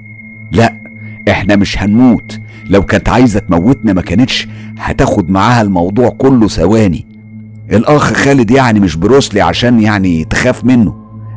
لا 0.52 0.80
إحنا 1.28 1.56
مش 1.56 1.78
هنموت. 1.82 2.38
لو 2.70 2.82
كانت 2.82 3.08
عايزة 3.08 3.40
تموتنا 3.40 3.92
ما 3.92 4.02
كانتش 4.02 4.48
هتاخد 4.78 5.30
معاها 5.30 5.62
الموضوع 5.62 6.08
كله 6.08 6.48
ثواني. 6.48 7.06
الأخ 7.72 8.12
خالد 8.12 8.50
يعني 8.50 8.80
مش 8.80 8.96
بروسلي 8.96 9.40
عشان 9.40 9.80
يعني 9.80 10.24
تخاف 10.24 10.64
منه. 10.64 10.94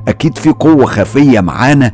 أكيد 0.07 0.37
في 0.37 0.49
قوة 0.49 0.85
خفية 0.85 1.39
معانا. 1.39 1.91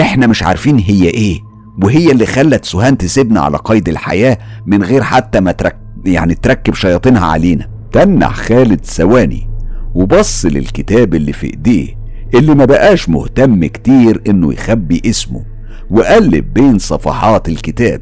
إحنا 0.00 0.26
مش 0.26 0.42
عارفين 0.42 0.78
هي 0.78 1.04
إيه. 1.08 1.40
وهي 1.82 2.10
اللي 2.12 2.26
خلت 2.26 2.64
سهان 2.64 2.98
تسيبنا 2.98 3.40
على 3.40 3.56
قيد 3.64 3.88
الحياة 3.88 4.38
من 4.66 4.82
غير 4.82 5.02
حتى 5.02 5.40
ما 5.40 5.52
ترك 5.52 5.81
يعني 6.04 6.34
تركب 6.34 6.74
شياطينها 6.74 7.26
علينا. 7.26 7.68
تنح 7.92 8.34
خالد 8.34 8.84
ثواني 8.84 9.48
وبص 9.94 10.46
للكتاب 10.46 11.14
اللي 11.14 11.32
في 11.32 11.46
إيديه 11.46 11.88
اللي 12.34 12.54
ما 12.54 12.64
بقاش 12.64 13.08
مهتم 13.08 13.64
كتير 13.64 14.22
إنه 14.28 14.52
يخبي 14.52 15.02
اسمه 15.06 15.44
وقلب 15.90 16.54
بين 16.54 16.78
صفحات 16.78 17.48
الكتاب 17.48 18.00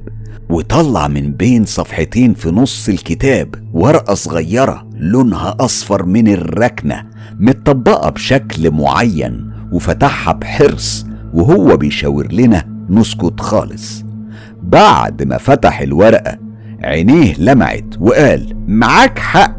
وطلع 0.51 1.09
من 1.09 1.33
بين 1.33 1.65
صفحتين 1.65 2.35
في 2.35 2.51
نص 2.51 2.89
الكتاب 2.89 3.55
ورقة 3.73 4.15
صغيرة 4.15 4.89
لونها 4.97 5.57
أصفر 5.61 6.07
من 6.07 6.29
الركنة 6.29 7.05
متطبقة 7.39 8.11
بشكل 8.11 8.71
معين 8.71 9.51
وفتحها 9.73 10.33
بحرص 10.33 11.07
وهو 11.35 11.77
بيشاور 11.77 12.33
لنا 12.33 12.65
نسكت 12.91 13.41
خالص. 13.41 14.05
بعد 14.63 15.23
ما 15.23 15.39
فتح 15.39 15.81
الورقة 15.81 16.39
عينيه 16.85 17.35
لمعت 17.39 17.85
وقال 18.01 18.57
معاك 18.69 19.19
حق 19.19 19.57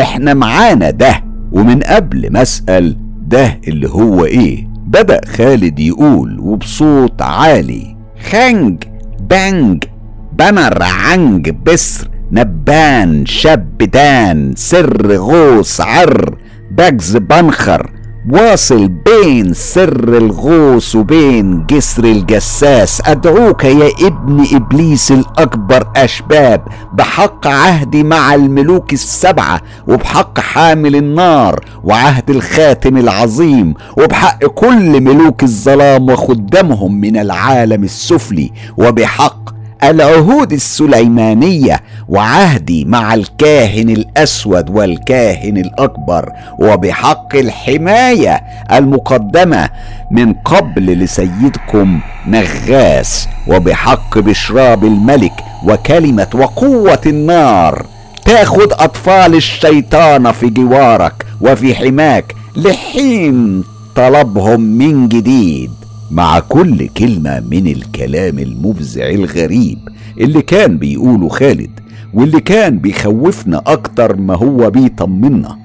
إحنا 0.00 0.34
معانا 0.34 0.90
ده. 0.90 1.24
ومن 1.52 1.80
قبل 1.80 2.32
ما 2.32 2.42
أسأل 2.42 2.96
ده 3.26 3.60
اللي 3.68 3.88
هو 3.88 4.24
إيه؟ 4.24 4.68
بدأ 4.86 5.20
خالد 5.26 5.78
يقول 5.78 6.40
وبصوت 6.40 7.22
عالي 7.22 7.96
خنج 8.30 8.84
بانج 9.20 9.84
بنر 10.32 10.82
عنج 10.82 11.50
بسر 11.50 12.08
نبان 12.32 13.26
شاب 13.26 13.78
دان 13.78 14.52
سر 14.56 15.16
غوص 15.16 15.80
عر 15.80 16.36
بجز 16.70 17.16
بنخر 17.16 17.90
واصل 18.30 18.88
بين 18.88 19.54
سر 19.54 20.16
الغوص 20.18 20.94
وبين 20.96 21.66
جسر 21.66 22.04
الجساس. 22.04 23.02
أدعوك 23.06 23.64
يا 23.64 23.90
ابن 24.06 24.46
إبليس 24.54 25.12
الأكبر 25.12 25.88
أشباب 25.96 26.62
بحق 26.92 27.46
عهدي 27.46 28.02
مع 28.02 28.34
الملوك 28.34 28.92
السبعة 28.92 29.60
وبحق 29.88 30.40
حامل 30.40 30.96
النار 30.96 31.64
وعهد 31.84 32.30
الخاتم 32.30 32.96
العظيم 32.96 33.74
وبحق 33.98 34.44
كل 34.44 35.00
ملوك 35.00 35.42
الظلام 35.42 36.10
وخدامهم 36.10 37.00
من 37.00 37.16
العالم 37.16 37.84
السفلي 37.84 38.52
وبحق 38.76 39.55
العهود 39.84 40.52
السليمانية 40.52 41.80
وعهدي 42.08 42.84
مع 42.84 43.14
الكاهن 43.14 43.88
الأسود 43.90 44.70
والكاهن 44.70 45.56
الأكبر 45.56 46.32
وبحق 46.58 47.36
الحماية 47.36 48.42
المقدمة 48.72 49.68
من 50.10 50.32
قبل 50.32 50.86
لسيدكم 50.86 52.00
نغاس 52.26 53.28
وبحق 53.48 54.18
بشراب 54.18 54.84
الملك 54.84 55.32
وكلمة 55.64 56.28
وقوة 56.34 57.00
النار. 57.06 57.86
تاخد 58.24 58.72
أطفال 58.72 59.34
الشيطان 59.34 60.32
في 60.32 60.48
جوارك 60.50 61.26
وفي 61.40 61.74
حماك 61.74 62.34
لحين 62.56 63.64
طلبهم 63.96 64.60
من 64.60 65.08
جديد. 65.08 65.70
مع 66.10 66.38
كل 66.38 66.88
كلمة 66.88 67.40
من 67.40 67.66
الكلام 67.66 68.38
المفزع 68.38 69.10
الغريب 69.10 69.78
اللي 70.20 70.42
كان 70.42 70.78
بيقوله 70.78 71.28
خالد 71.28 71.80
واللي 72.14 72.40
كان 72.40 72.78
بيخوفنا 72.78 73.62
أكتر 73.66 74.16
ما 74.16 74.34
هو 74.34 74.70
بيطمنا. 74.70 75.58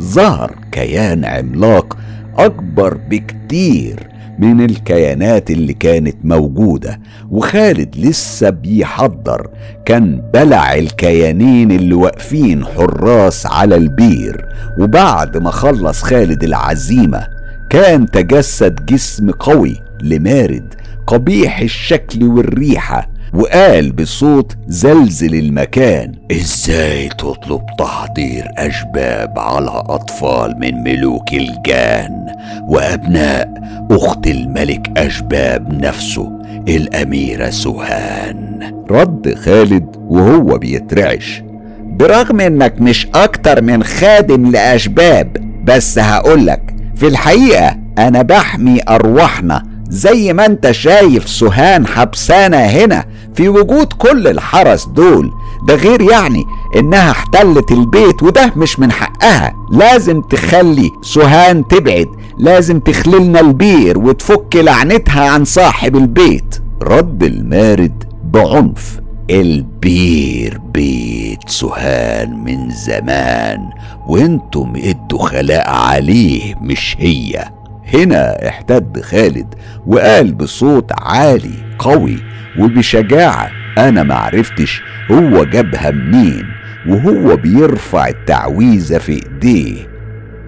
ظهر 0.00 0.54
كيان 0.72 1.24
عملاق 1.24 1.96
أكبر 2.36 2.98
بكتير 3.10 4.08
من 4.38 4.64
الكيانات 4.64 5.50
اللي 5.50 5.72
كانت 5.72 6.16
موجودة 6.24 7.00
وخالد 7.30 7.96
لسه 7.96 8.50
بيحضر. 8.50 9.48
كان 9.84 10.22
بلع 10.34 10.74
الكيانين 10.74 11.70
اللي 11.70 11.94
واقفين 11.94 12.64
حراس 12.64 13.46
على 13.46 13.76
البير 13.76 14.46
وبعد 14.80 15.36
ما 15.36 15.50
خلص 15.50 16.02
خالد 16.02 16.44
العزيمة 16.44 17.26
كان 17.70 18.10
تجسد 18.10 18.86
جسم 18.86 19.30
قوي 19.30 19.83
لمارد 20.02 20.74
قبيح 21.06 21.58
الشكل 21.58 22.24
والريحة 22.24 23.08
وقال 23.34 23.92
بصوت 23.92 24.56
زلزل 24.68 25.34
المكان 25.34 26.12
إزاي 26.32 27.08
تطلب 27.08 27.60
تحضير 27.78 28.44
أشباب 28.58 29.38
على 29.38 29.70
أطفال 29.86 30.54
من 30.60 30.74
ملوك 30.82 31.32
الجان؟ 31.32 32.26
وأبناء 32.68 33.54
أخت 33.90 34.26
الملك 34.26 34.90
أشباب 34.98 35.84
نفسه 35.84 36.32
الاميره 36.68 37.50
سهان. 37.50 38.60
رد 38.90 39.34
خالد 39.34 39.86
وهو 39.96 40.58
بيترعش 40.58 41.42
برغم 41.82 42.40
إنك 42.40 42.80
مش 42.80 43.06
أكتر 43.14 43.62
من 43.62 43.82
خادم 43.84 44.50
لأشباب 44.50 45.36
بس 45.64 45.98
هقولك 45.98 46.74
في 46.96 47.06
الحقيقة 47.08 47.76
أنا 47.98 48.22
بحمي 48.22 48.80
أرواحنا 48.88 49.62
زي 49.88 50.32
ما 50.32 50.46
انت 50.46 50.70
شايف 50.70 51.28
سهان 51.28 51.86
حبسانة 51.86 52.56
هنا 52.56 53.04
في 53.34 53.48
وجود 53.48 53.92
كل 53.92 54.28
الحرس 54.28 54.84
دول. 54.84 55.30
ده 55.68 55.74
غير 55.74 56.02
يعني 56.02 56.44
إنها 56.76 57.10
احتلت 57.10 57.72
البيت 57.72 58.22
وده 58.22 58.52
مش 58.56 58.78
من 58.80 58.92
حقها. 58.92 59.54
لازم 59.72 60.20
تخلي 60.20 60.90
سهان 61.02 61.68
تبعد 61.68 62.08
لازم 62.38 62.80
تخللنا 62.80 63.40
البير 63.40 63.98
وتفك 63.98 64.56
لعنتها 64.56 65.30
عن 65.30 65.44
صاحب 65.44 65.96
البيت. 65.96 66.60
رد 66.82 67.22
المارد 67.22 68.04
بعنف. 68.24 69.00
البير 69.30 70.60
بيت 70.74 71.48
سهان 71.48 72.44
من 72.44 72.70
زمان 72.70 73.70
وأنتم 74.06 74.72
إدوا 74.76 75.26
خلاء 75.28 75.70
عليه 75.70 76.54
مش 76.60 76.96
هي. 76.98 77.44
هنا 77.94 78.48
احتد 78.48 79.00
خالد 79.00 79.54
وقال 79.86 80.32
بصوت 80.34 80.90
عالي 81.02 81.54
قوي 81.78 82.18
وبشجاعة 82.58 83.50
أنا 83.78 84.02
معرفتش 84.02 84.82
هو 85.10 85.44
جابها 85.44 85.90
منين 85.90 86.44
وهو 86.88 87.36
بيرفع 87.36 88.08
التعويذة 88.08 88.98
في 88.98 89.12
إيديه. 89.12 89.94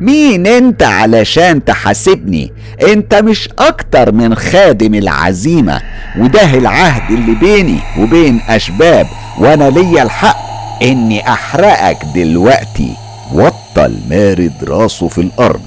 مين 0.01 0.46
أنت 0.46 0.83
علشان 0.83 1.64
تحاسبني؟ 1.64 2.53
أنت 2.92 3.14
مش 3.14 3.49
أكتر 3.59 4.12
من 4.12 4.35
خادم 4.35 4.94
العزيمة 4.94 5.81
وده 6.18 6.55
العهد 6.55 7.11
اللي 7.11 7.35
بيني 7.35 7.79
وبين 7.99 8.40
أشباب 8.49 9.07
وأنا 9.38 9.70
ليا 9.70 10.03
الحق 10.03 10.37
إني 10.83 11.29
أحرقك 11.29 11.99
دلوقتي. 12.14 12.90
وطى 13.33 13.87
المارد 13.87 14.53
راسه 14.68 15.09
في 15.09 15.20
الأرض. 15.20 15.61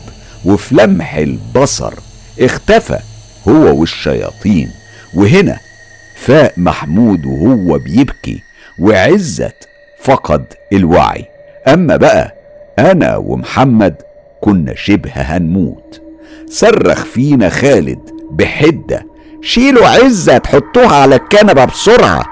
وفي 0.45 0.75
لمح 0.75 1.15
البصر 1.15 1.93
اختفى 2.39 2.99
هو 3.47 3.79
والشياطين. 3.79 4.71
وهنا 5.13 5.59
فاق 6.15 6.53
محمود 6.57 7.25
وهو 7.25 7.77
بيبكي 7.77 8.43
وعزت 8.79 9.67
فقد 10.03 10.53
الوعي. 10.73 11.25
أما 11.67 11.95
بقى 11.97 12.35
أنا 12.79 13.17
ومحمد 13.17 13.95
كنا 14.41 14.75
شبه 14.75 15.11
هنموت. 15.15 16.01
صرخ 16.49 17.05
فينا 17.05 17.49
خالد 17.49 17.99
بحدة 18.31 19.05
شيلوا 19.41 19.87
عزت 19.87 20.47
حطوها 20.47 20.95
على 20.95 21.15
الكنبة 21.15 21.65
بسرعة. 21.65 22.25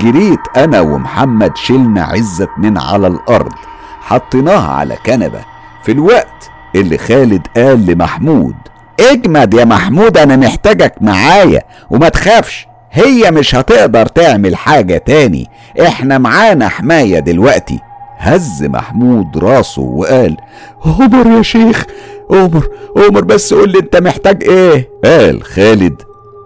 جريت 0.00 0.40
أنا 0.56 0.80
ومحمد 0.80 1.56
شلنا 1.56 2.04
عزت 2.04 2.50
من 2.58 2.78
على 2.78 3.06
الأرض 3.06 3.52
حطيناها 4.00 4.70
على 4.70 4.96
كنبة. 5.06 5.44
في 5.84 5.92
الوقت 5.92 6.37
اللي 6.80 6.98
خالد 6.98 7.42
قال 7.56 7.86
لمحمود. 7.86 8.54
اجمد 9.00 9.54
يا 9.54 9.64
محمود 9.64 10.18
أنا 10.18 10.36
محتاجك 10.36 10.94
معايا 11.00 11.62
وما 11.90 12.08
تخافش 12.08 12.66
هي 12.92 13.30
مش 13.30 13.54
هتقدر 13.54 14.06
تعمل 14.06 14.56
حاجة 14.56 14.98
تاني. 14.98 15.46
إحنا 15.80 16.18
معانا 16.18 16.68
حماية 16.68 17.18
دلوقتي. 17.18 17.78
هز 18.18 18.62
محمود 18.64 19.38
راسه 19.38 19.82
وقال 19.82 20.36
عمر 20.84 21.36
يا 21.36 21.42
شيخ 21.42 21.84
عمر 22.30 22.68
عمر 22.96 23.24
بس 23.24 23.54
قول 23.54 23.70
لي 23.72 23.78
أنت 23.78 23.96
محتاج 23.96 24.44
إيه؟ 24.44 24.88
قال 25.04 25.42
خالد 25.42 26.02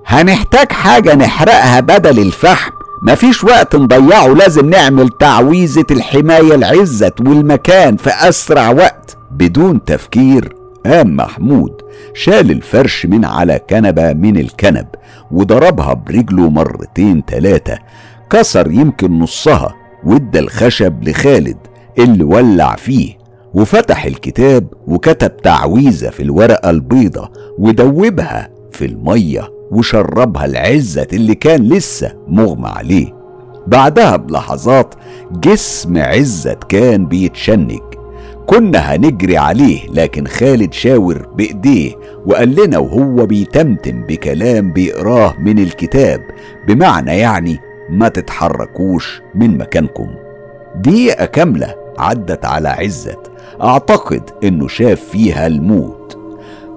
هنحتاج 0.07 0.73
حاجة 0.73 1.15
نحرقها 1.15 1.81
بدل 1.81 2.19
الفحم. 2.19 2.71
مفيش 3.03 3.45
وقت 3.45 3.77
نضيعه 3.77 4.27
لازم 4.27 4.71
نعمل 4.71 5.09
تعويذة 5.09 5.87
الحماية 5.91 6.55
العزت 6.55 7.21
والمكان 7.21 7.97
في 7.97 8.11
أسرع 8.11 8.71
وقت. 8.71 9.17
بدون 9.33 9.85
تفكير 9.85 10.55
قام 10.87 11.17
محمود 11.17 11.73
شال 12.15 12.51
الفرش 12.51 13.07
من 13.07 13.25
على 13.25 13.61
كنبة 13.71 14.13
من 14.13 14.37
الكنب 14.37 14.87
وضربها 15.31 15.95
برجله 15.95 16.51
مرتين 16.51 17.25
تلاتة 17.25 17.79
كسر 18.31 18.71
يمكن 18.71 19.19
نصها 19.19 19.75
وادى 20.05 20.39
الخشب 20.39 21.09
لخالد 21.09 21.57
اللي 21.99 22.25
ولع 22.25 22.77
فيه 22.77 23.19
وفتح 23.55 24.05
الكتاب 24.05 24.67
وكتب 24.87 25.37
تعويذة 25.37 26.11
في 26.11 26.23
الورقة 26.23 26.71
البيضة 26.71 27.31
ودوبها 27.59 28.49
في 28.73 28.85
المية 28.85 29.49
وشربها 29.71 30.45
العزة 30.45 31.07
اللي 31.13 31.35
كان 31.35 31.69
لسه 31.69 32.13
مغمى 32.29 32.69
عليه. 32.69 33.15
بعدها 33.67 34.17
بلحظات 34.17 34.95
جسم 35.33 35.99
عزت 35.99 36.65
كان 36.69 37.07
بيتشنج. 37.07 37.81
كنا 38.47 38.79
هنجري 38.79 39.37
عليه 39.37 39.89
لكن 39.91 40.27
خالد 40.27 40.73
شاور 40.73 41.29
بإيديه 41.35 41.93
وقال 42.27 42.55
لنا 42.55 42.79
وهو 42.79 43.27
بيتمتم 43.27 44.03
بكلام 44.03 44.73
بيقراه 44.73 45.35
من 45.39 45.59
الكتاب 45.59 46.21
بمعنى 46.69 47.19
يعني 47.19 47.59
ما 47.91 48.09
تتحركوش 48.09 49.23
من 49.35 49.59
مكانكم. 49.59 50.09
دقيقة 50.77 51.25
كاملة 51.25 51.75
عدت 51.99 52.45
على 52.45 52.69
عزت 52.69 53.31
أعتقد 53.63 54.23
إنه 54.45 54.69
شاف 54.69 55.01
فيها 55.01 55.47
الموت. 55.47 56.19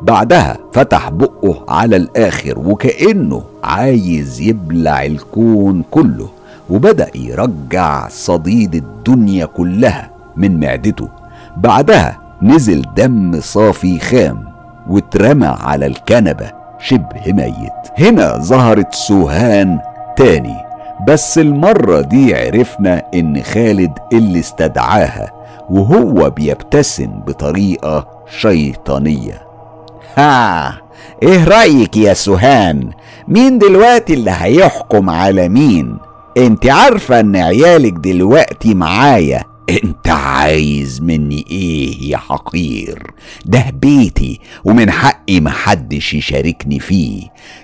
بعدها 0.01 0.57
فتح 0.73 1.09
بقه 1.09 1.65
على 1.67 1.95
الآخر 1.95 2.59
وكأنه 2.59 3.43
عايز 3.63 4.41
يبلع 4.41 5.05
الكون 5.05 5.83
كله 5.91 6.29
وبدأ 6.69 7.09
يرجع 7.15 8.07
صديد 8.07 8.75
الدنيا 8.75 9.45
كلها 9.45 10.11
من 10.37 10.59
معدته. 10.59 11.09
بعدها 11.57 12.19
نزل 12.41 12.85
دم 12.95 13.39
صافي 13.41 13.99
خام 13.99 14.45
واترمى 14.89 15.47
على 15.47 15.85
الكنبة 15.85 16.51
شبه 16.79 17.21
ميت. 17.33 17.71
هنا 17.99 18.37
ظهرت 18.37 18.93
سوهان 18.93 19.79
تاني 20.17 20.55
بس 21.07 21.37
المرة 21.37 22.01
دي 22.01 22.35
عرفنا 22.35 23.03
إن 23.13 23.43
خالد 23.43 23.91
اللي 24.13 24.39
استدعاها 24.39 25.31
وهو 25.69 26.29
بيبتسم 26.29 27.07
بطريقة 27.27 28.07
شيطانية. 28.39 29.41
ها 30.17 30.73
إيه 31.23 31.43
رأيك 31.43 31.97
يا 31.97 32.13
سوهان؟ 32.13 32.89
مين 33.27 33.57
دلوقتي 33.57 34.13
اللي 34.13 34.31
هيحكم 34.31 35.09
على 35.09 35.49
مين؟ 35.49 35.97
أنت 36.37 36.65
عارفة 36.65 37.19
إن 37.19 37.35
عيالك 37.35 37.93
دلوقتي 37.93 38.73
معايا. 38.73 39.43
أنت 39.69 40.04
عايز 40.25 41.01
مني 41.01 41.45
إيه 41.51 42.11
يا 42.11 42.17
حقير؟ 42.17 43.13
ده 43.45 43.65
بيتي 43.73 44.39
ومن 44.65 44.91
حقي 44.91 45.39
محدش 45.39 46.13
يشاركني 46.13 46.79
فيه. 46.79 47.21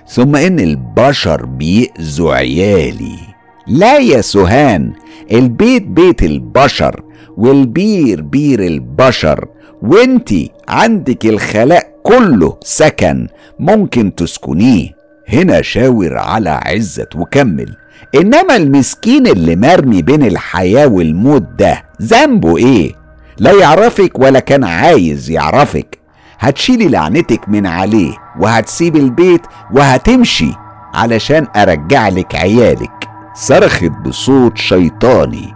ثم 0.08 0.36
إن 0.36 0.60
البشر 0.60 1.44
بيأذوا 1.46 2.34
عيالي. 2.34 3.18
لا 3.66 3.98
يا 3.98 4.20
سوهان 4.20 4.92
البيت 5.32 5.82
بيت 5.82 6.22
البشر 6.22 7.02
والبير 7.36 8.20
بير 8.20 8.62
البشر. 8.66 9.48
وإنتي 9.82 10.50
عندك 10.68 11.26
الخلاء 11.26 12.00
كله 12.02 12.56
سكن 12.64 13.28
ممكن 13.58 14.14
تسكنيه. 14.14 14.88
هنا 15.28 15.62
شاور 15.62 16.18
على 16.18 16.50
عزت 16.50 17.16
وكمل. 17.16 17.76
إنما 18.14 18.56
المسكين 18.56 19.26
اللي 19.26 19.56
مرمي 19.56 20.02
بين 20.02 20.22
الحياة 20.22 20.86
والموت 20.86 21.42
ده 21.58 21.82
ذنبه 22.02 22.56
إيه؟ 22.56 22.92
لا 23.38 23.52
يعرفك 23.52 24.18
ولا 24.18 24.40
كان 24.40 24.64
عايز 24.64 25.30
يعرفك. 25.30 25.98
هتشيلي 26.38 26.88
لعنتك 26.88 27.48
من 27.48 27.66
عليه 27.66 28.12
وهتسيب 28.40 28.96
البيت 28.96 29.42
وهتمشي 29.72 30.52
علشان 30.94 31.46
أرجع 31.56 32.08
لك 32.08 32.34
عيالك. 32.34 33.08
صرخت 33.34 33.84
بصوت 34.04 34.58
شيطاني. 34.58 35.54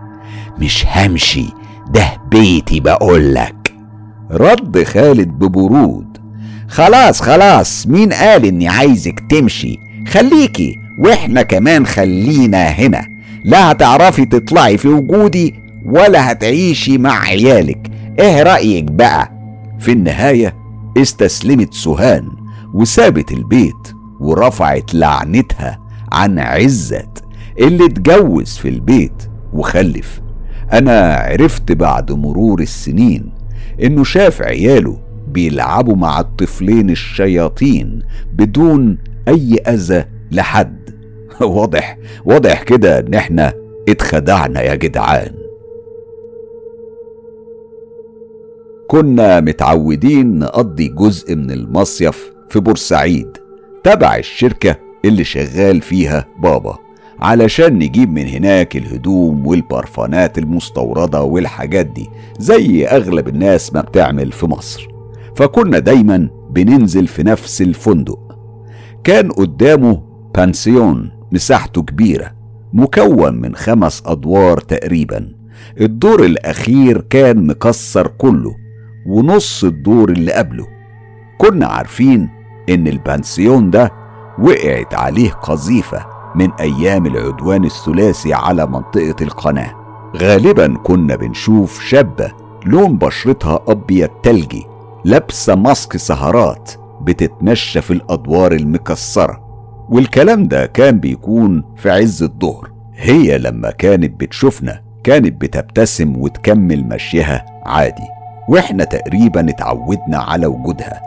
مش 0.59 0.87
همشي 0.87 1.47
ده 1.91 2.07
بيتي 2.31 2.81
بقولك 2.81 3.75
رد 4.31 4.83
خالد 4.85 5.29
ببرود. 5.29 6.19
خلاص 6.69 7.21
خلاص 7.23 7.87
مين 7.87 8.13
قال 8.13 8.45
إني 8.45 8.69
عايزك 8.69 9.21
تمشي؟ 9.31 9.79
خليكي. 10.09 10.86
وإحنا 10.99 11.43
كمان 11.43 11.87
خلينا 11.87 12.63
هنا. 12.69 13.09
لا 13.45 13.71
هتعرفي 13.73 14.25
تطلعي 14.25 14.79
في 14.79 14.89
وجودي 14.89 15.55
ولا 15.85 16.33
هتعيشي 16.33 16.99
مع 16.99 17.19
عيالك. 17.21 17.91
إيه 18.19 18.43
رأيك 18.43 18.85
بقى؟ 18.85 19.33
في 19.79 19.93
النهاية 19.93 20.57
استسلمت 20.97 21.75
سهان 21.75 22.29
وسابت 22.75 23.33
البيت 23.33 23.93
ورفعت 24.21 24.95
لعنتها 24.95 25.81
عن 26.13 26.39
عزت 26.39 27.25
اللي 27.61 27.85
اتجوز 27.87 28.57
في 28.57 28.69
البيت 28.69 29.23
وخلف. 29.53 30.21
أنا 30.73 31.15
عرفت 31.15 31.73
بعد 31.73 32.13
مرور 32.13 32.61
السنين 32.61 33.31
إنه 33.83 34.05
شاف 34.05 34.43
عياله 34.43 34.99
بيلعبوا 35.29 35.97
مع 35.97 36.21
الطفلين 36.21 36.91
الشياطين 36.91 38.03
بدون 38.33 38.99
أي 39.29 39.55
أذى 39.69 40.05
لحد. 40.33 40.86
واضح 41.57 41.99
واضح 42.25 42.63
كده 42.63 42.99
إن 42.99 43.15
إحنا 43.15 43.53
اتخدعنا 43.89 44.63
يا 44.63 44.75
جدعان. 44.75 45.33
كنا 48.89 49.41
متعودين 49.41 50.39
نقضي 50.39 50.89
جزء 50.89 51.35
من 51.35 51.51
المصيف 51.51 52.33
في 52.49 52.61
بورسعيد 52.61 53.29
تبع 53.85 54.17
الشركة 54.17 54.77
اللي 55.05 55.25
شغال 55.25 55.81
فيها 55.81 56.27
بابا 56.43 56.79
علشان 57.21 57.79
نجيب 57.79 58.13
من 58.13 58.27
هناك 58.29 58.77
الهدوم 58.77 59.47
والبرفانات 59.47 60.39
المستوردة 60.39 61.23
والحاجات 61.23 61.87
دي 61.87 62.11
زي 62.39 62.87
أغلب 62.87 63.29
الناس 63.29 63.75
ما 63.75 63.81
بتعمل 63.81 64.33
في 64.33 64.47
مصر. 64.47 64.89
فكنا 65.37 65.79
دايما 65.79 66.29
بننزل 66.51 67.07
في 67.07 67.23
نفس 67.23 67.63
الفندق. 67.63 68.19
كان 69.05 69.31
قدامه 69.33 70.03
بانسيون 70.35 71.11
مساحته 71.41 71.83
كبيرة 71.83 72.33
مكون 72.73 73.35
من 73.35 73.55
خمس 73.57 74.03
أدوار 74.07 74.59
تقريبا. 74.59 75.33
الدور 75.81 76.25
الأخير 76.25 77.01
كان 77.01 77.47
مكسر 77.47 78.07
كله 78.07 78.55
ونص 79.07 79.65
الدور 79.65 80.11
اللي 80.11 80.33
قبله. 80.33 80.67
كنا 81.39 81.67
عارفين 81.67 82.29
إن 82.69 82.89
البانسيون 82.89 83.71
ده 83.71 83.93
وقعت 84.39 84.95
عليه 84.95 85.31
قذيفة 85.31 86.07
من 86.35 86.53
أيام 86.53 87.07
العدوان 87.07 87.65
الثلاثي 87.65 88.35
على 88.35 88.67
منطقة 88.67 89.17
القناة. 89.23 89.75
غالبا 90.17 90.77
كنا 90.77 91.17
بنشوف 91.17 91.81
شابة 91.81 92.33
لون 92.67 92.99
بشرتها 92.99 93.61
أبيض 93.69 94.09
تلجي 94.23 94.67
لابسة 95.05 95.55
ماسك 95.55 95.97
سهرات 95.97 96.73
بتتمشى 97.03 97.81
في 97.81 97.93
الأدوار 97.93 98.53
المكسرة. 98.53 99.46
والكلام 99.91 100.49
ده 100.49 100.67
كان 100.67 101.01
بيكون 101.01 101.65
في 101.77 101.91
عز 101.91 102.23
الظهر. 102.23 102.71
هي 102.97 103.39
لما 103.39 103.71
كانت 103.71 104.21
بتشوفنا 104.21 104.81
كانت 105.05 105.41
بتبتسم 105.41 106.17
وتكمل 106.17 106.85
مشيها 106.85 107.47
عادي. 107.67 108.03
وإحنا 108.49 108.85
تقريبا 108.85 109.51
اتعودنا 109.51 110.19
على 110.19 110.47
وجودها. 110.47 111.01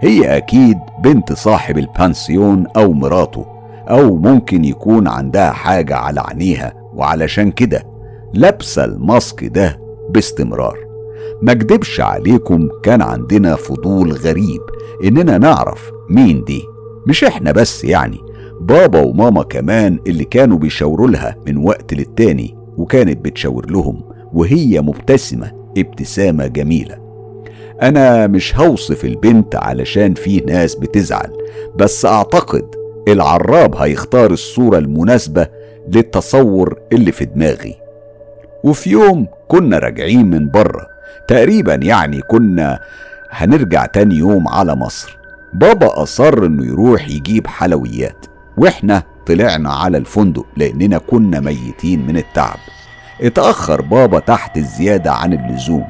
هي 0.00 0.36
أكيد 0.36 0.78
بنت 1.04 1.32
صاحب 1.32 1.78
البانسيون 1.78 2.66
أو 2.76 2.92
مراته 2.92 3.46
أو 3.90 4.16
ممكن 4.16 4.64
يكون 4.64 5.08
عندها 5.08 5.50
حاجة 5.50 5.96
على 5.96 6.20
عينيها 6.20 6.72
وعلشان 6.94 7.50
كده 7.50 7.82
لابسة 8.34 8.84
الماسك 8.84 9.44
ده 9.44 9.80
باستمرار. 10.10 10.78
ما 11.42 11.52
اكدبش 11.52 12.00
عليكم 12.00 12.68
كان 12.82 13.02
عندنا 13.02 13.56
فضول 13.56 14.12
غريب 14.12 14.60
إننا 15.04 15.38
نعرف 15.38 15.90
مين 16.10 16.44
دي. 16.44 16.62
مش 17.06 17.24
إحنا 17.24 17.52
بس 17.52 17.84
يعني 17.84 18.18
بابا 18.60 19.00
وماما 19.00 19.42
كمان 19.42 19.98
اللي 20.06 20.24
كانوا 20.24 20.58
بيشاوروا 20.58 21.08
لها 21.08 21.36
من 21.46 21.56
وقت 21.56 21.94
للتاني 21.94 22.54
وكانت 22.76 23.24
بتشاور 23.24 23.70
لهم 23.70 24.02
وهي 24.32 24.80
مبتسمة 24.80 25.52
ابتسامة 25.78 26.46
جميلة. 26.46 26.98
أنا 27.82 28.26
مش 28.26 28.56
هوصف 28.56 29.04
البنت 29.04 29.56
علشان 29.56 30.14
في 30.14 30.40
ناس 30.40 30.74
بتزعل 30.74 31.30
بس 31.76 32.06
أعتقد 32.06 32.64
العراب 33.08 33.74
هيختار 33.76 34.30
الصورة 34.30 34.78
المناسبة 34.78 35.46
للتصور 35.88 36.78
اللي 36.92 37.12
في 37.12 37.24
دماغي. 37.24 37.74
وفي 38.64 38.90
يوم 38.90 39.26
كنا 39.48 39.78
راجعين 39.78 40.30
من 40.30 40.50
بره 40.50 40.86
تقريبا 41.28 41.74
يعني 41.74 42.20
كنا 42.20 42.80
هنرجع 43.30 43.86
تاني 43.86 44.14
يوم 44.14 44.48
على 44.48 44.74
مصر. 44.76 45.18
بابا 45.54 46.02
أصر 46.02 46.46
إنه 46.46 46.66
يروح 46.66 47.08
يجيب 47.08 47.46
حلويات 47.46 48.26
وإحنا 48.56 49.02
طلعنا 49.26 49.72
على 49.72 49.98
الفندق 49.98 50.46
لأننا 50.56 50.98
كنا 50.98 51.40
ميتين 51.40 52.06
من 52.06 52.16
التعب. 52.16 52.56
اتأخر 53.20 53.82
بابا 53.82 54.18
تحت 54.18 54.56
الزيادة 54.56 55.12
عن 55.12 55.32
اللزوم. 55.32 55.84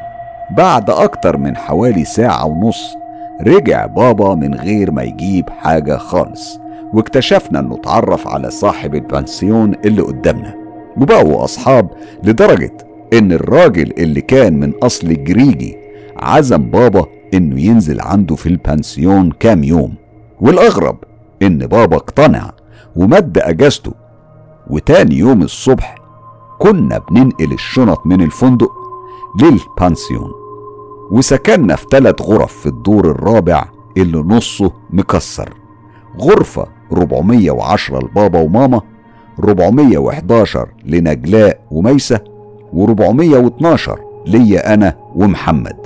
بعد 0.56 0.90
أكتر 0.90 1.36
من 1.36 1.56
حوالي 1.56 2.04
ساعة 2.04 2.46
ونص 2.46 2.94
رجع 3.42 3.86
بابا 3.86 4.34
من 4.34 4.54
غير 4.54 4.90
ما 4.90 5.02
يجيب 5.02 5.50
حاجة 5.50 5.96
خالص 5.96 6.58
واكتشفنا 6.92 7.58
إنه 7.58 7.74
اتعرف 7.74 8.28
على 8.28 8.50
صاحب 8.50 8.94
البنسيون 8.94 9.72
اللي 9.84 10.02
قدامنا. 10.02 10.54
وبقوا 10.96 11.44
أصحاب 11.44 11.90
لدرجة 12.24 12.76
إن 13.12 13.32
الراجل 13.32 13.92
اللي 13.98 14.20
كان 14.20 14.60
من 14.60 14.72
أصل 14.82 15.24
جريجي 15.24 15.76
عزم 16.16 16.70
بابا 16.70 17.06
إنه 17.34 17.60
ينزل 17.60 18.00
عنده 18.00 18.34
في 18.36 18.48
البنسيون 18.48 19.30
كام 19.30 19.64
يوم. 19.64 19.94
والأغرب 20.40 20.96
إن 21.42 21.58
بابا 21.58 21.96
اقتنع 21.96 22.50
ومد 22.96 23.38
أجازته 23.38 23.92
وتاني 24.70 25.14
يوم 25.18 25.42
الصبح 25.42 25.94
كنا 26.58 26.98
بننقل 26.98 27.52
الشنط 27.52 28.06
من 28.06 28.22
الفندق 28.22 28.72
للبانسيون 29.42 30.30
وسكننا 31.10 31.76
في 31.76 31.86
ثلاث 31.90 32.22
غرف 32.22 32.52
في 32.52 32.66
الدور 32.66 33.10
الرابع 33.10 33.64
اللي 33.96 34.18
نصه 34.18 34.72
مكسر. 34.90 35.54
غرفة 36.20 36.66
410 36.92 37.98
لبابا 37.98 38.40
وماما 38.40 38.80
411 39.38 40.68
لنجلاء 40.84 41.60
وميسة 41.70 42.20
و412 42.74 43.90
ليا 44.26 44.74
أنا 44.74 44.96
ومحمد. 45.14 45.83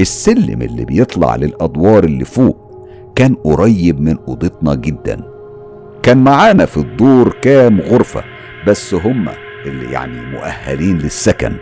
السلم 0.00 0.62
اللي 0.62 0.84
بيطلع 0.84 1.36
للأدوار 1.36 2.04
اللي 2.04 2.24
فوق 2.24 2.56
كان 3.14 3.34
قريب 3.34 4.00
من 4.00 4.16
أوضتنا 4.28 4.74
جدا. 4.74 5.20
كان 6.02 6.18
معانا 6.24 6.64
في 6.66 6.76
الدور 6.76 7.36
كام 7.42 7.80
غرفة 7.80 8.24
بس 8.66 8.94
هما 8.94 9.32
اللي 9.66 9.92
يعني 9.92 10.26
مؤهلين 10.32 10.98
للسكن. 10.98 11.52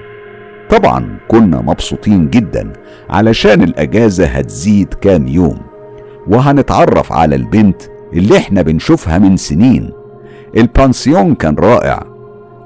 طبعا 0.70 1.18
كنا 1.28 1.61
مبسوطين 1.61 2.31
جدا 2.31 2.72
علشان 3.11 3.62
الأجازة 3.62 4.26
هتزيد 4.26 4.95
كام 4.95 5.28
يوم. 5.28 5.59
وهنتعرف 6.28 7.12
على 7.12 7.35
البنت 7.37 7.83
اللي 8.12 8.37
إحنا 8.37 8.62
بنشوفها 8.62 9.18
من 9.18 9.37
سنين. 9.37 9.91
البانسيون 10.57 11.35
كان 11.35 11.55
رائع. 11.55 12.07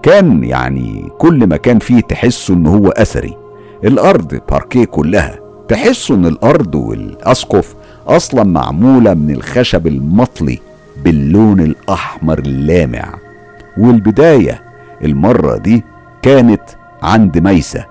كان 0.03 0.45
يعني 0.45 1.09
كل 1.19 1.47
مكان 1.47 1.79
فيه 1.79 2.01
تحسه 2.01 2.55
إن 2.55 2.67
هو 2.67 2.89
أثري. 2.89 3.37
الأرض 3.85 4.41
باركيه 4.51 4.85
كلها. 4.85 5.44
تحسوا 5.69 6.17
إن 6.17 6.27
الأرض 6.27 6.75
والأسقف 6.75 7.75
أصلا 8.09 8.45
معمولة 8.45 9.15
من 9.15 9.31
الخشب 9.31 9.87
المطلي 9.87 10.59
باللون 11.05 11.61
الأحمر 11.61 12.39
اللامع. 12.39 13.15
والبداية 13.79 14.63
المرة 15.05 15.57
دي 15.57 15.85
كانت 16.23 16.63
عند 17.03 17.39
ميسة 17.39 17.85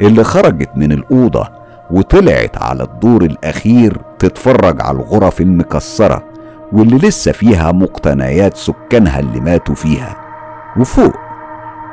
اللي 0.00 0.24
خرجت 0.24 0.70
من 0.76 0.92
الأوضة 0.92 1.48
وطلعت 1.90 2.56
على 2.62 2.82
الدور 2.82 3.22
الأخير 3.24 3.96
تتفرج 4.18 4.80
على 4.82 4.96
الغرف 4.98 5.40
المكسرة 5.40 6.24
واللي 6.72 6.96
لسه 7.08 7.32
فيها 7.32 7.72
مقتنيات 7.72 8.56
سكانها 8.56 9.20
اللي 9.20 9.40
ماتوا 9.40 9.74
فيها. 9.74 10.16
وفوق 10.76 11.14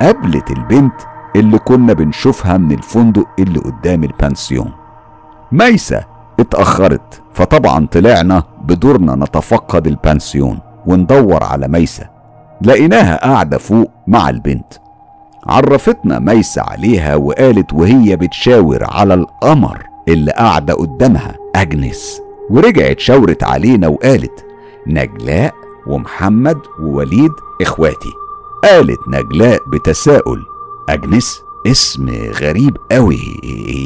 قابلت 0.02 0.50
البنت 0.50 0.94
اللي 1.36 1.58
كنا 1.58 1.92
بنشوفها 1.92 2.56
من 2.56 2.72
الفندق 2.72 3.26
اللي 3.38 3.58
قدام 3.58 4.04
البانسيون 4.04 4.70
ميسة 5.54 6.04
اتأخرت 6.40 7.22
فطبعا 7.32 7.86
طلعنا 7.86 8.42
بدورنا 8.64 9.14
نتفقد 9.14 9.86
البانسيون 9.86 10.58
وندور 10.86 11.44
على 11.44 11.68
ميسة 11.68 12.10
لقيناها 12.62 13.16
قاعدة 13.16 13.58
فوق 13.58 13.90
مع 14.06 14.28
البنت. 14.28 14.72
عرفتنا 15.46 16.18
ميسة 16.18 16.62
عليها 16.62 17.14
وقالت 17.16 17.72
وهي 17.72 18.16
بتشاور 18.16 18.84
على 18.84 19.14
القمر 19.14 19.82
اللي 20.08 20.32
قاعدة 20.32 20.74
قدامها 20.74 21.34
أجنس. 21.56 22.20
ورجعت 22.50 23.00
شاورت 23.00 23.44
علينا 23.44 23.88
وقالت 23.88 24.44
نجلاء 24.86 25.54
ومحمد 25.86 26.58
ووليد 26.80 27.32
إخواتي. 27.62 28.12
قالت 28.64 29.00
نجلاء 29.08 29.60
بتساؤل 29.72 30.42
أجنس 30.88 31.40
اسم 31.66 32.08
غريب 32.40 32.76
قوي 32.92 33.20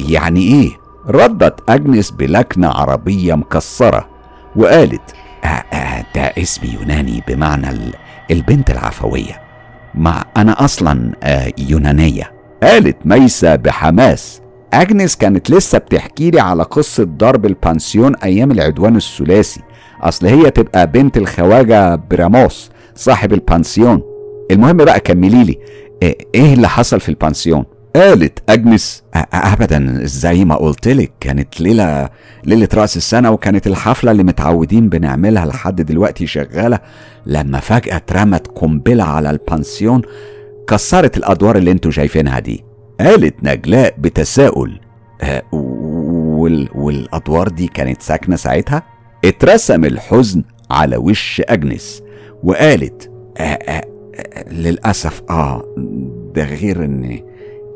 يعني 0.08 0.40
إيه؟ 0.40 0.87
ردت 1.08 1.70
أجنس 1.70 2.10
بلكنة 2.10 2.68
عربية 2.68 3.34
مكسرة 3.34 4.08
وقالت 4.56 5.14
آه 5.44 5.46
آه 5.46 6.04
ده 6.14 6.22
اسم 6.38 6.66
يوناني 6.66 7.22
بمعنى 7.28 7.70
ال- 7.70 7.94
البنت 8.30 8.70
العفوية. 8.70 9.40
ما 9.94 10.24
أنا 10.36 10.64
أصلا 10.64 11.12
آه 11.22 11.52
يونانية. 11.58 12.32
قالت 12.62 12.96
ميسة 13.04 13.56
بحماس 13.56 14.40
أجنس 14.72 15.16
كانت 15.16 15.50
لسه 15.50 15.78
بتحكي 15.78 16.30
لي 16.30 16.40
على 16.40 16.62
قصة 16.62 17.04
ضرب 17.04 17.46
البانسيون 17.46 18.16
أيام 18.16 18.50
العدوان 18.50 18.96
الثلاثي. 18.96 19.60
أصل 20.02 20.26
هي 20.26 20.50
تبقى 20.50 20.86
بنت 20.86 21.16
الخواجة 21.16 21.94
براموس 22.10 22.70
صاحب 22.94 23.32
البانسيون 23.32 24.02
المهم 24.50 24.76
بقى 24.76 25.00
كملي 25.00 25.44
لي 25.44 25.58
إيه 26.34 26.54
اللي 26.54 26.68
حصل 26.68 27.00
في 27.00 27.08
البانسيون 27.08 27.64
قالت 27.98 28.50
أجنس 28.50 29.02
أبدا 29.32 30.00
زي 30.04 30.44
ما 30.44 30.54
قلت 30.54 30.88
لك 30.88 31.12
كانت 31.20 31.60
ليلة 31.60 32.08
ليلة 32.44 32.68
رأس 32.74 32.96
السنة 32.96 33.30
وكانت 33.30 33.66
الحفلة 33.66 34.10
اللي 34.10 34.22
متعودين 34.22 34.88
بنعملها 34.88 35.46
لحد 35.46 35.82
دلوقتي 35.82 36.26
شغالة. 36.26 36.78
لما 37.26 37.60
فجأة 37.60 37.96
اترمت 37.96 38.46
قنبلة 38.46 39.04
على 39.04 39.30
البانسيون 39.30 40.02
كسرت 40.68 41.16
الأدوار 41.16 41.56
اللي 41.56 41.70
أنتوا 41.70 41.90
شايفينها 41.90 42.38
دي. 42.38 42.64
قالت 43.00 43.34
نجلاء 43.44 43.94
بتساؤل 43.98 44.80
آه 45.22 45.42
وال... 45.52 46.68
والأدوار 46.74 47.48
دي 47.48 47.66
كانت 47.66 48.02
ساكنة 48.02 48.36
ساعتها؟ 48.36 48.82
اترسم 49.24 49.84
الحزن 49.84 50.42
على 50.70 50.96
وش 50.96 51.42
أجنس 51.48 52.02
وقالت 52.44 53.10
آه 53.38 53.42
آه 53.42 53.84
للأسف 54.50 55.22
آه 55.30 55.62
ده 56.34 56.44
غير 56.44 56.84
إن 56.84 57.20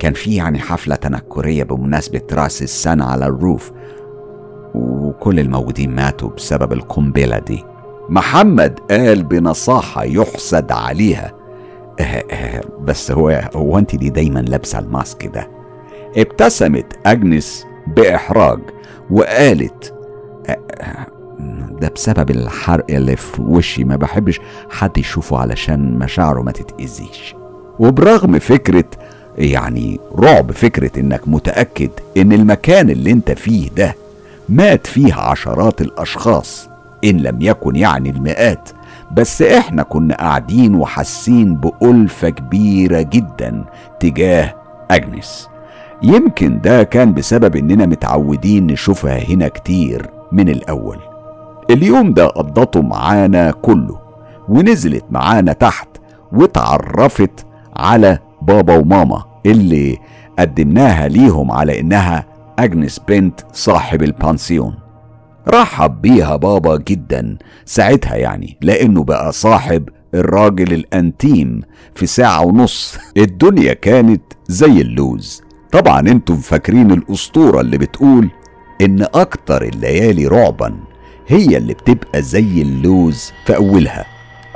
كان 0.03 0.13
في 0.13 0.35
يعني 0.35 0.59
حفلة 0.59 0.95
تنكرية 0.95 1.63
بمناسبة 1.63 2.21
رأس 2.33 2.63
السنة 2.63 3.05
على 3.05 3.27
الروف 3.27 3.73
وكل 4.75 5.41
الموجودين 5.41 5.95
ماتوا 5.95 6.31
بسبب 6.31 6.73
القنبلة 6.73 7.39
دي. 7.39 7.65
محمد 8.09 8.81
قال 8.91 9.23
بنصاحة 9.23 10.05
يحسد 10.05 10.73
عليها. 10.73 11.33
بس 12.81 13.11
هو 13.11 13.51
هو 13.55 13.79
انت 13.79 13.95
ليه 13.95 14.09
دايما 14.11 14.41
لابسة 14.41 14.79
الماسك 14.79 15.27
ده. 15.27 15.51
ابتسمت 16.17 16.87
أجنس 17.07 17.67
بإحراج 17.87 18.61
وقالت 19.11 19.95
ده 21.81 21.89
بسبب 21.95 22.31
الحرق 22.31 22.85
اللي 22.91 23.17
في 23.17 23.43
وشي 23.43 23.85
ما 23.85 23.97
بحبش 23.97 24.41
حد 24.71 24.99
يشوفه 24.99 25.39
علشان 25.39 25.99
مشاعره 25.99 26.43
ما 26.43 26.53
تتأذيش. 26.53 27.35
وبرغم 27.79 28.39
فكرة 28.39 28.85
يعني 29.39 30.01
رعب 30.19 30.53
فكرة 30.53 31.01
إنك 31.01 31.21
متأكد 31.27 31.91
إن 32.17 32.33
المكان 32.33 32.91
اللي 32.91 33.11
أنت 33.11 33.31
فيه 33.31 33.71
ده 33.77 33.95
مات 34.49 34.87
فيه 34.87 35.15
عشرات 35.15 35.81
الأشخاص 35.81 36.69
إن 37.05 37.17
لم 37.17 37.39
يكن 37.43 37.77
يعني 37.77 38.11
المئات. 38.11 38.69
بس 39.13 39.43
إحنا 39.43 39.83
كنا 39.83 40.15
قاعدين 40.15 40.75
وحاسين 40.75 41.55
بألفة 41.57 42.29
كبيرة 42.29 43.03
جدا 43.03 43.65
تجاه 44.01 44.55
أجنس. 44.91 45.49
يمكن 46.03 46.61
ده 46.61 46.83
كان 46.83 47.15
بسبب 47.15 47.57
إننا 47.57 47.87
متعودين 47.87 48.67
نشوفها 48.67 49.19
هنا 49.19 49.49
كتير 49.49 50.11
من 50.33 50.49
الأول. 50.49 50.99
اليوم 51.71 52.13
ده 52.15 52.27
قضته 52.27 52.83
معانا 52.83 53.51
كله 53.51 53.99
ونزلت 54.49 55.05
معانا 55.11 55.53
تحت 55.53 55.89
واتعرفت 56.33 57.47
على 57.77 58.19
بابا 58.47 58.77
وماما 58.77 59.25
اللي 59.47 59.99
قدمناها 60.39 61.09
ليهم 61.09 61.51
على 61.51 61.81
إنها 61.81 62.27
أجنس 62.59 62.99
بنت 63.09 63.41
صاحب 63.53 64.03
البانسيون. 64.03 64.75
رحب 65.49 66.03
بيها 66.03 66.37
بابا 66.37 66.77
جدا 66.77 67.39
ساعتها 67.65 68.17
يعني 68.17 68.57
لأنه 68.61 69.05
بقى 69.05 69.33
صاحب 69.33 69.89
الراجل 70.15 70.73
الأنتيم 70.73 71.61
في 71.95 72.07
ساعة 72.07 72.45
ونص. 72.47 72.99
الدنيا 73.17 73.75
كانت 73.75 74.23
زي 74.49 74.81
اللوز. 74.81 75.43
طبعا 75.73 76.01
أنتم 76.01 76.37
فاكرين 76.37 76.91
الأسطورة 76.91 77.61
اللي 77.61 77.79
بتقول 77.79 78.31
إن 78.81 79.03
أكتر 79.15 79.63
الليالي 79.63 80.27
رعبا 80.27 80.75
هي 81.29 81.57
اللي 81.57 81.75
بتبقى 81.75 82.23
زي 82.23 82.63
اللوز 82.63 83.33
في 83.47 83.57
أولها. 83.57 84.05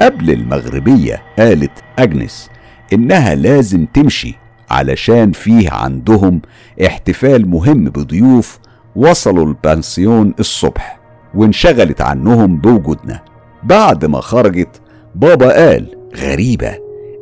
قبل 0.00 0.30
المغربية 0.30 1.22
قالت 1.38 1.70
أجنس 1.98 2.50
إنها 2.92 3.34
لازم 3.34 3.86
تمشي 3.94 4.34
علشان 4.70 5.32
فيه 5.32 5.70
عندهم 5.70 6.40
احتفال 6.86 7.48
مهم 7.48 7.84
بضيوف 7.84 8.58
وصلوا 8.96 9.46
البنسيون 9.46 10.34
الصبح 10.40 11.00
وانشغلت 11.34 12.00
عنهم 12.00 12.56
بوجودنا. 12.58 13.20
بعد 13.62 14.04
ما 14.04 14.20
خرجت 14.20 14.80
بابا 15.14 15.52
قال 15.68 15.96
غريبة 16.16 16.78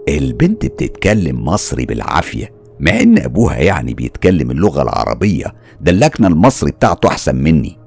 البنت 0.09 0.67
بتتكلم 0.67 1.45
مصري 1.45 1.87
بالعافية 1.87 2.53
مع 2.81 3.01
إن 3.01 3.19
أبوها 3.19 3.57
يعني 3.57 3.95
بيتكلم 3.95 4.51
اللغة 4.51 4.83
العربية 4.83 5.55
ده 5.81 5.91
اللكنة 5.91 6.27
المصري 6.27 6.71
بتاعته 6.71 7.09
أحسن 7.09 7.37
مني. 7.37 7.79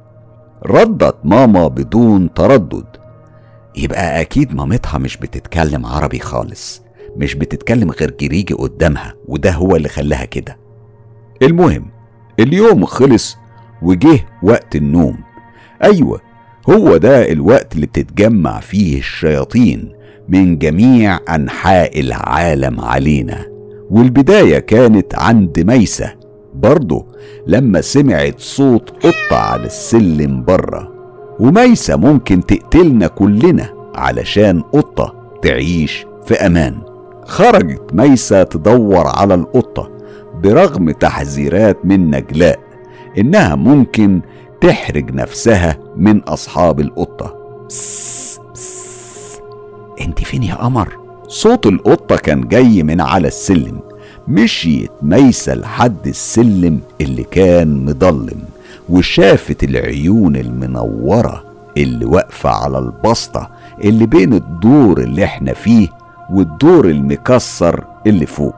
ردت 0.65 1.15
ماما 1.23 1.67
بدون 1.67 2.33
تردد 2.33 2.85
يبقى 3.75 4.21
أكيد 4.21 4.55
مامتها 4.55 4.97
مش 4.97 5.17
بتتكلم 5.17 5.85
عربي 5.85 6.19
خالص. 6.19 6.81
مش 7.17 7.35
بتتكلم 7.35 7.91
غير 7.91 8.11
جريجي 8.19 8.53
قدامها 8.53 9.13
وده 9.27 9.51
هو 9.51 9.75
اللي 9.75 9.89
خلاها 9.89 10.25
كده. 10.25 10.57
المهم 11.41 11.85
اليوم 12.39 12.85
خلص 12.85 13.37
وجه 13.81 14.19
وقت 14.43 14.75
النوم. 14.75 15.17
أيوه 15.83 16.21
هو 16.69 16.97
ده 16.97 17.31
الوقت 17.31 17.75
اللي 17.75 17.85
بتتجمع 17.85 18.59
فيه 18.59 18.97
الشياطين 18.97 19.93
من 20.29 20.57
جميع 20.57 21.19
أنحاء 21.35 21.99
العالم 21.99 22.79
علينا. 22.81 23.45
والبداية 23.89 24.59
كانت 24.59 25.15
عند 25.15 25.59
ميسة. 25.59 26.13
برضه 26.53 27.05
لما 27.47 27.81
سمعت 27.81 28.39
صوت 28.39 28.89
قطة 28.89 29.37
على 29.37 29.65
السلم 29.65 30.43
بره. 30.43 30.93
وميسة 31.39 31.95
ممكن 31.95 32.45
تقتلنا 32.45 33.07
كلنا 33.07 33.73
علشان 33.95 34.61
قطة 34.61 35.15
تعيش 35.41 36.05
في 36.25 36.33
أمان. 36.33 36.81
خرجت 37.27 37.81
ميسه 37.93 38.43
تدور 38.43 39.07
على 39.07 39.33
القطة 39.33 39.89
برغم 40.43 40.91
تحذيرات 40.91 41.77
من 41.85 42.11
نجلاء 42.11 42.59
إنها 43.17 43.55
ممكن 43.55 44.21
تحرج 44.61 45.13
نفسها 45.13 45.77
من 45.95 46.19
أصحاب 46.21 46.79
القطة. 46.79 47.35
بس 47.69 48.39
بس 48.53 49.37
أنت 50.01 50.19
فين 50.23 50.43
يا 50.43 50.55
قمر؟ 50.55 50.97
صوت 51.27 51.65
القطة 51.67 52.15
كان 52.15 52.47
جاي 52.47 52.83
من 52.83 53.01
على 53.01 53.27
السلم. 53.27 53.79
مشيت 54.27 54.91
ميسة 55.01 55.53
لحد 55.55 56.07
السلم 56.07 56.79
اللي 57.01 57.23
كان 57.23 57.85
مضلم 57.85 58.39
وشافت 58.89 59.63
العيون 59.63 60.35
المنورة 60.35 61.43
اللي 61.77 62.05
واقفة 62.05 62.49
على 62.49 62.79
البسطة 62.79 63.49
اللي 63.83 64.05
بين 64.05 64.33
الدور 64.33 64.99
اللي 64.99 65.23
إحنا 65.23 65.53
فيه 65.53 65.87
والدور 66.33 66.85
المكسر 66.85 67.85
اللي 68.07 68.25
فوق. 68.25 68.55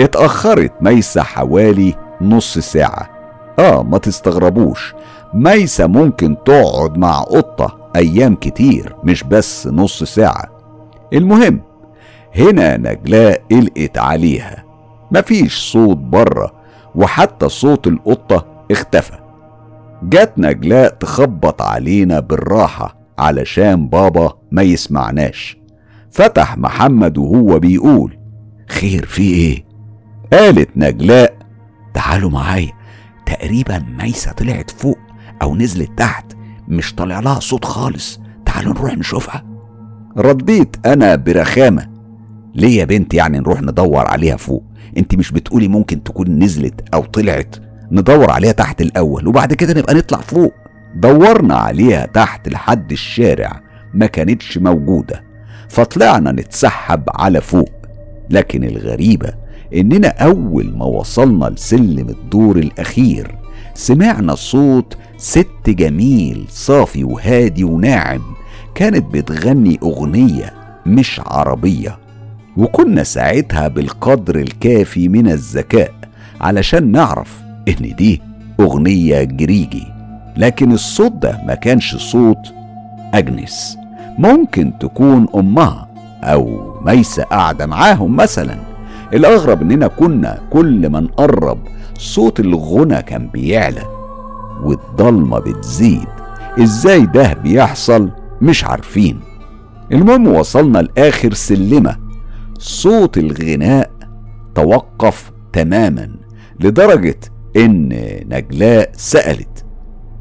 اتأخرت 0.00 0.72
ميسة 0.80 1.22
حوالي 1.22 1.94
نص 2.20 2.58
ساعة. 2.58 3.10
آه 3.58 3.82
ما 3.82 3.98
تستغربوش. 3.98 4.94
ميسة 5.34 5.86
ممكن 5.86 6.36
تقعد 6.44 6.98
مع 6.98 7.20
قطة 7.20 7.90
أيام 7.96 8.34
كتير 8.34 8.96
مش 9.04 9.22
بس 9.22 9.66
نص 9.66 10.02
ساعة. 10.02 10.44
المهم 11.12 11.60
هنا 12.36 12.76
نجلاء 12.76 13.42
قلقت 13.50 13.98
عليها. 13.98 14.64
مفيش 15.10 15.72
صوت 15.72 15.96
بره 15.96 16.52
وحتى 16.94 17.48
صوت 17.48 17.86
القطة 17.86 18.46
اختفى. 18.70 19.18
جت 20.02 20.32
نجلاء 20.36 20.88
تخبط 20.88 21.62
علينا 21.62 22.20
بالراحة 22.20 22.96
علشان 23.18 23.88
بابا 23.88 24.32
ما 24.50 24.62
يسمعناش. 24.62 25.59
فتح 26.10 26.58
محمد 26.58 27.18
وهو 27.18 27.58
بيقول 27.58 28.18
خير 28.68 29.06
في 29.06 29.22
إيه؟ 29.22 29.64
قالت 30.32 30.68
نجلاء 30.76 31.36
تعالوا 31.94 32.30
معايا. 32.30 32.72
تقريبا 33.26 33.78
ميسة 34.02 34.32
طلعت 34.32 34.70
فوق 34.70 34.98
أو 35.42 35.56
نزلت 35.56 35.90
تحت 35.98 36.24
مش 36.68 36.94
طالع 36.94 37.20
لها 37.20 37.40
صوت 37.40 37.64
خالص. 37.64 38.20
تعالوا 38.46 38.72
نروح 38.72 38.98
نشوفها. 38.98 39.44
رديت 40.16 40.76
أنا 40.86 41.16
برخامة 41.16 41.88
ليه 42.54 42.78
يا 42.78 42.84
بنت 42.84 43.14
يعني 43.14 43.38
نروح 43.38 43.62
ندور 43.62 44.06
عليها 44.06 44.36
فوق؟ 44.36 44.64
أنت 44.96 45.14
مش 45.14 45.32
بتقولي 45.32 45.68
ممكن 45.68 46.02
تكون 46.02 46.38
نزلت 46.38 46.80
أو 46.94 47.04
طلعت 47.04 47.56
ندور 47.92 48.30
عليها 48.30 48.52
تحت 48.52 48.80
الأول 48.80 49.28
وبعد 49.28 49.54
كده 49.54 49.80
نبقى 49.80 49.94
نطلع 49.94 50.18
فوق. 50.18 50.52
دورنا 50.94 51.54
عليها 51.54 52.06
تحت 52.06 52.48
لحد 52.48 52.92
الشارع 52.92 53.60
ما 53.94 54.06
كانتش 54.06 54.58
موجودة. 54.58 55.29
فطلعنا 55.70 56.32
نتسحب 56.32 57.02
على 57.14 57.40
فوق. 57.40 57.70
لكن 58.30 58.64
الغريبة 58.64 59.32
إننا 59.74 60.08
أول 60.08 60.72
ما 60.76 60.84
وصلنا 60.84 61.44
لسلم 61.44 62.08
الدور 62.08 62.56
الأخير 62.56 63.34
سمعنا 63.74 64.34
صوت 64.34 64.96
ست 65.18 65.46
جميل 65.68 66.44
صافي 66.48 67.04
وهادي 67.04 67.64
وناعم 67.64 68.22
كانت 68.74 69.14
بتغني 69.14 69.78
أغنية 69.82 70.54
مش 70.86 71.20
عربية. 71.26 71.98
وكنا 72.56 73.02
ساعتها 73.02 73.68
بالقدر 73.68 74.36
الكافي 74.36 75.08
من 75.08 75.28
الذكاء 75.28 75.92
علشان 76.40 76.92
نعرف 76.92 77.40
إن 77.68 77.94
دي 77.96 78.22
أغنية 78.60 79.22
جريجي. 79.22 79.86
لكن 80.36 80.72
الصوت 80.72 81.12
ده 81.12 81.40
ما 81.46 81.54
كانش 81.54 81.96
صوت 81.96 82.52
أجنس. 83.14 83.79
ممكن 84.20 84.72
تكون 84.80 85.26
أمها 85.34 85.88
أو 86.22 86.74
ميسة 86.84 87.22
قاعدة 87.22 87.66
معاهم 87.66 88.16
مثلا. 88.16 88.58
الأغرب 89.12 89.62
إننا 89.62 89.86
كنا 89.86 90.38
كل 90.50 90.88
ما 90.90 91.00
نقرب 91.00 91.58
صوت 91.98 92.40
الغنى 92.40 93.02
كان 93.02 93.28
بيعلى 93.28 93.82
والضلمة 94.62 95.38
بتزيد. 95.38 96.08
إزاي 96.62 97.06
ده 97.06 97.32
بيحصل؟ 97.32 98.10
مش 98.42 98.64
عارفين. 98.64 99.20
المهم 99.92 100.28
وصلنا 100.28 100.78
لآخر 100.78 101.34
سلمة. 101.34 101.96
صوت 102.58 103.18
الغناء 103.18 103.90
توقف 104.54 105.32
تماما 105.52 106.10
لدرجة 106.60 107.20
إن 107.56 107.88
نجلاء 108.28 108.90
سألت 108.92 109.64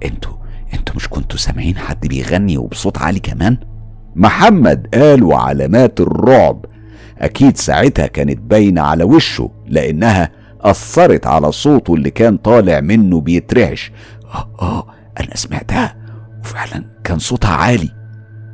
أنتوا 0.06 0.34
أنتوا 0.74 0.96
مش 0.96 1.10
كنتوا 1.10 1.38
سامعين 1.38 1.78
حد 1.78 2.08
بيغني 2.08 2.58
وبصوت 2.58 2.98
عالي 2.98 3.20
كمان؟ 3.20 3.58
محمد 4.16 4.88
قال 4.94 5.24
وعلامات 5.24 6.00
الرعب. 6.02 6.66
أكيد 7.18 7.58
ساعتها 7.58 8.08
كانت 8.08 8.40
باينة 8.40 8.82
على 8.82 9.04
وشه 9.04 9.52
لأنها 9.68 10.30
أثرت 10.62 11.28
على 11.28 11.52
صوته 11.52 11.94
اللي 11.94 12.10
كان 12.12 12.38
طالع 12.38 12.80
منه 12.80 13.22
بيترعش. 13.22 13.92
آه 14.36 14.50
آه 14.62 14.86
أنا 15.20 15.36
سمعتها 15.36 15.96
وفعلا 16.44 16.86
كان 17.04 17.20
صوتها 17.20 17.52
عالي. 17.56 17.90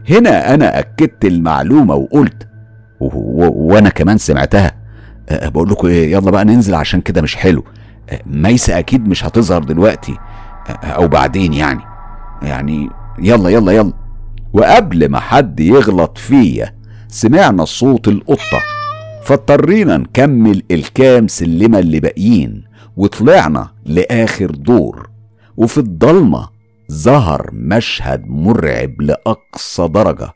هنا 0.09 0.53
أنا 0.53 0.79
أكدت 0.79 1.25
المعلومة 1.25 1.95
وقلت 1.95 2.47
و- 2.99 3.05
و- 3.45 3.51
وأنا 3.73 3.89
كمان 3.89 4.17
سمعتها. 4.17 4.71
أه 5.29 5.49
بقول 5.49 5.69
لكم 5.69 5.87
إيه 5.87 6.11
يلا 6.11 6.31
بقى 6.31 6.45
ننزل 6.45 6.75
عشان 6.75 7.01
كده 7.01 7.21
مش 7.21 7.35
حلو. 7.35 7.63
أه 8.09 8.19
ميسة 8.25 8.79
أكيد 8.79 9.07
مش 9.07 9.25
هتظهر 9.25 9.63
دلوقتي 9.63 10.17
أه 10.69 10.71
أو 10.71 11.07
بعدين 11.07 11.53
يعني. 11.53 11.81
يعني 12.41 12.89
يلا 13.19 13.49
يلا 13.49 13.71
يلا. 13.71 13.93
وقبل 14.55 15.09
ما 15.09 15.19
حد 15.19 15.59
يغلط 15.59 16.17
فيا 16.17 16.73
سمعنا 17.07 17.65
صوت 17.65 18.07
القطة 18.07 18.61
فاضطرينا 19.23 19.97
نكمل 19.97 20.63
الكام 20.71 21.27
سلمة 21.27 21.79
اللي 21.79 21.99
باقيين 21.99 22.63
وطلعنا 22.97 23.67
لآخر 23.85 24.51
دور 24.51 25.09
وفي 25.57 25.77
الضلمة 25.77 26.49
ظهر 26.91 27.49
مشهد 27.53 28.23
مرعب 28.27 29.01
لأقصى 29.01 29.87
درجة 29.87 30.29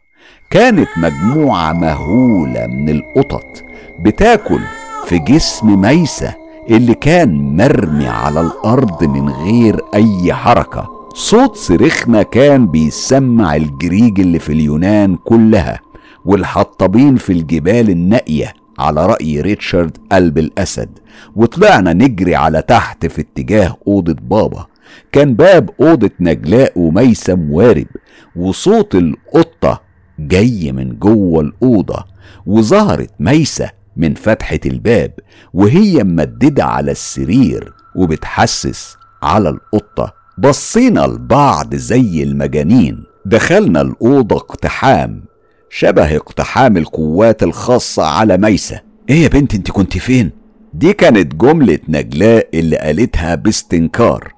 كانت 0.49 0.88
مجموعة 0.97 1.74
مهولة 1.74 2.67
من 2.67 2.89
القطط 2.89 3.63
بتاكل 4.05 4.59
في 5.05 5.20
جسم 5.20 5.82
ميسة 5.82 6.36
اللي 6.70 6.93
كان 6.93 7.57
مرمي 7.57 8.07
على 8.07 8.41
الأرض 8.41 9.03
من 9.03 9.30
غير 9.30 9.80
أي 9.95 10.34
حركة. 10.34 10.99
صوت 11.20 11.55
صريخنا 11.55 12.24
كان 12.24 12.67
بيسمع 12.67 13.55
الجريج 13.55 14.20
اللي 14.20 14.39
في 14.39 14.53
اليونان 14.53 15.15
كلها 15.15 15.80
والحطابين 16.26 17.15
في 17.15 17.34
الجبال 17.34 17.89
النائية 17.89 18.53
على 18.80 19.05
رأي 19.05 19.41
ريتشارد 19.41 19.97
قلب 20.11 20.38
الأسد. 20.38 20.89
وطلعنا 21.36 21.93
نجري 21.93 22.36
على 22.36 22.61
تحت 22.61 23.05
في 23.05 23.22
اتجاه 23.22 23.78
أوضة 23.88 24.15
بابا. 24.22 24.65
كان 25.11 25.34
باب 25.34 25.70
أوضة 25.82 26.11
نجلاء 26.20 26.80
وميسة 26.80 27.36
موارب 27.36 27.88
وصوت 28.36 28.95
القطة 28.95 29.82
جاي 30.20 30.72
من 30.72 30.99
جوه 30.99 31.41
الأوضة 31.41 32.05
وظهرت 32.45 33.11
ميسة 33.20 33.70
من 33.97 34.13
فتحة 34.13 34.59
الباب 34.65 35.11
وهي 35.53 36.03
ممددة 36.03 36.65
على 36.65 36.91
السرير 36.91 37.74
وبتحسس 37.95 38.97
على 39.24 39.49
القطة. 39.49 40.18
بصينا 40.44 41.00
لبعض 41.00 41.76
زي 41.76 42.24
المجانين 42.24 43.04
دخلنا 43.26 43.82
الأوضة 43.82 44.36
اقتحام 44.36 45.24
شبه 45.70 46.16
اقتحام 46.16 46.78
القوات 46.78 47.44
الخاصة 47.44 48.04
على 48.06 48.38
ميسة 48.38 48.82
إيه 49.10 49.24
يا 49.24 49.28
بنت 49.28 49.54
انت 49.56 49.72
كنت 49.72 49.98
فين؟ 49.98 50.32
دي 50.74 50.94
كانت 50.94 51.36
جملة 51.36 51.80
نجلاء 51.90 52.48
اللي 52.54 52.78
قالتها 52.78 53.36
باستنكار 53.36 54.34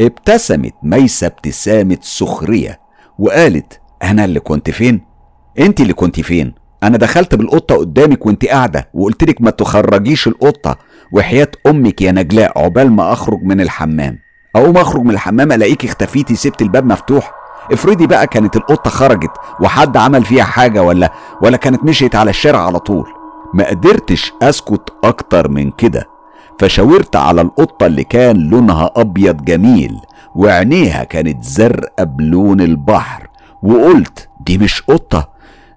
ابتسمت 0.00 0.72
ميسة 0.82 1.26
ابتسامة 1.26 1.98
سخرية 2.00 2.80
وقالت 3.18 3.80
أنا 4.02 4.24
اللي 4.24 4.40
كنت 4.40 4.70
فين؟ 4.70 5.00
أنت 5.58 5.80
اللي 5.80 5.92
كنت 5.92 6.20
فين؟ 6.20 6.54
أنا 6.82 6.96
دخلت 6.98 7.34
بالقطة 7.34 7.74
قدامك 7.76 8.26
وأنت 8.26 8.44
قاعدة 8.44 8.88
وقلتلك 8.94 9.40
ما 9.40 9.50
تخرجيش 9.50 10.26
القطة 10.28 10.78
وحياة 11.12 11.48
أمك 11.66 12.02
يا 12.02 12.12
نجلاء 12.12 12.58
عقبال 12.58 12.90
ما 12.92 13.12
أخرج 13.12 13.42
من 13.42 13.60
الحمام 13.60 14.18
أقوم 14.56 14.76
أخرج 14.76 15.02
من 15.02 15.10
الحمام 15.10 15.52
ألاقيك 15.52 15.84
اختفيتي 15.84 16.34
سبت 16.36 16.62
الباب 16.62 16.84
مفتوح. 16.86 17.32
افرضي 17.72 18.06
بقى 18.06 18.26
كانت 18.26 18.56
القطة 18.56 18.90
خرجت 18.90 19.30
وحد 19.60 19.96
عمل 19.96 20.24
فيها 20.24 20.44
حاجة 20.44 20.82
ولا 20.82 21.12
ولا 21.42 21.56
كانت 21.56 21.84
مشيت 21.84 22.16
على 22.16 22.30
الشارع 22.30 22.66
على 22.66 22.78
طول. 22.78 23.06
ما 23.54 23.68
قدرتش 23.68 24.32
أسكت 24.42 24.92
أكتر 25.04 25.48
من 25.48 25.70
كده. 25.70 26.08
فشاورت 26.58 27.16
على 27.16 27.40
القطة 27.40 27.86
اللي 27.86 28.04
كان 28.04 28.36
لونها 28.36 28.90
أبيض 28.96 29.44
جميل 29.44 29.96
وعينيها 30.36 31.04
كانت 31.04 31.44
زرقاء 31.44 32.04
بلون 32.06 32.60
البحر 32.60 33.28
وقلت 33.62 34.28
دي 34.40 34.58
مش 34.58 34.82
قطة 34.82 35.28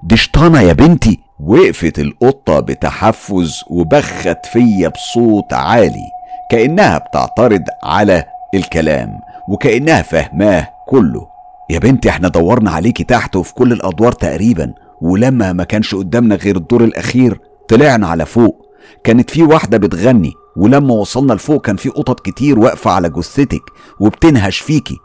دي 0.04 0.18
شطانة 0.18 0.62
يا 0.62 0.74
بنتي. 0.74 1.20
وقفت 1.40 2.00
القطة 2.00 2.60
بتحفز 2.60 3.64
وبخت 3.70 4.46
فيا 4.54 4.88
بصوت 4.90 5.54
عالي 5.54 6.06
كأنها 6.52 6.98
بتعترض 6.98 7.64
على 7.84 8.24
الكلام 8.56 9.20
وكأنها 9.50 10.02
فهماه 10.02 10.68
كله. 10.88 11.28
يا 11.70 11.80
بنتي 11.80 12.10
إحنا 12.10 12.28
دورنا 12.28 12.72
عليكي 12.72 13.04
تحت 13.04 13.36
وفي 13.36 13.54
كل 13.54 13.72
الأدوار 13.72 14.12
تقريبا 14.12 14.74
ولما 15.02 15.54
ما 15.54 15.64
كانش 15.64 15.96
قدامنا 15.96 16.36
غير 16.36 16.56
الدور 16.56 16.84
الأخير 16.84 17.40
طلعنا 17.70 18.08
على 18.08 18.26
فوق. 18.26 18.66
كانت 19.04 19.30
في 19.30 19.44
واحدة 19.44 19.78
بتغني 19.78 20.32
ولما 20.58 20.94
وصلنا 20.94 21.34
لفوق 21.34 21.66
كان 21.66 21.76
في 21.76 21.90
قطط 21.90 22.20
كتير 22.20 22.60
واقفة 22.60 22.92
على 22.92 23.10
جثتك 23.10 23.62
وبتنهش 24.00 24.58
فيكي. 24.60 24.98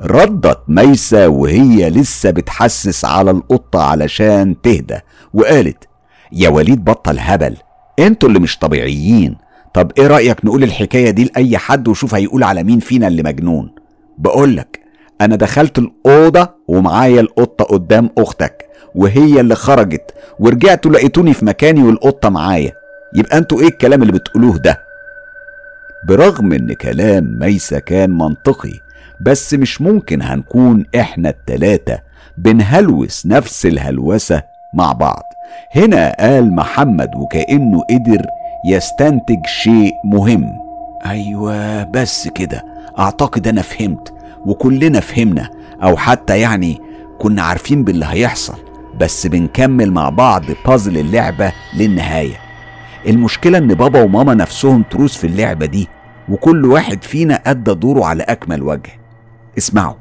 ردت 0.00 0.58
ميسة 0.68 1.28
وهي 1.28 1.90
لسه 1.90 2.30
بتحسس 2.30 3.04
على 3.04 3.30
القطة 3.30 3.82
علشان 3.82 4.60
تهدى 4.62 4.98
وقالت 5.34 5.88
يا 6.32 6.48
وليد 6.48 6.84
بطل 6.84 7.16
هبل. 7.18 7.56
أنتوا 7.98 8.28
اللي 8.28 8.40
مش 8.40 8.58
طبيعيين. 8.58 9.36
طب 9.74 9.92
إيه 9.98 10.06
رأيك 10.06 10.44
نقول 10.44 10.62
الحكاية 10.62 11.10
دي 11.10 11.24
لأي 11.24 11.58
حد 11.58 11.88
وشوف 11.88 12.14
هيقول 12.14 12.42
على 12.44 12.62
مين 12.62 12.78
فينا 12.80 13.08
اللي 13.08 13.22
مجنون؟ 13.22 13.70
بقولك 14.18 14.80
أنا 15.20 15.36
دخلت 15.36 15.78
الأوضة 15.78 16.48
ومعايا 16.68 17.20
القطة 17.20 17.64
قدام 17.64 18.10
أختك 18.18 18.64
وهي 18.94 19.40
اللي 19.40 19.54
خرجت 19.54 20.14
ورجعتوا 20.38 20.90
لقيتوني 20.90 21.34
في 21.34 21.44
مكاني 21.44 21.82
والقطة 21.82 22.28
معايا. 22.28 22.72
يبقى 23.14 23.38
أنتوا 23.38 23.60
إيه 23.60 23.68
الكلام 23.68 24.02
اللي 24.02 24.12
بتقولوه 24.12 24.56
ده؟ 24.58 24.80
برغم 26.08 26.52
إن 26.52 26.72
كلام 26.72 27.38
ميسة 27.40 27.78
كان 27.78 28.10
منطقي 28.10 28.72
بس 29.20 29.54
مش 29.54 29.80
ممكن 29.80 30.22
هنكون 30.22 30.84
إحنا 31.00 31.28
التلاتة 31.28 31.98
بنهلوس 32.38 33.26
نفس 33.26 33.66
الهلوسة 33.66 34.42
مع 34.74 34.92
بعض. 34.92 35.22
هنا 35.74 36.16
قال 36.20 36.54
محمد 36.54 37.10
وكأنه 37.16 37.80
قدر 37.90 38.22
يستنتج 38.64 39.46
شيء 39.46 39.92
مهم. 40.04 40.58
أيوه 41.06 41.84
بس 41.84 42.28
كده. 42.28 42.64
أعتقد 42.98 43.48
أنا 43.48 43.62
فهمت 43.62 44.14
وكلنا 44.46 45.00
فهمنا 45.00 45.50
أو 45.82 45.96
حتى 45.96 46.40
يعني 46.40 46.80
كنا 47.18 47.42
عارفين 47.42 47.84
باللي 47.84 48.06
هيحصل 48.08 48.58
بس 49.00 49.26
بنكمل 49.26 49.92
مع 49.92 50.08
بعض 50.08 50.42
بازل 50.66 50.98
اللعبة 50.98 51.52
للنهاية. 51.76 52.36
المشكلة 53.06 53.58
إن 53.58 53.68
بابا 53.74 54.02
وماما 54.02 54.34
نفسهم 54.34 54.82
تروس 54.82 55.16
في 55.16 55.26
اللعبة 55.26 55.66
دي 55.66 55.88
وكل 56.28 56.64
واحد 56.64 57.02
فينا 57.04 57.34
أدى 57.46 57.74
دوره 57.74 58.04
على 58.04 58.22
أكمل 58.22 58.62
وجه. 58.62 58.90
اسمعوا 59.58 59.94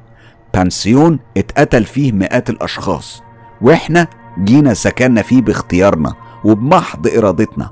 بانسيون 0.54 1.20
اتقتل 1.38 1.84
فيه 1.86 2.12
مئات 2.12 2.50
الأشخاص 2.50 3.24
وإحنا 3.62 4.08
جينا 4.44 4.74
سكننا 4.74 5.22
فيه 5.22 5.42
باختيارنا 5.42 6.14
وبمحض 6.44 7.08
إرادتنا. 7.08 7.70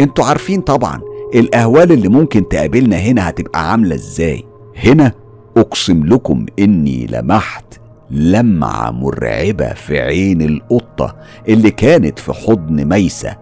أنتوا 0.00 0.24
عارفين 0.24 0.60
طبعا 0.60 1.00
الأهوال 1.34 1.92
اللي 1.92 2.08
ممكن 2.08 2.48
تقابلنا 2.48 2.96
هنا 2.96 3.28
هتبقى 3.28 3.70
عاملة 3.70 3.94
إزاي. 3.94 4.44
هنا 4.84 5.12
أقسم 5.56 6.06
لكم 6.06 6.46
إني 6.58 7.06
لمحت 7.10 7.64
لمعة 8.10 8.90
مرعبة 8.90 9.74
في 9.74 10.00
عين 10.00 10.42
القطة 10.42 11.16
اللي 11.48 11.70
كانت 11.70 12.18
في 12.18 12.32
حضن 12.32 12.84
ميسة 12.84 13.36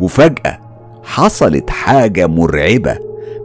وفجأة 0.00 0.60
حصلت 1.04 1.70
حاجة 1.70 2.26
مرعبة 2.26 2.98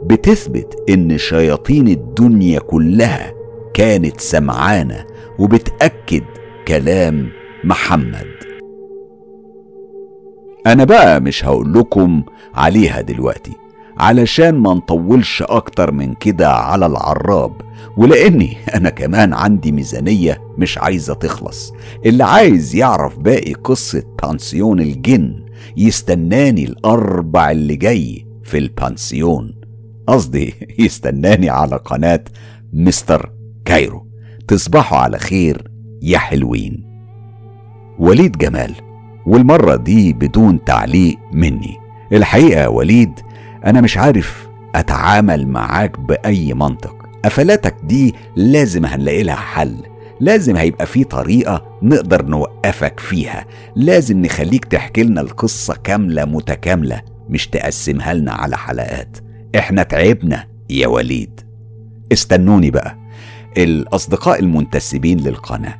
بتثبت 0.04 0.76
إن 0.88 1.18
شياطين 1.18 1.88
الدنيا 1.88 2.58
كلها 2.58 3.32
كانت 3.74 4.20
سمعانة 4.20 5.04
وبتأكد 5.38 6.22
كلام 6.68 7.28
محمد. 7.64 8.31
أنا 10.66 10.84
بقى 10.84 11.20
مش 11.20 11.44
هقول 11.44 11.74
لكم 11.74 12.22
عليها 12.54 13.00
دلوقتي 13.00 13.52
علشان 13.98 14.54
ما 14.54 14.74
نطولش 14.74 15.42
أكتر 15.42 15.92
من 15.92 16.14
كده 16.14 16.50
على 16.52 16.86
العراب 16.86 17.52
ولأني 17.96 18.56
أنا 18.76 18.90
كمان 18.90 19.32
عندي 19.32 19.72
ميزانية 19.72 20.42
مش 20.58 20.78
عايزة 20.78 21.14
تخلص. 21.14 21.72
اللي 22.06 22.24
عايز 22.24 22.74
يعرف 22.74 23.18
باقي 23.18 23.52
قصة 23.52 24.02
بانسيون 24.22 24.80
الجن 24.80 25.44
يستناني 25.76 26.64
الأربع 26.64 27.50
اللي 27.50 27.76
جاي 27.76 28.26
في 28.44 28.58
البانسيون. 28.58 29.54
قصدي 30.06 30.54
يستناني 30.84 31.50
على 31.50 31.76
قناة 31.76 32.24
مستر 32.72 33.32
كايرو. 33.64 34.06
تصبحوا 34.48 34.98
على 34.98 35.18
خير 35.18 35.70
يا 36.02 36.18
حلوين. 36.18 36.84
وليد 37.98 38.38
جمال. 38.38 38.91
والمرة 39.26 39.76
دي 39.76 40.12
بدون 40.12 40.64
تعليق 40.64 41.18
مني. 41.32 41.78
الحقيقة 42.12 42.68
وليد 42.70 43.20
أنا 43.66 43.80
مش 43.80 43.98
عارف 43.98 44.48
أتعامل 44.74 45.48
معاك 45.48 46.00
بأي 46.00 46.54
منطق. 46.54 46.96
قفلاتك 47.24 47.74
دي 47.82 48.14
لازم 48.36 48.86
هنلاقي 48.86 49.22
لها 49.22 49.34
حل. 49.34 49.76
لازم 50.20 50.56
هيبقى 50.56 50.86
في 50.86 51.04
طريقة 51.04 51.78
نقدر 51.82 52.26
نوقفك 52.26 53.00
فيها. 53.00 53.44
لازم 53.76 54.22
نخليك 54.22 54.64
تحكي 54.64 55.02
لنا 55.02 55.20
القصة 55.20 55.74
كاملة 55.84 56.24
متكاملة 56.24 57.02
مش 57.28 57.46
تقسمها 57.46 58.14
لنا 58.14 58.32
على 58.32 58.56
حلقات. 58.56 59.16
إحنا 59.58 59.82
تعبنا 59.82 60.44
يا 60.70 60.86
وليد. 60.86 61.40
استنوني 62.12 62.70
بقى. 62.70 62.96
الأصدقاء 63.58 64.40
المنتسبين 64.40 65.20
للقناة. 65.20 65.74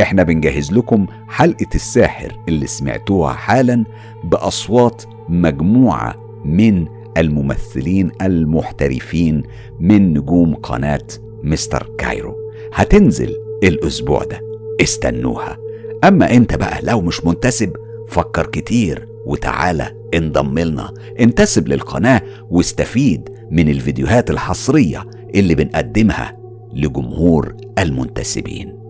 إحنا 0.00 0.22
بنجهز 0.22 0.72
لكم 0.72 1.06
حلقة 1.28 1.66
الساحر 1.74 2.38
اللي 2.48 2.66
سمعتوها 2.66 3.32
حالا 3.32 3.84
بأصوات 4.24 5.02
مجموعة 5.28 6.14
من 6.44 6.86
الممثلين 7.16 8.10
المحترفين 8.22 9.42
من 9.80 10.14
نجوم 10.14 10.54
قناة 10.54 11.06
مستر 11.42 11.90
كايرو. 11.98 12.36
هتنزل 12.74 13.36
الأسبوع 13.64 14.24
ده. 14.24 14.40
استنوها. 14.82 15.58
أما 16.04 16.30
أنت 16.36 16.54
بقى 16.54 16.80
لو 16.82 17.00
مش 17.00 17.24
منتسب 17.24 17.72
فكر 18.08 18.46
كتير 18.46 19.08
وتعالى 19.26 19.92
انضم 20.14 20.58
لنا. 20.58 20.94
انتسب 21.20 21.68
للقناة 21.68 22.22
واستفيد 22.50 23.28
من 23.50 23.68
الفيديوهات 23.68 24.30
الحصرية 24.30 25.04
اللي 25.34 25.54
بنقدمها 25.54 26.36
لجمهور 26.74 27.54
المنتسبين. 27.78 28.81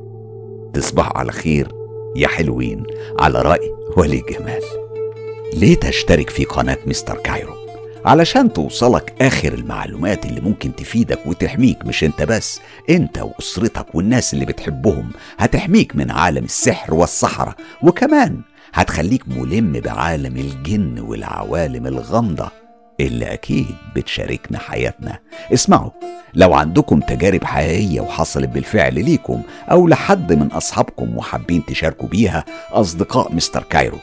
تصبحوا 0.75 1.18
على 1.18 1.33
خير 1.33 1.68
يا 2.16 2.29
حلوين 2.29 2.83
على 3.18 3.43
رأي 3.43 3.75
ولي 3.97 4.23
جمال. 4.31 4.62
ليه 5.55 5.75
تشترك 5.81 6.31
في 6.31 6.45
قناة 6.45 6.79
مستر 6.87 7.16
كايرو؟ 7.16 7.53
علشان 8.05 8.53
توصلك 8.53 9.14
آخر 9.20 9.53
المعلومات 9.55 10.27
اللي 10.27 10.41
ممكن 10.41 10.75
تفيدك 10.77 11.18
وتحميك 11.27 11.87
مش 11.87 12.05
انت 12.05 12.23
بس 12.23 12.61
انت 12.91 13.18
وأسرتك 13.18 13.95
والناس 13.95 14.35
اللي 14.35 14.45
بتحبهم 14.45 15.11
هتحميك 15.39 15.97
من 15.97 16.11
عالم 16.11 16.45
السحر 16.45 16.95
والسحرة 16.95 17.57
وكمان 17.83 18.41
هتخليك 18.75 19.29
ملم 19.29 19.73
بعالم 19.73 20.37
الجن 20.37 20.99
والعوالم 21.01 21.87
الغامضة 21.87 22.49
اللي 23.01 23.32
أكيد 23.32 23.66
بتشاركنا 23.97 24.59
حياتنا. 24.59 25.18
اسمعوا 25.53 25.90
لو 26.34 26.55
عندكم 26.55 27.01
تجارب 27.01 27.45
حقيقية 27.45 28.01
وحصلت 28.01 28.49
بالفعل 28.49 28.95
ليكم 28.95 29.43
أو 29.70 29.88
لحد 29.88 30.32
من 30.32 30.47
أصحابكم 30.47 31.16
وحابين 31.16 31.64
تشاركوا 31.66 32.09
بيها 32.09 32.45
أصدقاء 32.72 33.32
مستر 33.34 33.62
كايرو 33.62 33.99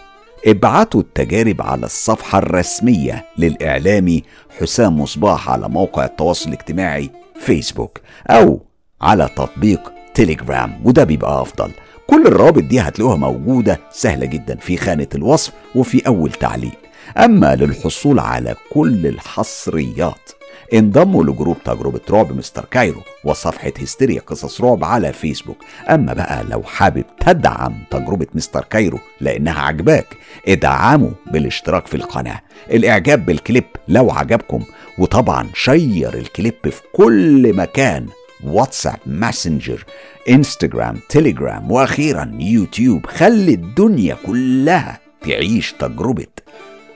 ابعتوا 0.47 1.01
التجارب 1.01 1.61
على 1.61 1.85
الصفحة 1.85 2.37
الرسمية 2.39 3.25
للإعلامي 3.37 4.23
حسام 4.59 5.01
مصباح 5.01 5.49
على 5.49 5.69
موقع 5.69 6.05
التواصل 6.05 6.49
الاجتماعي 6.49 7.09
فيسبوك 7.39 7.99
أو 8.29 8.61
على 9.01 9.29
تطبيق 9.35 9.91
تيليجرام 10.13 10.81
وده 10.85 11.03
بيبقى 11.03 11.41
أفضل. 11.41 11.71
كل 12.07 12.27
الروابط 12.27 12.63
دي 12.63 12.79
هتلاقوها 12.79 13.15
موجودة 13.17 13.79
سهلة 13.91 14.25
جدا 14.25 14.55
في 14.55 14.77
خانة 14.77 15.07
الوصف 15.15 15.53
وفي 15.75 16.07
أول 16.07 16.31
تعليق. 16.31 16.77
أما 17.17 17.55
للحصول 17.55 18.19
على 18.19 18.55
كل 18.71 19.07
الحصريات 19.07 20.29
انضموا 20.73 21.23
ل 21.23 21.29
group 21.29 21.57
تجربة 21.65 21.99
رعب 22.09 22.37
مستر 22.37 22.65
كايرو 22.71 23.01
وصفحة 23.23 23.71
هستيريا 23.81 24.21
قصص 24.21 24.61
رعب 24.61 24.83
على 24.83 25.13
فيسبوك. 25.13 25.57
أما 25.89 26.13
بقى 26.13 26.43
لو 26.49 26.63
حابب 26.63 27.03
تدعم 27.25 27.73
تجربة 27.91 28.27
مستر 28.33 28.63
كايرو 28.69 28.99
لأنها 29.21 29.61
عجباك 29.61 30.05
ادعموا 30.47 31.09
بالاشتراك 31.31 31.87
في 31.87 31.95
القناة. 31.97 32.41
الإعجاب 32.71 33.25
بالكليب 33.25 33.63
لو 33.87 34.11
عجبكم 34.11 34.63
وطبعا 34.97 35.47
share 35.53 36.13
الكليب 36.13 36.53
في 36.63 36.81
كل 36.93 37.55
مكان 37.55 38.05
واتساب 38.43 38.97
ماسنجر 39.05 39.85
إنستجرام 40.29 40.99
تيليجرام 41.09 41.71
وأخيرا 41.71 42.31
يوتيوب. 42.39 43.05
خلي 43.05 43.53
الدنيا 43.53 44.17
كلها 44.25 44.99
تعيش 45.21 45.73
تجربة 45.79 46.25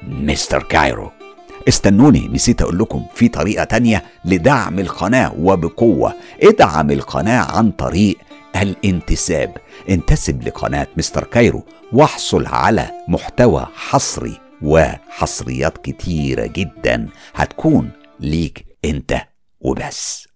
مستر 0.08 0.64
كايرو. 0.64 1.12
استنوني 1.68 2.28
نسيت 2.28 2.62
أقول 2.62 2.80
لكم 2.80 3.06
في 3.14 3.28
طريقة 3.28 3.64
تانية 3.64 4.04
لدعم 4.26 4.80
القناة 4.80 5.34
وبقوة. 5.39 6.14
ادعم 6.43 6.91
القناة 6.91 7.58
عن 7.58 7.72
طريق 7.72 8.18
الانتساب. 8.56 9.58
انتسب 9.89 10.47
لقناة 10.47 10.88
مستر 10.97 11.24
كايرو 11.24 11.66
واحصل 11.93 12.45
على 12.45 12.91
محتوى 13.08 13.68
حصري 13.76 14.39
وحصريات 14.62 15.78
كتيرة 15.78 16.45
جدا. 16.45 17.10
هتكون 17.36 17.91
ليك 18.20 18.66
أنت 18.86 19.22
وبس. 19.62 20.28